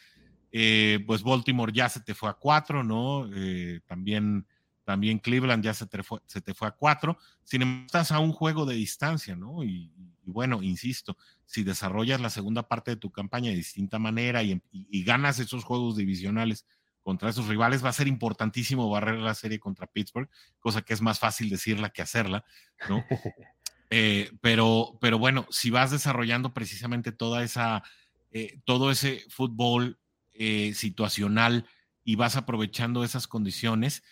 [0.52, 3.28] Eh, pues Baltimore ya se te fue a 4, ¿no?
[3.34, 4.46] Eh, también,
[4.84, 7.16] también Cleveland ya se te, fue, se te fue a 4.
[7.44, 9.62] Sin embargo, estás a un juego de distancia, ¿no?
[9.64, 9.92] Y,
[10.24, 15.04] bueno, insisto, si desarrollas la segunda parte de tu campaña de distinta manera y, y
[15.04, 16.64] ganas esos juegos divisionales
[17.02, 17.84] contra esos rivales.
[17.84, 20.28] Va a ser importantísimo barrer la serie contra Pittsburgh,
[20.58, 22.44] cosa que es más fácil decirla que hacerla,
[22.88, 23.04] ¿no?
[23.94, 27.82] Eh, pero, pero bueno, si vas desarrollando precisamente toda esa,
[28.30, 29.98] eh, todo ese fútbol
[30.32, 31.66] eh, situacional
[32.02, 34.02] y vas aprovechando esas condiciones,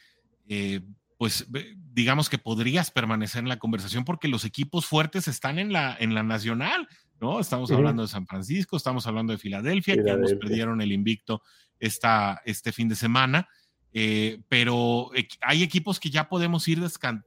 [1.16, 1.46] pues
[1.92, 6.14] digamos que podrías permanecer en la conversación porque los equipos fuertes están en la, en
[6.14, 6.88] la nacional,
[7.20, 7.38] ¿no?
[7.40, 11.42] Estamos hablando de San Francisco, estamos hablando de Filadelfia, que ambos perdieron el invicto
[11.78, 13.48] esta, este fin de semana.
[13.92, 16.80] Eh, pero hay equipos que ya podemos ir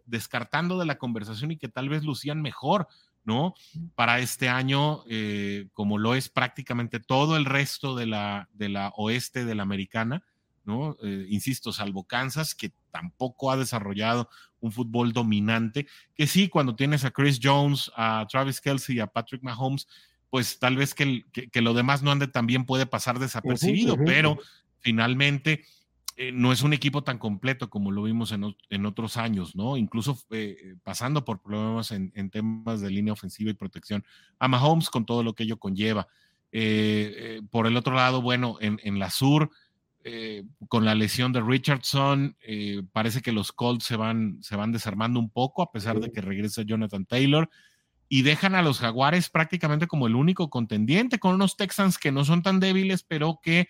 [0.06, 2.88] descartando de la conversación y que tal vez lucían mejor,
[3.26, 3.54] ¿no?
[3.96, 8.90] Para este año, eh, como lo es prácticamente todo el resto de la, de la
[8.96, 10.24] oeste de la americana,
[10.64, 10.98] ¿no?
[11.04, 14.30] Eh, insisto, salvo Kansas, que tampoco ha desarrollado
[14.60, 19.44] un fútbol dominante, que sí, cuando tienes a Chris Jones, a Travis Kelsey, a Patrick
[19.44, 19.88] Mahomes,
[20.30, 21.26] pues tal vez que,
[21.56, 24.38] lo demás no ande tan bien puede pasar desapercibido, pero
[24.80, 25.64] finalmente
[26.16, 29.78] eh, no es un equipo tan completo como lo vimos en, otros años, ¿no?
[29.78, 34.06] Incluso eh, pasando por problemas en, temas de línea ofensiva y protección
[34.38, 36.08] a Mahomes con todo lo que ello conlleva.
[36.52, 39.50] Eh, por el otro lado, bueno, en, la sur,
[40.68, 42.36] con la lesión de Richardson,
[42.92, 46.22] parece que los Colts se van, se van desarmando un poco, a pesar de que
[46.22, 47.50] regresa Jonathan Taylor
[48.10, 52.26] y dejan a los Jaguares prácticamente como el único contendiente, con unos Texans que no
[52.26, 53.68] son tan débiles, pero que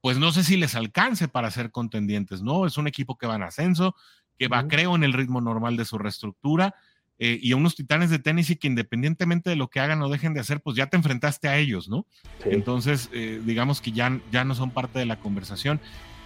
[0.00, 2.64] pues no sé si les alcance para ser contendientes, ¿no?
[2.64, 3.94] Es un equipo que va en ascenso,
[4.38, 6.74] que va, creo, en el ritmo normal de su reestructura,
[7.20, 10.34] eh, y a unos titanes de Tennessee que independientemente de lo que hagan o dejen
[10.34, 12.06] de hacer, pues ya te enfrentaste a ellos, ¿no?
[12.46, 15.80] Entonces, eh, digamos que ya, ya no son parte de la conversación.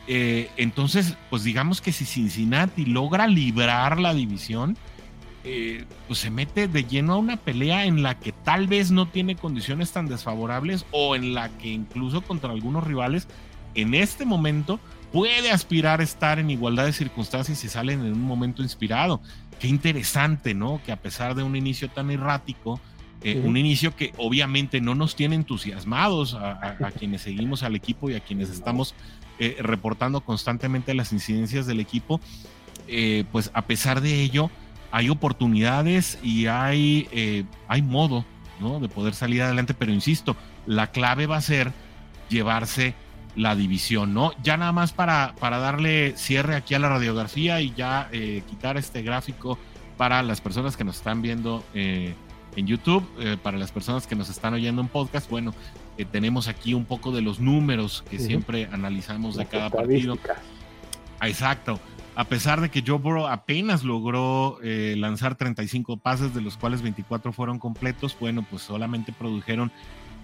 [0.06, 4.76] Eh, entonces, pues digamos que si Cincinnati logra librar la división,
[5.44, 9.08] eh, pues se mete de lleno a una pelea en la que tal vez no
[9.08, 13.28] tiene condiciones tan desfavorables o en la que incluso contra algunos rivales
[13.74, 14.80] en este momento
[15.12, 19.20] puede aspirar a estar en igualdad de circunstancias y salen en un momento inspirado.
[19.58, 20.80] Qué interesante, ¿no?
[20.84, 22.80] Que a pesar de un inicio tan errático,
[23.22, 28.14] eh, un inicio que obviamente no nos tiene entusiasmados a, quienes seguimos al equipo y
[28.14, 28.94] a quienes estamos
[29.38, 32.20] eh, reportando constantemente las incidencias del equipo,
[33.32, 34.50] pues a pesar de ello,
[34.94, 38.24] hay oportunidades y hay, eh, hay modo
[38.60, 38.78] ¿no?
[38.78, 40.36] de poder salir adelante, pero insisto,
[40.66, 41.72] la clave va a ser
[42.28, 42.94] llevarse
[43.36, 44.32] la división, ¿no?
[44.42, 48.76] Ya nada más para, para darle cierre aquí a la radiografía y ya eh, quitar
[48.76, 49.58] este gráfico
[49.96, 52.14] para las personas que nos están viendo eh,
[52.56, 53.04] en YouTube,
[53.42, 55.52] para las personas que nos están oyendo en podcast, bueno,
[56.12, 60.16] tenemos aquí un poco de los números que siempre analizamos de cada partido.
[61.20, 61.80] Exacto
[62.16, 66.82] a pesar de que Joe Burrow apenas logró eh, lanzar 35 pases, de los cuales
[66.82, 69.72] 24 fueron completos, bueno, pues solamente produjeron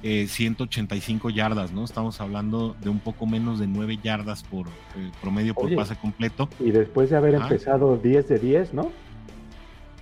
[0.03, 1.85] 185 eh, yardas, ¿no?
[1.85, 6.49] Estamos hablando de un poco menos de 9 yardas por eh, promedio por pase completo.
[6.59, 8.91] Y después de haber empezado 10 de 10, ¿no?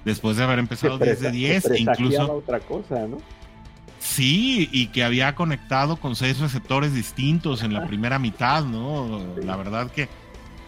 [0.05, 2.33] Después de haber empezado 10 de 10, incluso...
[2.33, 3.19] otra cosa, ¿no?
[3.99, 9.21] Sí, y que había conectado con seis receptores distintos en la primera mitad, ¿no?
[9.43, 10.09] La verdad que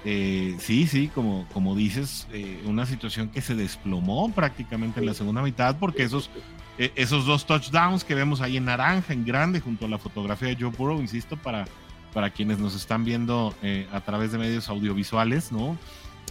[0.05, 5.15] eh, sí, sí, como, como dices, eh, una situación que se desplomó prácticamente en la
[5.15, 6.31] segunda mitad porque esos,
[6.79, 10.49] eh, esos dos touchdowns que vemos ahí en naranja, en grande, junto a la fotografía
[10.49, 11.67] de Joe Burrow, insisto, para,
[12.13, 13.55] para quienes nos están viendo
[13.93, 15.77] a través de medios audiovisuales, ¿no?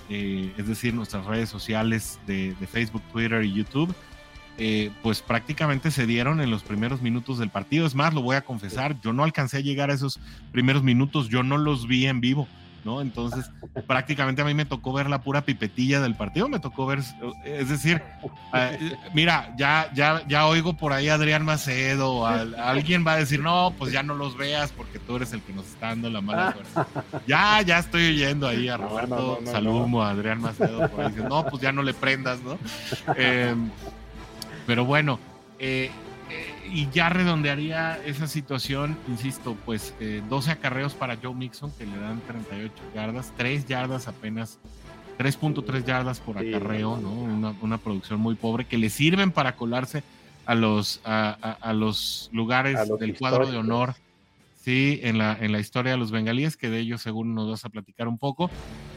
[0.10, 3.94] es decir, nuestras redes sociales de, de Facebook, Twitter y YouTube.
[5.04, 7.86] pues prácticamente se dieron en los primeros minutos del partido.
[7.86, 10.20] Es más, lo voy a confesar, yo no alcancé a llegar a esos
[10.52, 12.48] primeros minutos, yo no los vi en vivo.
[12.84, 13.01] ¿No?
[13.01, 13.49] Entonces,
[13.88, 16.99] prácticamente a mí me tocó ver la pura pipetilla del partido, me tocó ver,
[17.45, 18.01] es decir,
[18.53, 23.41] eh, mira, ya, ya, ya oigo por ahí a Adrián Macedo, alguien va a decir,
[23.41, 26.21] no, pues ya no los veas porque tú eres el que nos está dando la
[26.21, 26.91] mala suerte.
[27.27, 31.61] Ya, ya estoy oyendo ahí a Roberto Salumo, a Adrián Macedo, por ahí, no, pues
[31.61, 32.57] ya no le prendas, ¿no?
[33.15, 33.69] Em,
[34.65, 35.19] pero bueno,
[35.59, 35.91] eh,
[36.72, 39.93] y ya redondearía esa situación, insisto, pues
[40.30, 44.59] 12 eh, acarreos para Joe Mixon que le dan 38 yardas, 3 yardas apenas,
[45.17, 47.11] 3.3 yardas por acarreo, ¿no?
[47.61, 50.03] Una, producción muy pobre que le sirven para colarse
[50.45, 53.95] a los, a, los lugares del cuadro de honor,
[54.63, 57.65] sí, en la, en la historia de los bengalíes, que de ellos seguro nos vas
[57.65, 58.49] a platicar un poco,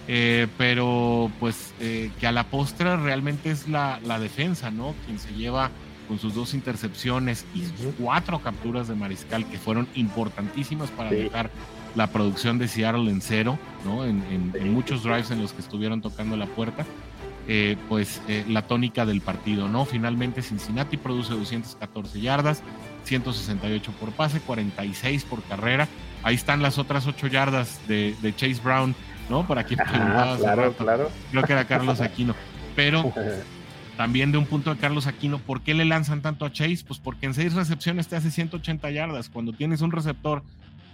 [0.08, 4.94] eh, pero pues eh, que a la postre realmente es la, la defensa, ¿no?
[5.06, 5.70] Quien se lleva
[6.12, 11.48] con sus dos intercepciones y sus cuatro capturas de mariscal que fueron importantísimas para dejar
[11.94, 14.04] la producción de Seattle en cero, ¿no?
[14.04, 16.84] En, muchos drives en los que estuvieron tocando la puerta.
[17.48, 19.86] Eh, pues eh, la tónica del partido, ¿no?
[19.86, 22.62] Finalmente Cincinnati produce 214 yardas,
[23.04, 25.88] 168 por pase, 46 por carrera.
[26.22, 28.94] Ahí están las otras 8 yardas de, Chase Brown,
[29.30, 29.46] ¿no?
[29.46, 31.10] Por aquí claro, claro.
[31.30, 32.34] Creo que era Carlos Aquino.
[32.76, 33.14] Pero
[33.96, 36.84] También de un punto de Carlos Aquino, ¿por qué le lanzan tanto a Chase?
[36.86, 39.28] Pues porque en seis recepciones te hace 180 yardas.
[39.28, 40.42] Cuando tienes un receptor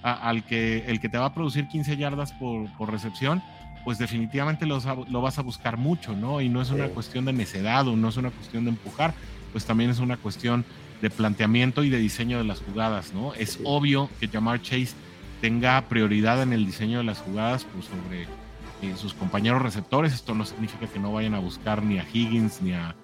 [0.03, 3.43] al que el que te va a producir 15 yardas por, recepción,
[3.85, 6.41] pues definitivamente lo, lo, vas a buscar mucho, ¿no?
[6.41, 9.15] Y no es una cuestión de necedad o no es una cuestión de empujar,
[9.53, 10.65] pues también es una cuestión
[11.01, 13.33] de planteamiento y de diseño de las jugadas, ¿no?
[13.35, 14.95] Es obvio que Jamar Chase
[15.41, 18.27] tenga prioridad en el diseño de las jugadas pues, sobre
[18.97, 20.12] sus compañeros receptores.
[20.12, 22.95] Esto no significa que no vayan a buscar ni a Higgins, ni a,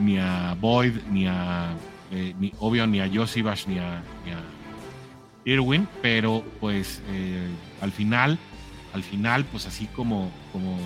[0.00, 1.76] ni a Boyd, ni a,
[2.10, 4.42] eh, ni, obvio, ni a Josivash, ni a, ni a
[5.44, 7.48] Irwin, pero pues eh,
[7.80, 8.38] al final,
[8.92, 10.78] al final, pues así como, como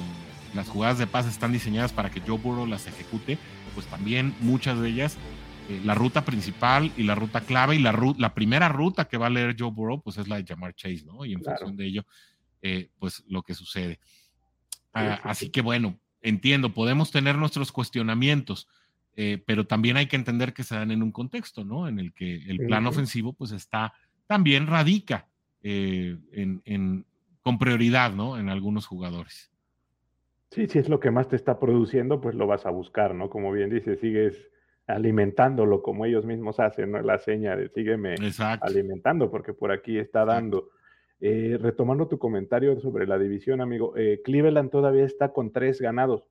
[0.55, 3.39] las jugadas de paz están diseñadas para que Joe Burrow las ejecute,
[3.74, 5.16] pues también muchas de ellas,
[5.68, 9.26] eh, la ruta principal y la ruta clave y la, la primera ruta que va
[9.26, 11.24] a leer Joe Burrow, pues es la de Jamar Chase, ¿no?
[11.24, 12.05] Y en función de ello,
[12.99, 13.99] pues lo que sucede.
[14.95, 18.68] Ah, así que bueno, entiendo, podemos tener nuestros cuestionamientos,
[19.16, 21.88] eh, pero también hay que entender que se dan en un contexto, ¿no?
[21.88, 23.92] En el que el plan ofensivo pues está,
[24.26, 25.28] también radica
[25.62, 27.05] eh, en,
[27.42, 28.38] con prioridad, ¿no?
[28.38, 29.51] En algunos jugadores.
[30.51, 33.28] Sí, si es lo que más te está produciendo, pues lo vas a buscar, ¿no?
[33.28, 34.51] Como bien dices, sigues
[34.86, 37.03] alimentándolo como ellos mismos hacen, ¿no?
[37.03, 38.14] La seña de sígueme
[38.61, 40.70] alimentando, porque por aquí está dando.
[41.27, 46.22] Eh, retomando tu comentario sobre la división, amigo, eh, Cleveland todavía está con tres ganados.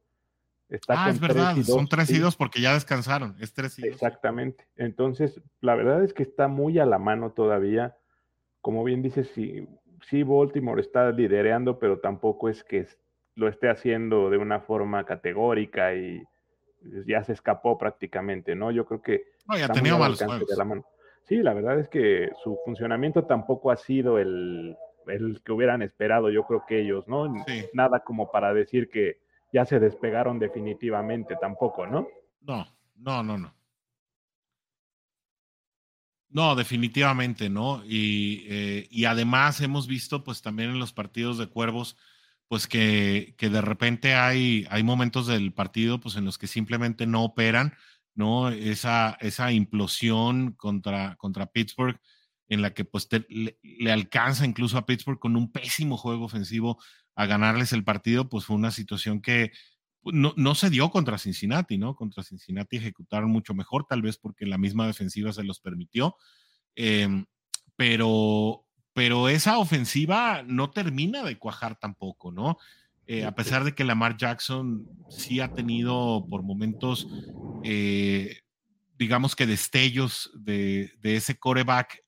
[0.70, 4.68] Está ah, es verdad, son tres y dos porque ya descansaron, es tres y Exactamente.
[4.76, 7.98] Entonces, la verdad es que está muy a la mano todavía.
[8.62, 9.68] Como bien dices, sí,
[10.08, 12.86] sí Baltimore está lidereando, pero tampoco es que
[13.34, 16.22] lo esté haciendo de una forma categórica y
[17.08, 18.70] ya se escapó prácticamente, ¿no?
[18.70, 19.24] Yo creo que...
[19.48, 20.86] No, ya tenía malos De la mano.
[21.24, 24.78] Sí, la verdad es que su funcionamiento tampoco ha sido el,
[25.44, 27.34] que hubieran esperado, yo creo que ellos, ¿no?
[27.74, 29.22] Nada como para decir que
[29.54, 32.08] ya se despegaron definitivamente tampoco, ¿no?
[32.42, 33.54] No, no, no, no.
[36.30, 37.84] No, definitivamente, ¿no?
[37.86, 41.96] Y, eh, y, además hemos visto, pues también en los partidos de Cuervos,
[42.48, 47.06] pues que, que de repente hay, hay momentos del partido, pues en los que simplemente
[47.06, 47.76] no operan
[48.16, 48.50] ¿no?
[48.50, 52.00] Esa, esa implosión contra, contra Pittsburgh
[52.48, 56.78] en la que pues le, alcanza incluso a Pittsburgh con un pésimo juego ofensivo
[57.16, 59.52] a ganarles el partido, pues fue una situación que
[60.02, 61.96] pues, no, no, se dio contra Cincinnati, ¿no?
[61.96, 66.16] Contra Cincinnati ejecutaron mucho mejor, tal vez porque la misma defensiva se los permitió,
[66.76, 67.26] em,
[67.76, 72.58] pero, pero esa ofensiva no termina de cuajar tampoco, ¿no?
[73.06, 77.08] Eh, a pesar de que Lamar Jackson sí ha tenido por momentos,
[77.64, 78.40] eh,
[78.98, 82.02] digamos que destellos de, ese coreback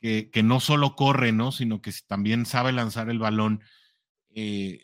[0.00, 1.50] eh, que, no solo corre, ¿no?
[1.50, 3.62] sino que también sabe lanzar el balón,
[4.32, 4.80] que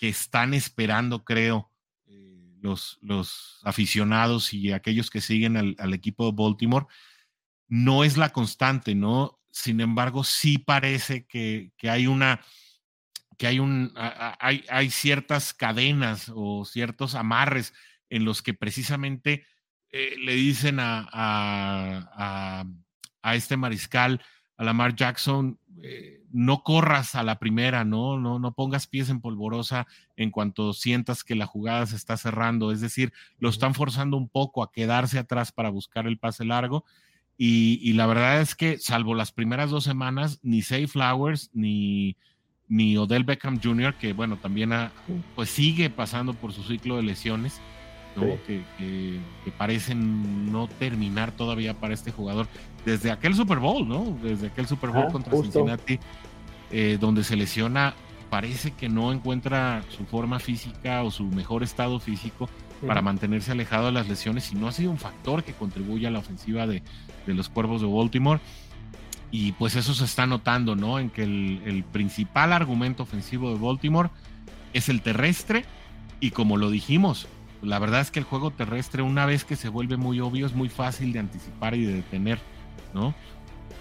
[0.00, 1.70] están esperando, creo,
[2.60, 6.86] los, los, aficionados y aquellos que siguen al, equipo de Baltimore.
[7.68, 9.38] no es la constante, ¿no?
[9.50, 12.40] Sin embargo, sí parece que, hay una,
[13.36, 17.74] que hay, un, hay, hay, ciertas cadenas o ciertos amarres
[18.08, 19.44] en los que precisamente
[19.90, 22.64] eh, le dicen a, a,
[23.22, 24.22] a, este mariscal,
[24.56, 28.18] a Lamar Jackson, eh, no corras a la primera, ¿no?
[28.18, 28.38] ¿no?
[28.38, 32.72] No pongas pies en polvorosa en cuanto sientas que la jugada se está cerrando.
[32.72, 36.84] Es decir, lo están forzando un poco a quedarse atrás para buscar el pase largo.
[37.38, 42.16] Y, la verdad es que, salvo las primeras dos semanas, ni Say Flowers ni,
[42.68, 44.72] ni Odell Beckham Jr., que bueno, también
[45.34, 47.60] pues sigue pasando por su ciclo de lesiones,
[48.46, 49.20] que,
[49.58, 52.46] parecen no terminar todavía para este jugador
[52.84, 54.16] desde aquel Super Bowl, ¿no?
[54.22, 55.98] Desde aquel Super Bowl contra Cincinnati,
[56.70, 57.94] eh, donde se lesiona,
[58.30, 62.48] parece que no encuentra su forma física o su mejor estado físico
[62.86, 66.10] para mantenerse alejado de las lesiones y no ha sido un factor que contribuya a
[66.10, 66.82] la ofensiva de,
[67.26, 68.40] los Cuervos de Baltimore.
[69.30, 70.98] Y pues eso se está notando, ¿no?
[70.98, 74.10] En que el, el principal argumento ofensivo de Baltimore
[74.72, 75.64] es el terrestre
[76.20, 77.28] y como lo dijimos,
[77.62, 80.54] la verdad es que el juego terrestre, una vez que se vuelve muy obvio, es
[80.54, 82.38] muy fácil de anticipar y de detener,
[82.94, 83.14] ¿no?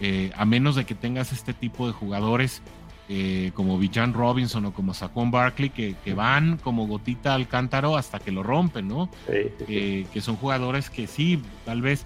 [0.02, 2.62] Eh, a menos de que tengas este tipo de jugadores
[3.08, 8.20] eh, como Bijan Robinson o como Saquon Barkley que, van como gotita al cántaro hasta
[8.20, 9.10] que lo rompen, ¿no?
[9.30, 12.06] Eh, que son jugadores que sí, tal vez,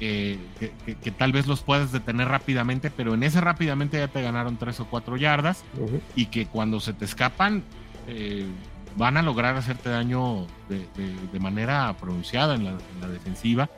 [0.00, 4.80] que, tal vez los puedas detener rápidamente, pero en ese rápidamente ya te ganaron tres
[4.80, 5.62] o cuatro yardas
[6.16, 7.62] y que cuando se te escapan
[8.96, 13.70] van a lograr hacerte daño de, manera pronunciada en la, defensiva.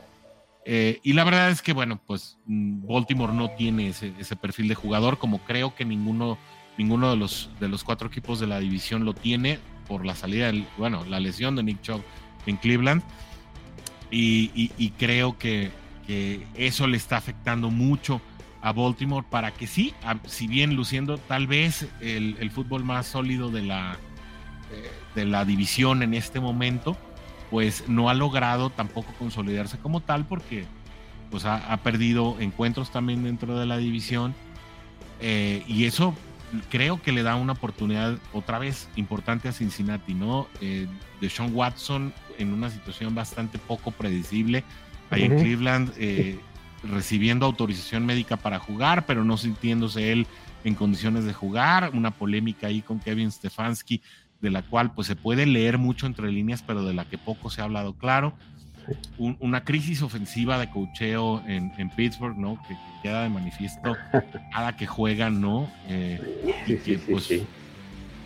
[0.64, 4.74] Eh, y la verdad es que, bueno, pues mm, Baltimore no tiene ese, perfil de
[4.74, 6.38] jugador, como creo que ninguno,
[6.78, 9.58] ninguno de, los, de los cuatro equipos de la división lo tiene
[9.88, 12.02] por la salida, del, bueno, la lesión de Nick Chubb
[12.46, 13.02] en Cleveland.
[14.14, 15.70] Y, creo que,
[16.08, 18.20] eso le está afectando mucho
[18.60, 19.94] a Baltimore para que sí,
[20.26, 23.96] si bien luciendo tal vez el fútbol más sólido de la,
[25.14, 26.96] de la división en este momento,
[27.52, 30.64] pues no ha logrado tampoco consolidarse como tal porque
[31.30, 34.34] pues ha, perdido encuentros también dentro de la división
[35.20, 36.14] eh, y eso
[36.70, 40.48] creo que le da una oportunidad otra vez importante a Cincinnati, ¿no?
[40.62, 40.86] Eh,
[41.20, 44.64] de Sean Watson en una situación bastante poco predecible
[45.12, 46.38] ahí en Cleveland, eh,
[46.82, 50.26] recibiendo autorización médica para jugar, pero no sintiéndose él
[50.64, 54.00] en condiciones de jugar, una polémica ahí con Kevin Stefanski
[54.42, 57.48] de la cual pues se puede leer mucho entre líneas, pero de la que poco
[57.48, 58.34] se ha hablado claro.
[59.16, 62.60] una crisis ofensiva de cocheo en, Pittsburgh, ¿no?
[62.68, 63.96] Que, queda de manifiesto
[64.52, 65.70] cada que juegan, ¿no?
[65.88, 66.20] Eh,
[66.66, 67.28] y que pues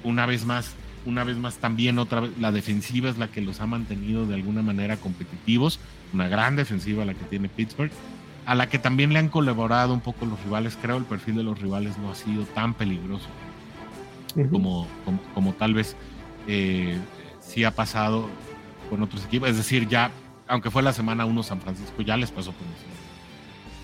[0.05, 0.74] una vez más,
[1.05, 4.34] una vez más también otra vez, la defensiva es la que los ha mantenido de
[4.34, 5.80] alguna manera competitivos,
[6.16, 7.92] una gran defensiva la que tiene Pittsburgh,
[8.46, 11.42] a la que también le han colaborado un poco los rivales, creo el perfil de
[11.42, 13.28] los rivales no ha sido tan peligroso
[14.50, 14.86] como,
[15.34, 15.96] como, tal vez
[16.46, 16.98] eh,
[17.40, 18.28] sí ha pasado
[18.90, 19.48] con otros equipos.
[19.48, 20.10] Es decir, ya,
[20.46, 22.84] aunque fue la semana 1 San Francisco, ya les pasó con eso.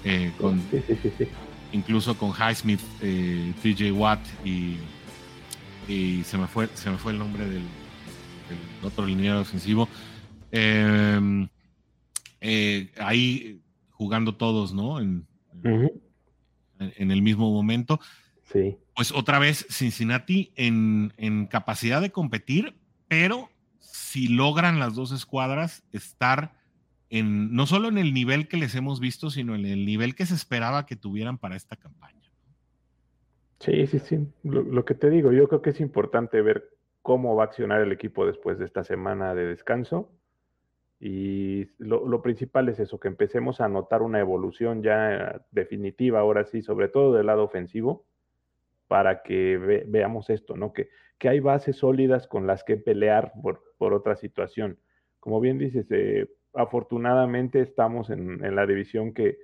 [0.04, 0.32] Eh,
[1.72, 4.76] incluso con Highsmith, eh, TJ Watt y,
[5.88, 7.62] y, se me fue se me fue el nombre del,
[8.82, 9.88] otro lineal ofensivo.
[12.42, 15.00] Em, ahí jugando todos, ¿no?
[15.00, 15.26] En,
[15.62, 18.00] en, el mismo momento.
[18.42, 22.74] Sí pues otra vez Cincinnati en, capacidad de competir,
[23.08, 26.52] pero si logran las dos escuadras estar
[27.10, 30.26] en no solo en el nivel que les hemos visto, sino en el nivel que
[30.26, 32.20] se esperaba que tuvieran para esta campaña.
[33.60, 34.26] Sí, sí, sí.
[34.42, 36.70] Lo, que te digo, yo creo que es importante ver
[37.00, 40.10] cómo va a accionar el equipo después de esta semana de descanso.
[41.04, 46.44] Y lo, lo, principal es eso, que empecemos a notar una evolución ya definitiva, ahora
[46.44, 48.04] sí, sobre todo del lado ofensivo
[48.86, 50.72] para que veamos esto, ¿no?
[50.72, 54.78] Que, que, hay bases sólidas con las que pelear por, por otra situación.
[55.18, 59.38] Como bien dices, eh, afortunadamente estamos en, en, la división que,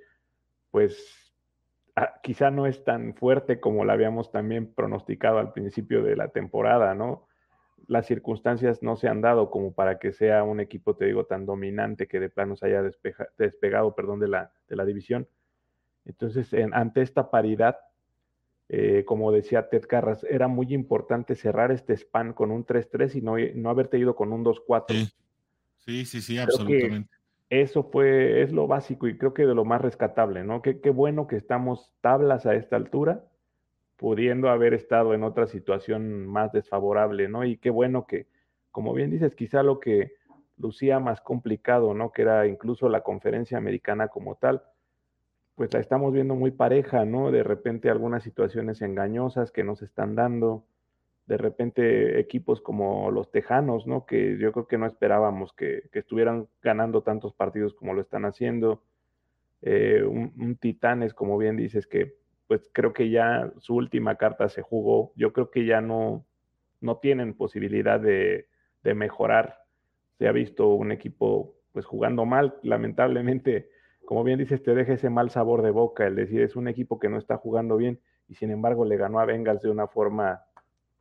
[0.71, 1.35] pues,
[1.97, 6.29] ah, quizá no es tan fuerte como la habíamos también pronosticado al principio de la
[6.29, 7.27] temporada, ¿no?
[7.87, 11.45] Las circunstancias no se han dado como para que sea un equipo, te digo, tan
[11.45, 12.83] dominante que de plano se haya
[13.37, 15.27] despegado, perdón, de la, de la división.
[16.05, 17.77] Entonces, ante esta paridad,
[18.67, 23.21] eh, como decía Ted Carras, era muy importante cerrar este span con un 3-3 y
[23.21, 25.09] no, no haberte ido con un 2-4.
[25.77, 26.05] Sí.
[26.05, 27.09] sí, sí, absolutamente.
[27.49, 30.61] Eso fue, es lo básico y creo que de lo más rescatable, ¿no?
[30.61, 33.25] Qué, qué bueno que estamos tablas a esta altura,
[33.99, 37.43] pudiendo haber estado en otra situación más desfavorable, ¿no?
[37.43, 38.27] Y qué bueno que,
[38.71, 40.13] como bien dices, quizá lo que
[40.57, 42.13] lucía más complicado, ¿no?
[42.13, 44.63] Que era incluso la conferencia americana como tal,
[45.55, 47.29] pues la estamos viendo muy pareja, ¿no?
[47.29, 50.63] De repente algunas situaciones engañosas que nos están dando,
[51.25, 54.05] de repente equipos como los Tejanos, ¿no?
[54.05, 58.81] Que yo creo que no esperábamos que, estuvieran ganando tantos partidos como lo están haciendo.
[59.61, 62.15] Eh, un, Titanes, como bien dices, que
[62.49, 65.13] pues creo que ya su última carta se jugó.
[65.15, 66.25] Yo creo que ya no,
[66.81, 68.49] no tienen posibilidad de,
[68.83, 69.59] de mejorar.
[70.17, 73.69] Se ha visto un equipo pues jugando mal, lamentablemente
[74.09, 76.99] como bien dices, te deja ese mal sabor de boca, el decir es un equipo
[76.99, 80.43] que no está jugando bien y sin embargo le ganó a Bengals de una forma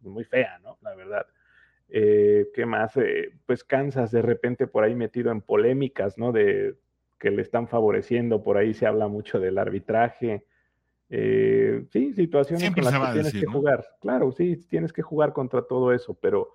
[0.01, 0.77] muy fea, ¿no?
[0.83, 1.27] La verdad.
[1.89, 2.99] Eh, ¿Qué más?
[2.99, 6.33] Eh, pues Kansas de repente por ahí metido en polémicas, ¿no?
[6.33, 6.77] De
[7.19, 10.45] que le están favoreciendo, por ahí se habla mucho del arbitraje.
[11.11, 13.87] Eh, sí, situaciones con las que tienes que jugar.
[14.01, 16.55] Claro, sí, tienes que jugar contra todo eso, pero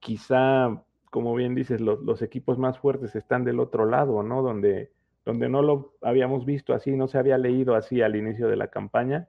[0.00, 4.42] quizá, como bien dices, los, los equipos más fuertes están del otro lado, ¿no?
[4.42, 4.90] Donde
[5.26, 8.68] donde no lo habíamos visto así, no se había leído así al inicio de la
[8.68, 9.28] campaña.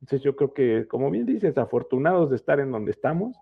[0.00, 3.36] Entonces yo creo que, como bien dices, afortunados de estar en donde estamos,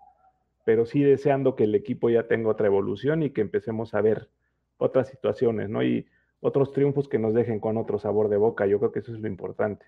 [0.65, 4.29] pero sí deseando que el equipo ya tenga otra evolución y que empecemos a ver
[4.77, 5.81] otras situaciones, ¿no?
[5.81, 6.05] Y
[6.41, 8.65] otros triunfos que nos dejen con otro sabor de boca.
[8.65, 9.85] Yo creo que eso es lo importante.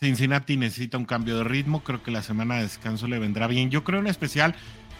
[0.00, 3.70] Cincinnati necesita un cambio de ritmo, creo que la semana de descanso le vendrá bien.
[3.70, 4.54] Yo creo en especial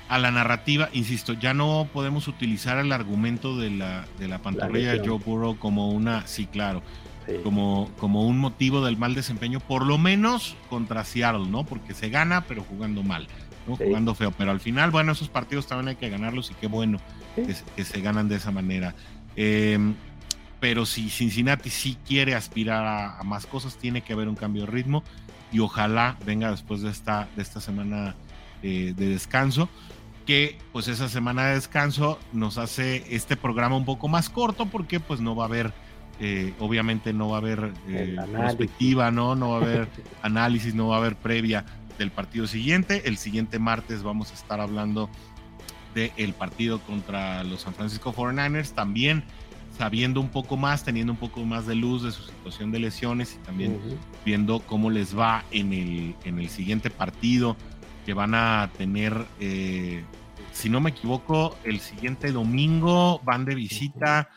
[0.09, 4.93] a la narrativa, insisto, ya no podemos utilizar el argumento de la, de la pantorrilla
[4.93, 6.83] de Joe Burrow como una, sí, claro,
[7.45, 11.65] como, como un motivo del mal desempeño, por lo menos contra Seattle, ¿no?
[11.65, 13.29] Porque se gana, pero jugando mal,
[13.67, 13.77] ¿no?
[13.77, 14.33] Jugando feo.
[14.33, 16.99] Pero al final, bueno, esos partidos también hay que ganarlos y qué bueno
[17.37, 18.95] que, se ganan de esa manera.
[19.37, 19.95] Em,
[20.61, 24.71] pero si Cincinnati sí quiere aspirar a, más cosas, tiene que haber un cambio de
[24.71, 25.03] ritmo
[25.53, 28.15] y ojalá venga después de esta, de esta semana
[28.63, 29.69] eh, de descanso
[30.29, 35.01] que pues esa semana de descanso nos hace este programa un poco más corto porque
[35.01, 35.73] pues no va a haber,
[36.21, 39.35] eh, obviamente no va a haber eh, perspectiva, ¿no?
[39.35, 39.89] No va a haber
[40.23, 41.65] análisis, no va a haber previa
[41.97, 43.09] del partido siguiente.
[43.09, 45.09] El siguiente martes vamos a estar hablando
[45.95, 49.25] del partido contra los San Francisco 49ers, también
[49.79, 53.39] sabiendo un poco más, teniendo un poco más de luz de su situación de lesiones
[53.41, 53.81] y también
[54.27, 57.57] viendo cómo les va en el, en el siguiente partido
[58.05, 60.03] que van a tener eh,
[60.53, 64.29] si no me equivoco, el siguiente domingo van de visita.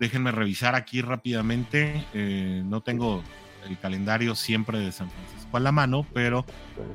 [0.00, 2.04] Déjenme revisar aquí rápidamente.
[2.14, 3.22] Eh, no tengo
[3.66, 6.44] el calendario siempre de San Francisco a la mano, pero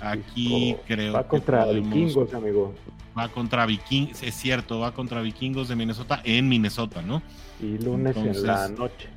[0.01, 2.73] aquí creo va contra vikingos, amigo.
[3.17, 7.21] Va contra vikingos, es cierto, va contra vikingos de Minnesota en Minnesota, ¿no?
[7.61, 9.09] Y lunes en la noche.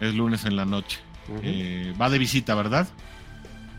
[0.00, 1.00] Es lunes en la noche.
[1.42, 2.86] Eh, va de visita, ¿verdad?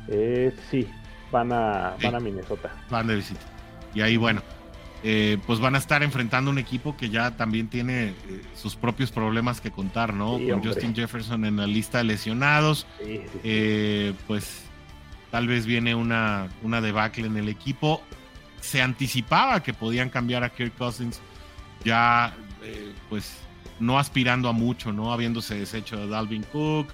[0.07, 0.87] Eh, sí,
[1.31, 2.71] van a, van a Minnesota.
[2.89, 3.41] Van de visita.
[3.93, 4.41] Y ahí, bueno,
[5.03, 8.13] eh, pues van a estar enfrentando un equipo que ya también tiene eh,
[8.55, 10.39] sus propios problemas que contar, ¿no?
[10.49, 12.87] Con Justin Jefferson en la lista de lesionados,
[13.43, 14.63] eh, pues
[15.31, 18.01] tal vez viene una, una debacle en el equipo.
[18.61, 21.21] Se anticipaba que podían cambiar a Kirk Cousins
[21.83, 22.33] ya,
[23.09, 23.37] pues
[23.79, 25.13] no aspirando a mucho, ¿no?
[25.13, 26.87] Habiéndose deshecho de Dalvin Cook,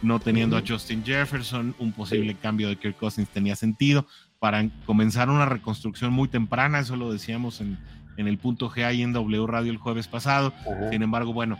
[0.00, 4.06] no teniendo a Justin Jefferson, un posible cambio de Kirk Cousins tenía sentido
[4.38, 7.78] para comenzar una reconstrucción muy temprana, eso lo decíamos en,
[8.16, 10.52] el punto G y en W Radio el jueves pasado.
[10.90, 11.56] Sin embargo, bueno,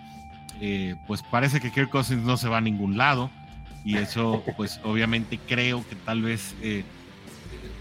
[0.60, 3.30] eh, pues parece que Kirk Cousins no se va a ningún lado
[3.84, 6.84] y eso pues obviamente creo que tal vez eh,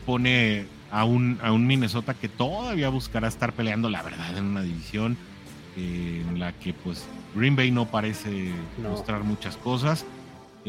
[0.05, 4.61] pone a un, a un Minnesota que todavía buscará estar peleando la verdad en una
[4.61, 5.17] división
[5.75, 10.05] eh, en la que pues Green Bay no parece mostrar muchas cosas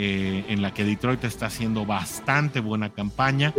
[0.00, 3.52] eh, en la que Detroit está haciendo bastante buena campaña,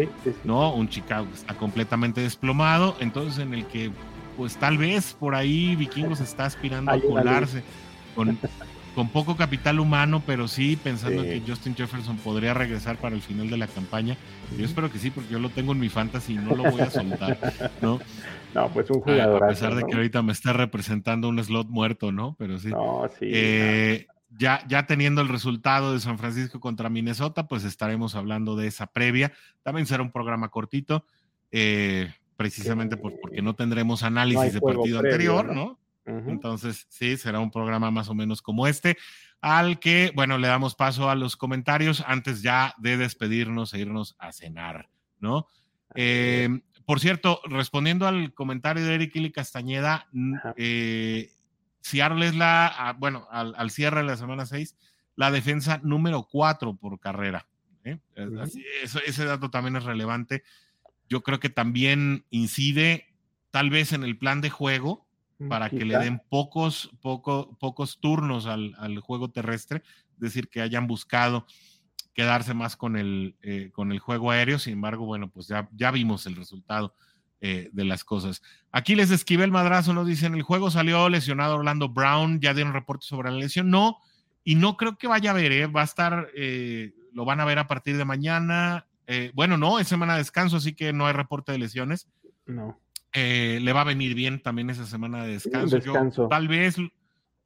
[0.46, 0.74] ¿no?
[0.74, 3.92] Un Chicago está completamente desplomado, entonces en el que
[4.38, 7.62] pues tal vez por ahí Vikingos está aspirando a colarse
[8.16, 8.40] con,
[8.96, 13.50] con, poco capital humano, pero sí pensando que Justin Jefferson podría regresar para el final
[13.50, 14.16] de la campaña.
[14.58, 16.80] Yo espero que sí, porque yo lo tengo en mi fantasy y no lo voy
[16.80, 17.38] a soltar,
[17.82, 18.00] ¿no?
[18.52, 19.44] No, pues un jugador.
[19.44, 22.36] A, pesar de que ahorita me está representando un slot muerto, ¿no?
[22.40, 22.70] Pero sí.
[22.70, 23.30] No, sí.
[23.32, 28.68] Eh, ya, ya teniendo el resultado de San Francisco contra Minnesota, pues estaremos hablando de
[28.68, 29.34] esa previa.
[29.64, 31.06] También será un programa cortito,
[31.52, 35.80] eh, precisamente porque no tendremos análisis de partido anterior, ¿no?
[36.06, 38.98] Entonces, sí, será un programa más o menos como este,
[39.42, 44.16] al que, bueno, le damos paso a los comentarios antes ya de despedirnos e irnos
[44.18, 44.90] a cenar,
[45.20, 45.48] ¿no?
[45.94, 50.08] Eh, por cierto, respondiendo al comentario de Eric Ili Castañeda,
[50.56, 51.30] eh,
[51.82, 54.76] Seattle es la, bueno, al, cierre de la semana 6,
[55.16, 57.48] la defensa número 4 por carrera.
[57.84, 57.98] ¿eh?
[59.06, 60.44] ese dato también es relevante.
[61.08, 63.08] Yo creo que también incide
[63.52, 65.08] tal vez en el plan de juego
[65.40, 69.82] mm, para que le den pocos, poco, pocos turnos al, juego terrestre.
[70.18, 71.48] decir que hayan buscado
[72.14, 74.60] quedarse más con el, eh, con el juego aéreo.
[74.60, 76.94] Sin embargo, bueno, pues ya, ya vimos el resultado
[77.42, 78.42] eh, de las cosas.
[78.72, 82.74] Aquí les esquivé el madrazo, nos dicen, el juego salió lesionado Orlando Brown, ya dieron
[82.74, 83.70] reporte sobre la lesión.
[83.70, 83.98] No,
[84.44, 85.68] y no creo que vaya a ver, ¿eh?
[85.68, 86.30] va a estar,
[87.14, 88.88] lo van a ver a partir de mañana.
[89.34, 92.08] bueno, no, es semana de descanso, así que no hay reporte de lesiones.
[92.46, 92.80] No.
[93.14, 96.28] le va a venir bien también esa semana de descanso.
[96.28, 96.78] tal vez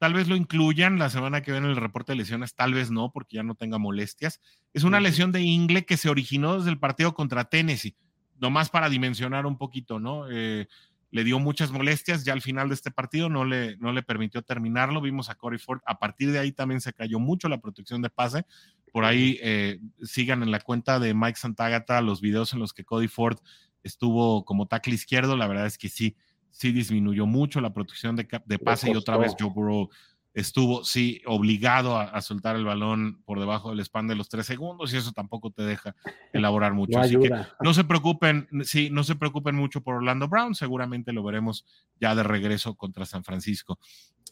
[0.04, 2.90] Tal vez lo incluyan la semana que viene en el reporte de lesiones, tal vez
[2.90, 4.38] no, porque ya no tenga molestias.
[4.74, 7.96] Es una lesión de ingle que se originó desde el partido contra Tennessee,
[8.40, 10.30] nomás para dimensionar un poquito, ¿no?
[10.30, 10.66] Eh,
[11.10, 14.42] le dio muchas molestias, ya al final de este partido no le, no le permitió
[14.42, 15.00] terminarlo.
[15.00, 18.10] Vimos a Corey Ford, a partir de ahí también se cayó mucho la protección de
[18.10, 18.44] pase.
[18.92, 22.84] Por ahí eh, sigan en la cuenta de Mike Santagata los videos en los que
[22.84, 23.38] Cody Ford
[23.84, 25.36] estuvo como tackle izquierdo.
[25.36, 26.16] La verdad es que sí,
[26.50, 29.90] sí disminuyó mucho la protección de, de pase y otra vez Joe Burrow
[30.34, 34.92] estuvo, sí, obligado a, soltar el balón por debajo del span de los tres segundos
[34.92, 35.94] y eso tampoco te deja
[36.32, 36.98] elaborar mucho.
[36.98, 37.30] Así que
[37.60, 41.64] no se preocupen, sí, no se preocupen mucho por Orlando Brown, seguramente lo veremos
[42.00, 43.78] ya de regreso contra San Francisco.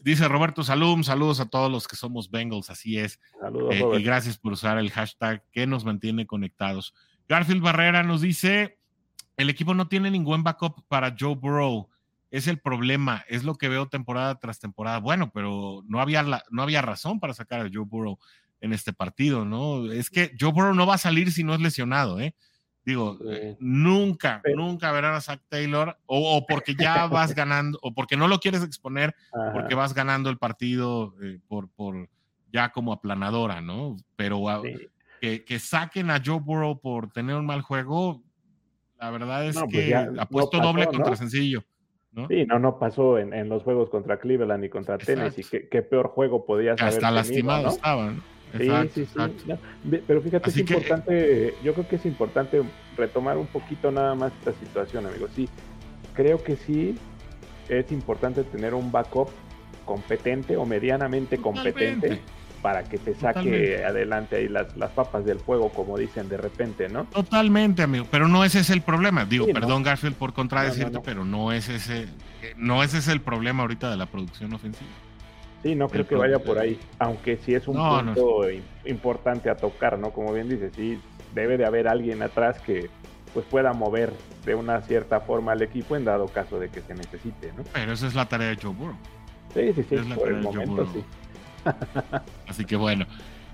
[0.01, 3.19] Dice Roberto Salum, saludos a todos los que somos Bengals, así es.
[3.39, 6.93] Saludos, eh, y gracias por usar el hashtag que nos mantiene conectados.
[7.29, 8.77] Garfield Barrera nos dice,
[9.37, 11.89] el equipo no tiene ningún backup para Joe Burrow
[12.33, 14.97] es el problema, es lo que veo temporada tras temporada.
[14.97, 18.17] Bueno, pero no había, no había razón para sacar a Joe Burrow
[18.59, 19.91] en este partido, ¿no?
[19.91, 22.33] Es que Joe Burrow no va a salir si no es lesionado, ¿eh?
[22.83, 23.19] Digo,
[23.59, 28.39] nunca, nunca verán a Zach Taylor, o, porque ya vas ganando, o porque no lo
[28.39, 29.13] quieres exponer,
[29.53, 32.09] porque vas ganando el partido eh, por, por
[32.51, 33.95] ya como aplanadora, ¿no?
[34.15, 34.43] Pero
[35.21, 38.23] que, que, saquen a Joe Burrow por tener un mal juego,
[38.99, 41.63] la verdad es pues que apuesto doble contra sencillo.
[42.27, 45.43] Sí, no, no pasó en, los juegos contra Cleveland y contra Tennessee.
[45.49, 48.21] ¿Qué, qué peor juego podías haber Hasta lastimados estaban.
[48.57, 49.99] Sí, sí, sí.
[50.05, 52.61] Pero fíjate, es importante, yo creo que es importante
[52.95, 55.27] retomar un poquito nada más esta situación, amigo.
[55.35, 55.49] Sí,
[56.13, 56.95] creo que sí
[57.67, 59.29] es importante tener un backup
[59.85, 62.21] competente o medianamente competente
[62.63, 66.87] para que te saque adelante ahí las, las papas del fuego, como dicen de repente,
[66.87, 67.03] ¿no?
[67.03, 69.25] Totalmente, amigo, pero no ese es el problema.
[69.25, 72.07] Digo, perdón, Garfield, por contradecirte, pero no es ese,
[72.55, 74.89] no ese es el problema ahorita de la producción ofensiva.
[75.61, 78.45] Sí, no creo que vaya por ahí, aunque sí es un punto
[78.85, 80.11] importante a tocar, ¿no?
[80.11, 80.97] Como bien dices, sí,
[81.35, 82.89] debe de haber alguien atrás que
[83.33, 84.13] pues pueda mover
[84.45, 87.63] de una cierta forma al equipo en dado caso de que se necesite, ¿no?
[87.73, 88.95] Pero esa es la tarea de Joe Burrow.
[89.53, 91.03] Sí, sí, sí, por el momento sí.
[92.47, 93.05] Así que bueno.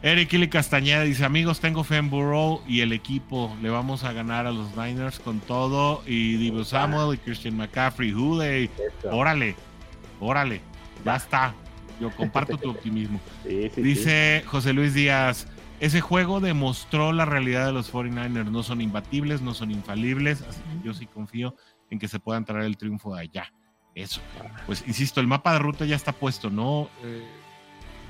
[0.02, 3.56] Eric Ili Castañeda dice: Amigos, tengo fe en Burrow y el equipo.
[3.62, 6.04] Le vamos a ganar a los Niners con todo.
[6.06, 8.14] Y Divo Samuel y Christian McCaffrey.
[8.14, 8.70] Hude.
[9.12, 9.56] Órale,
[10.22, 10.62] órale.
[11.04, 11.54] Ya está.
[12.00, 13.20] Yo comparto tu optimismo.
[13.76, 15.48] dice José Luis Díaz:
[15.82, 18.50] Ese juego demostró la realidad de los 49ers.
[18.50, 20.44] No son imbatibles, no son infalibles.
[20.44, 21.56] Así que yo sí confío
[21.90, 23.52] en que se puedan traer el triunfo de allá.
[23.96, 24.22] Eso.
[24.66, 26.90] Pues insisto, el mapa de ruta ya está puesto, ¿no?
[27.04, 27.22] Eh,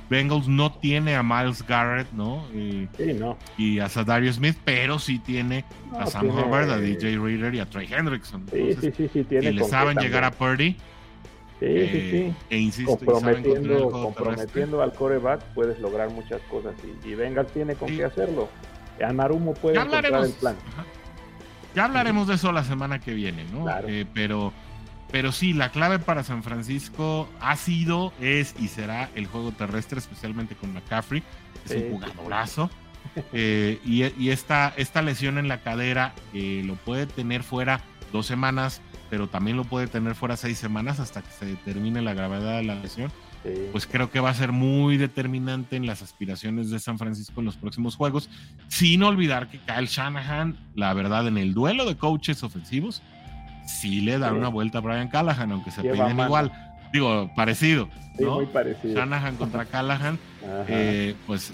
[0.10, 2.46] Bengals no tiene a Miles Garrett, ¿no?
[2.54, 3.38] Eh, sí, no.
[3.58, 5.64] Y a Sadario Smith, pero sí tiene
[5.98, 8.46] a Sam Hubbard, a DJ Reader y a Trey Hendrickson.
[8.52, 9.50] sí, sí, sí, sí, tiene.
[9.50, 10.76] Y le saben llegar a Purdy.
[11.60, 12.18] Sí, sí, sí.
[12.18, 17.76] Eh, e insisto, comprometiendo, comprometiendo al coreback puedes lograr muchas cosas y, y Bengals tiene
[17.76, 18.50] con qué hacerlo.
[19.06, 20.56] A Narumo puede encontrar el plan.
[21.76, 23.64] Ya hablaremos de eso la semana que viene, ¿no?
[23.64, 23.88] Claro.
[23.90, 24.54] Eh, pero
[25.12, 30.00] pero sí, la clave para San Francisco ha sido, es y será el juego terrestre,
[30.00, 31.24] especialmente con McCaffrey.
[31.66, 32.70] Es un jugadorazo.
[33.34, 37.82] Eh, y, esta, esta lesión en la cadera eh, lo puede tener fuera
[38.12, 42.14] dos semanas, pero también lo puede tener fuera seis semanas hasta que se determine la
[42.14, 43.12] gravedad de la lesión.
[43.72, 47.46] Pues creo que va a ser muy determinante en las aspiraciones de San Francisco en
[47.46, 48.30] los próximos juegos,
[48.68, 53.02] sin olvidar que Kyle Shanahan, la verdad, en el duelo de coaches ofensivos,
[53.70, 56.52] sí le dan una vuelta a Brian Callahan, aunque se peinen igual.
[56.92, 57.88] Digo, parecido.
[58.20, 58.36] ¿no?
[58.36, 58.96] muy parecido.
[58.96, 60.18] Shanahan contra Callahan,
[60.68, 61.54] eh, pues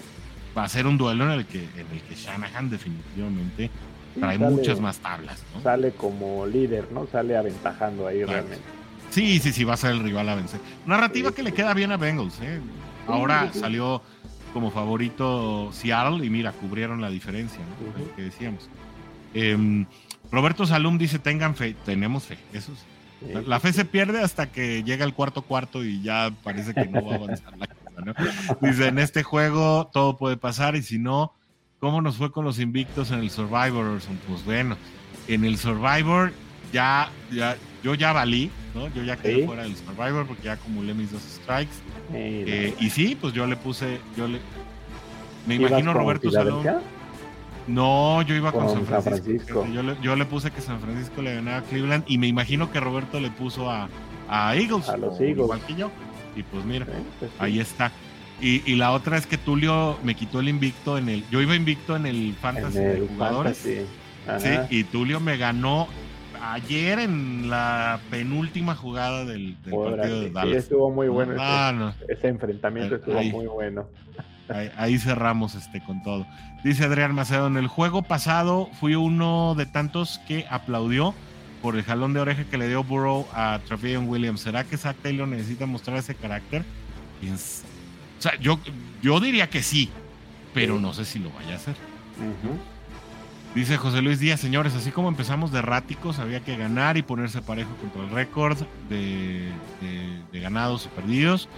[0.56, 3.70] va a ser un duelo en el que, en el que Shanahan definitivamente
[4.18, 5.44] trae muchas más tablas.
[5.54, 5.62] ¿no?
[5.62, 7.06] Sale como líder, ¿no?
[7.06, 8.64] Sale aventajando ahí realmente.
[9.10, 10.60] Sí, sí, sí, va a ser el rival a vencer.
[10.86, 12.40] Narrativa que le queda bien a Bengals.
[12.42, 12.60] ¿eh?
[13.06, 14.02] Ahora salió
[14.52, 18.16] como favorito Seattle y mira, cubrieron la diferencia, ¿no?
[18.16, 18.68] que decíamos.
[19.34, 19.86] Eh,
[20.30, 22.82] Roberto Salum dice, tengan fe, tenemos fe, eso sí.
[23.46, 27.04] La, fe se pierde hasta que llega el cuarto cuarto y ya parece que no
[27.04, 28.14] va a avanzar la cosa, ¿no?
[28.60, 31.32] Dice, en este juego todo puede pasar y si no,
[31.80, 34.00] ¿cómo nos fue con los invictos en el Survivor?
[34.28, 34.76] Pues bueno,
[35.28, 36.32] en el Survivor
[36.72, 38.88] ya, ya yo ya valí, ¿no?
[38.88, 41.72] Yo ya quedé fuera del Survivor porque ya acumulé mis dos strikes.
[42.12, 44.40] Eh, y sí, pues yo le puse, yo le,
[45.46, 46.64] Me imagino Roberto Salón.
[47.66, 49.66] No, yo iba con, San Francisco.
[50.02, 53.18] Yo, le, puse que San Francisco le ganaba a Cleveland y me imagino que Roberto
[53.18, 53.88] le puso a,
[54.54, 54.88] Eagles.
[54.88, 55.38] A los Eagles.
[55.38, 55.90] Igual que yo.
[56.36, 56.86] Y pues mira,
[57.18, 57.90] pues ahí está.
[58.40, 61.24] Y, la otra es que Tulio me quitó el invicto en el.
[61.30, 63.56] Yo iba invicto en el Fantasy de jugadores.
[63.56, 65.88] Sí, y Tulio me ganó
[66.42, 70.52] ayer en la penúltima jugada del, partido de Dallas.
[70.52, 71.94] Sí, estuvo muy bueno.
[72.08, 73.88] ese, enfrentamiento estuvo muy bueno.
[74.76, 76.26] Ahí, cerramos este con todo.
[76.62, 81.14] Dice Adrián Macedo, en el juego pasado fui uno de tantos que aplaudió
[81.62, 84.40] por el jalón de oreja que le dio Burrow a Travion Williams.
[84.40, 86.64] ¿Será que Zach Taylor necesita mostrar ese carácter?
[87.22, 88.58] O sea, yo,
[89.02, 89.90] yo diría que sí,
[90.54, 91.74] pero no sé si lo vaya a hacer.
[93.56, 97.40] Dice José Luis Díaz, señores, así como empezamos de ráticos, había que ganar y ponerse
[97.40, 98.58] parejo contra el récord
[98.90, 99.50] de,
[100.34, 101.48] ganados y perdidos.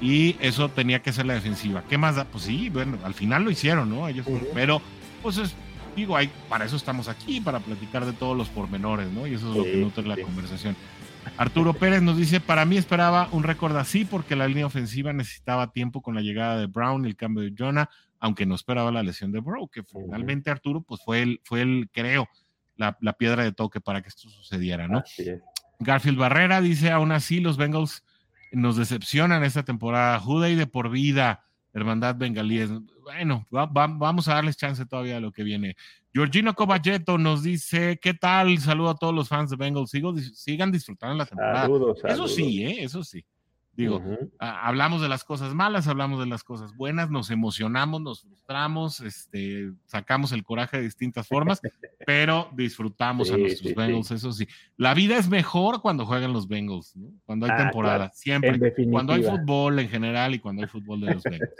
[0.00, 1.84] Y eso tenía que ser la defensiva.
[1.88, 2.24] ¿Qué más da?
[2.24, 4.08] Pues sí, bueno, al final lo hicieron, ¿no?
[4.08, 4.82] Ellos, pero,
[5.22, 5.54] pues es,
[5.96, 9.26] digo, hay, para eso estamos aquí, para platicar de todos los pormenores, ¿no?
[9.26, 10.76] Y eso es lo que nutre la conversación.
[11.36, 15.72] Arturo Pérez nos dice, para mí esperaba un récord así porque la línea ofensiva necesitaba
[15.72, 17.88] tiempo con la llegada de Brown y el cambio de Jonah,
[18.20, 21.88] aunque no esperaba la lesión de Brown, que finalmente Arturo pues fue el, fue el
[21.92, 22.28] creo,
[22.76, 25.02] la, piedra de toque para que esto sucediera, ¿no?
[25.80, 28.03] Garfield Barrera dice, aún así los Bengals
[28.54, 32.70] nos decepcionan esta temporada, Juday de por vida, Hermandad Bengalíes.
[33.02, 35.76] Bueno, vamos a darles chance todavía a lo que viene.
[36.12, 38.56] Georgino Coballeto nos dice, ¿qué tal?
[38.58, 39.90] Saludo a todos los fans de Bengals.
[40.34, 41.68] sigan disfrutando la temporada.
[42.04, 42.84] Eso sí, ¿eh?
[42.84, 43.24] eso sí.
[43.76, 44.00] Digo,
[44.38, 49.72] hablamos de las cosas malas, hablamos de las cosas buenas, nos emocionamos, nos frustramos, este,
[49.86, 51.60] sacamos el coraje de distintas formas,
[52.06, 54.46] pero disfrutamos a nuestros Bengals, eso sí.
[54.76, 56.94] La vida es mejor cuando juegan los Bengals,
[57.26, 58.74] cuando hay ah, temporada, siempre.
[58.90, 61.54] Cuando hay fútbol en general y cuando hay fútbol de los Bengals.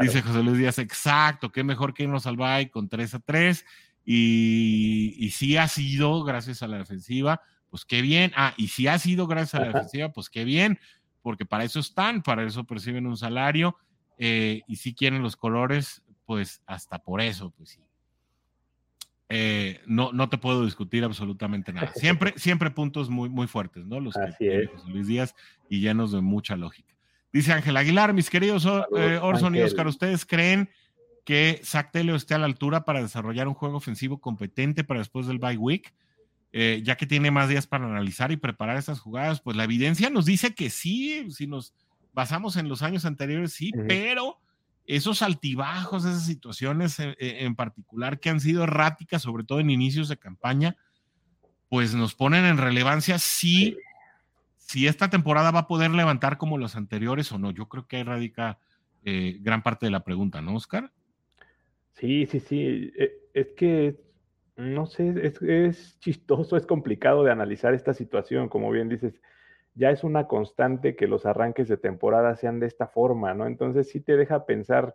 [0.00, 3.64] Dice José Luis Díaz, exacto, qué mejor que irnos al bye con 3 a 3.
[4.04, 7.40] Y, y si ha sido gracias a la defensiva,
[7.72, 8.32] pues qué bien.
[8.36, 10.78] Ah, y si ha sido gracias a la defensiva, pues qué bien,
[11.22, 13.76] porque para eso están, para eso perciben un salario.
[14.18, 17.80] Eh, y si quieren los colores, pues hasta por eso, pues sí.
[19.34, 21.90] Eh, no, no te puedo discutir absolutamente nada.
[21.94, 23.98] Siempre, siempre puntos muy, muy fuertes, ¿no?
[23.98, 25.34] Los que José Luis Díaz
[25.70, 26.94] y llenos de mucha lógica.
[27.32, 30.68] Dice Ángel Aguilar, mis queridos eh, Orson y Oscar, ¿ustedes creen
[31.24, 35.38] que Zach esté a la altura para desarrollar un juego ofensivo competente para después del
[35.38, 35.94] bye week?
[36.54, 40.10] Eh, ya que tiene más días para analizar y preparar esas jugadas, pues la evidencia
[40.10, 41.74] nos dice que sí, si nos
[42.12, 44.38] basamos en los años anteriores, sí, pero
[44.86, 50.08] esos altibajos, esas situaciones eh, en, particular que han sido erráticas, sobre todo en inicios
[50.08, 50.76] de campaña,
[51.70, 53.78] pues nos ponen en relevancia sí
[54.58, 57.50] si esta temporada va a poder levantar como los anteriores o no.
[57.50, 58.58] Yo creo que ahí radica
[59.04, 60.92] eh, gran parte de la pregunta, ¿no, Oscar?
[61.94, 62.92] Sí, sí, sí.
[63.34, 63.96] Es que,
[64.56, 68.48] no sé, es, chistoso, es complicado de analizar esta situación.
[68.48, 69.20] Como bien dices,
[69.74, 73.46] ya es una constante que los arranques de temporada sean de esta forma, ¿no?
[73.46, 74.94] Entonces sí te deja pensar,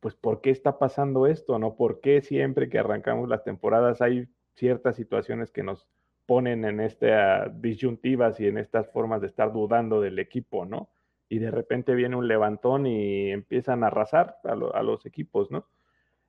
[0.00, 1.76] pues, ¿por qué está pasando esto, no?
[1.76, 5.86] ¿Por qué siempre que arrancamos las temporadas hay ciertas situaciones que nos
[6.26, 10.90] ponen en estas disyuntivas y en estas formas de estar dudando del equipo, ¿no?
[11.28, 15.66] Y de repente viene un levantón y empiezan a arrasar a, los equipos, ¿no?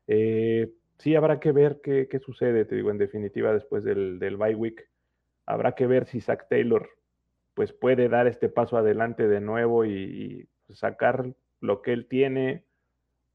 [0.07, 0.72] Eh,
[1.04, 4.90] sí, habrá que ver qué, sucede, te digo, en definitiva, después del, del bye week.
[5.46, 6.90] Habrá que ver si Zach Taylor
[7.54, 12.64] pues puede dar este paso adelante de nuevo y sacar lo que él tiene,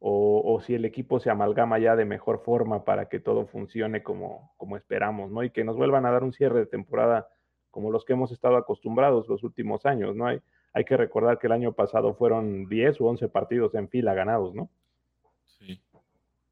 [0.00, 4.52] o, si el equipo se amalgama ya de mejor forma para que todo funcione como,
[4.56, 5.42] como esperamos, ¿no?
[5.42, 7.28] Y que nos vuelvan a dar un cierre de temporada
[7.70, 10.26] como los que hemos estado acostumbrados los últimos años, ¿no?
[10.26, 10.40] Hay,
[10.72, 14.54] hay que recordar que el año pasado fueron 10 u 11 partidos en fila ganados,
[14.54, 14.68] ¿no?
[15.46, 15.80] Sí.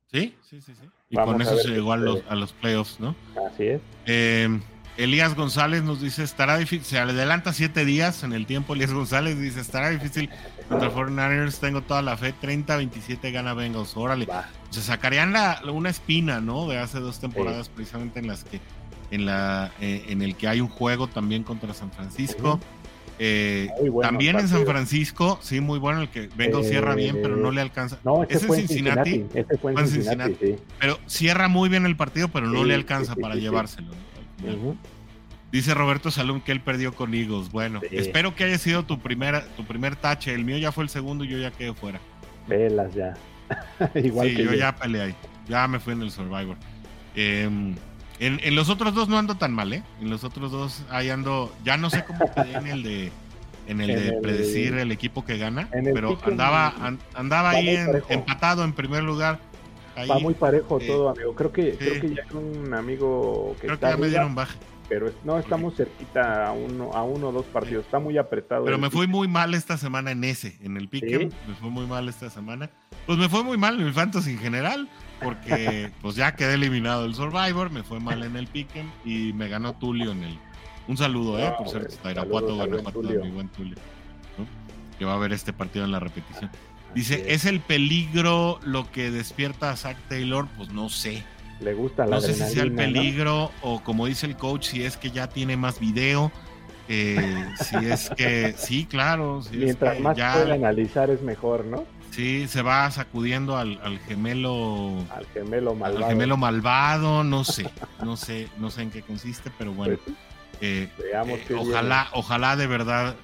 [0.06, 0.88] Sí, sí, sí, sí.
[1.08, 3.14] Y con eso se llegó a los, a los playoffs, ¿no?
[3.48, 3.80] Así es.
[4.06, 4.60] Eh,
[4.96, 9.38] Elías González nos dice, estará difícil, se adelanta siete días en el tiempo, Elías González
[9.38, 10.30] dice, estará difícil
[10.68, 14.26] contra 49ers, tengo toda la fe, 30-27 gana Bengals, órale.
[14.70, 16.66] Se sacarían la, una espina, ¿no?
[16.66, 18.60] De hace dos temporadas precisamente en las que,
[19.10, 22.58] en, la, eh, en el que hay un juego también contra San Francisco.
[23.18, 23.70] Eh,
[24.02, 27.60] también en San Francisco, sí, muy bueno, el que Bengals cierra bien, pero no le
[27.60, 27.98] alcanza.
[28.05, 29.24] No, ese, fue en Cincinnati.
[29.60, 33.93] fue en Cincinnati, Pero cierra muy bien el partido, pero no le alcanza para llevárselo.
[35.52, 37.51] Dice Roberto Salum que él perdió con Eagles.
[37.51, 40.34] Bueno, espero que haya sido tu, primera, tu primer tache.
[40.34, 42.01] El mío ya fue el segundo y yo ya quedé fuera.
[42.47, 43.14] Velas ya.
[43.94, 45.14] Igual sí, yo, ya peleé ahí.
[45.48, 46.56] Ya me fui en el Survivor.
[47.14, 47.74] Em,
[48.18, 49.82] en, los otros dos no ando tan mal, ¿eh?
[50.01, 51.52] En los otros dos ahí ando.
[51.64, 53.12] Ya no sé cómo quedé en el de.
[53.66, 56.74] en el de predecir el equipo que gana, pero andaba,
[57.14, 57.78] andaba ahí
[58.09, 59.40] empatado en primer lugar.
[60.10, 61.34] Va muy parejo eh, todo, amigo.
[61.34, 64.56] Creo que, creo que ya es un amigo que creo que ya me dieron baja.
[64.88, 67.86] Pero no estamos cerquita a uno, a uno o dos partidos.
[67.86, 68.64] Está muy apretado.
[68.64, 71.30] Pero me fue muy mal esta semana en ese, en el pique.
[71.48, 72.70] Me fue muy mal esta semana.
[73.06, 74.88] Pues me fue muy mal en el fantasy en general,
[75.22, 79.48] porque pues ya quedé eliminado del Survivor, me fue mal en el pique y me
[79.48, 80.38] ganó Tulio en el.
[80.88, 83.76] Un saludo, eh, por ser Irapuato, Guanajuato, mi buen Tulio.
[84.98, 86.51] Que va a ver este partido en la repetición.
[86.94, 90.47] Dice, ¿es el peligro lo que despierta a Zach Taylor?
[90.56, 91.22] Pues no sé.
[91.60, 94.82] Le gusta la No sé si sea el peligro o como dice el coach, si
[94.82, 96.30] es que ya tiene más video.
[96.88, 99.43] Eh, si es que, sí, claro.
[99.52, 101.84] Mientras más ya, puede analizar es mejor, ¿no?
[102.16, 103.78] Sí, se va sacudiendo al,
[104.09, 105.05] gemelo.
[105.10, 106.05] Al gemelo malvado.
[106.05, 107.70] Al gemelo malvado, no sé,
[108.02, 109.98] no sé, no sé en qué consiste, pero bueno.
[110.02, 110.16] Pues
[110.62, 113.14] eh, Veamos eh, ojalá, ojalá de verdad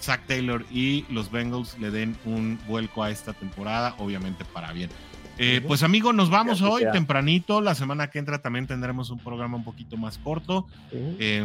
[0.00, 4.90] Zach Taylor y los Bengals le den un vuelco a esta temporada, obviamente para bien.
[5.38, 7.60] Eh, pues amigo, nos vamos hoy tempranito.
[7.60, 10.66] La semana que entra también tendremos un programa un poquito más corto.
[10.92, 11.44] Eh,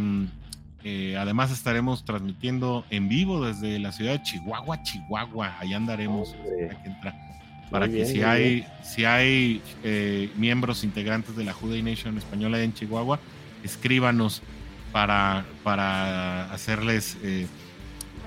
[1.18, 5.55] además estaremos transmitiendo en vivo desde la ciudad de Chihuahua, Chihuahua.
[5.59, 6.35] Ahí andaremos
[7.69, 12.73] para que si hay, si hay eh, miembros integrantes de la Juday Nation española en
[12.73, 13.19] Chihuahua,
[13.64, 14.41] escríbanos
[14.91, 17.18] para, para hacerles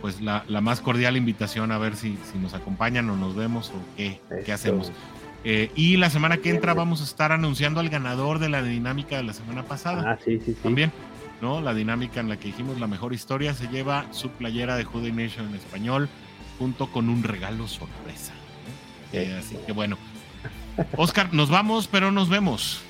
[0.01, 3.97] pues la, más cordial invitación a ver si, si, nos acompañan o nos vemos o
[3.97, 4.93] qué, qué hacemos.
[5.45, 9.17] Eh, y la semana que entra vamos a estar anunciando al ganador de la dinámica
[9.17, 10.13] de la semana pasada.
[10.13, 10.59] Ah, sí, sí, sí.
[10.63, 10.93] También,
[11.41, 11.61] ¿no?
[11.61, 15.13] La dinámica en la que dijimos la mejor historia se lleva su playera de Judy
[15.13, 16.09] Nation en español
[16.59, 18.33] junto con un regalo sorpresa.
[19.13, 19.97] Eh, así que bueno.
[20.97, 22.85] Oscar, nos vamos, pero nos vemos.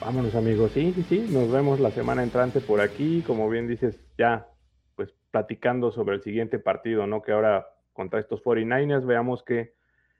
[0.00, 4.00] Vámonos amigos, sí, sí, sí, nos vemos la semana entrante por aquí, como bien dices,
[4.18, 4.48] ya
[5.30, 7.22] platicando sobre el siguiente partido, ¿no?
[7.22, 9.74] Que ahora contra estos 49ers veamos que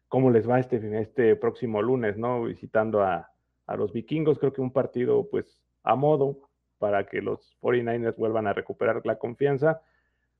[0.09, 2.44] cómo les va este, este próximo lunes, ¿no?
[2.44, 3.28] Visitando a,
[3.76, 6.50] los vikingos, creo que un partido pues a modo
[6.82, 9.82] para que los 49ers vuelvan a recuperar la confianza.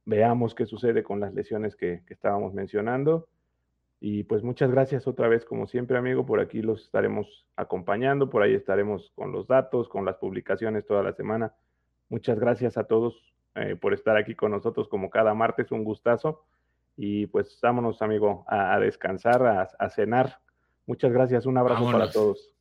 [0.05, 3.29] Veamos qué sucede con las lesiones que, que estábamos mencionando.
[4.01, 6.27] Y pues muchas gracias otra vez, como siempre, amigo.
[6.27, 11.05] Por aquí los estaremos acompañando, por ahí estaremos con los datos, con las publicaciones toda
[11.05, 11.55] la semana.
[12.09, 13.15] Muchas gracias a todos
[13.55, 16.45] eh, por estar aquí con nosotros como cada martes, un gustazo.
[16.97, 19.47] Y pues vámonos, amigo, a, descansar,
[19.79, 20.41] a, cenar.
[20.87, 22.53] Muchas gracias, un abrazo para todos.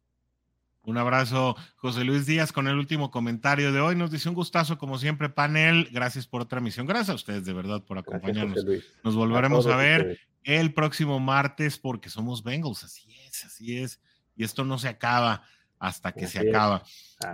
[0.84, 3.96] Un abrazo, José Luis Díaz, con el último comentario de hoy.
[3.96, 5.88] Nos dice un gustazo, como siempre, panel.
[5.92, 6.88] Gracias por otra misión.
[6.88, 8.66] Gracias a ustedes, de verdad, por acompañarnos.
[9.04, 12.84] Nos volveremos a, ver el próximo martes porque somos Bengals.
[12.84, 14.02] Así es, así es.
[14.36, 15.44] Y esto no se acaba
[15.78, 16.84] hasta que se acaba.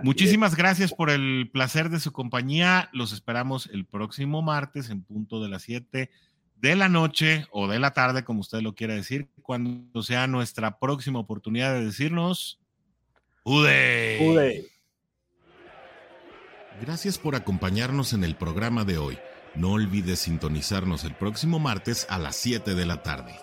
[0.02, 2.90] Muchísimas gracias por el placer de su compañía.
[2.92, 6.10] Los esperamos el próximo martes en punto de las 7
[6.56, 10.78] de la noche o de la tarde, como usted lo quiera decir, cuando sea nuestra
[10.78, 12.58] próxima oportunidad de decirnos
[13.50, 14.66] ¡Ude!
[16.82, 19.18] Gracias por acompañarnos en el programa de hoy.
[19.54, 23.34] No olvides sintonizarnos el próximo martes a las 7 de la tarde.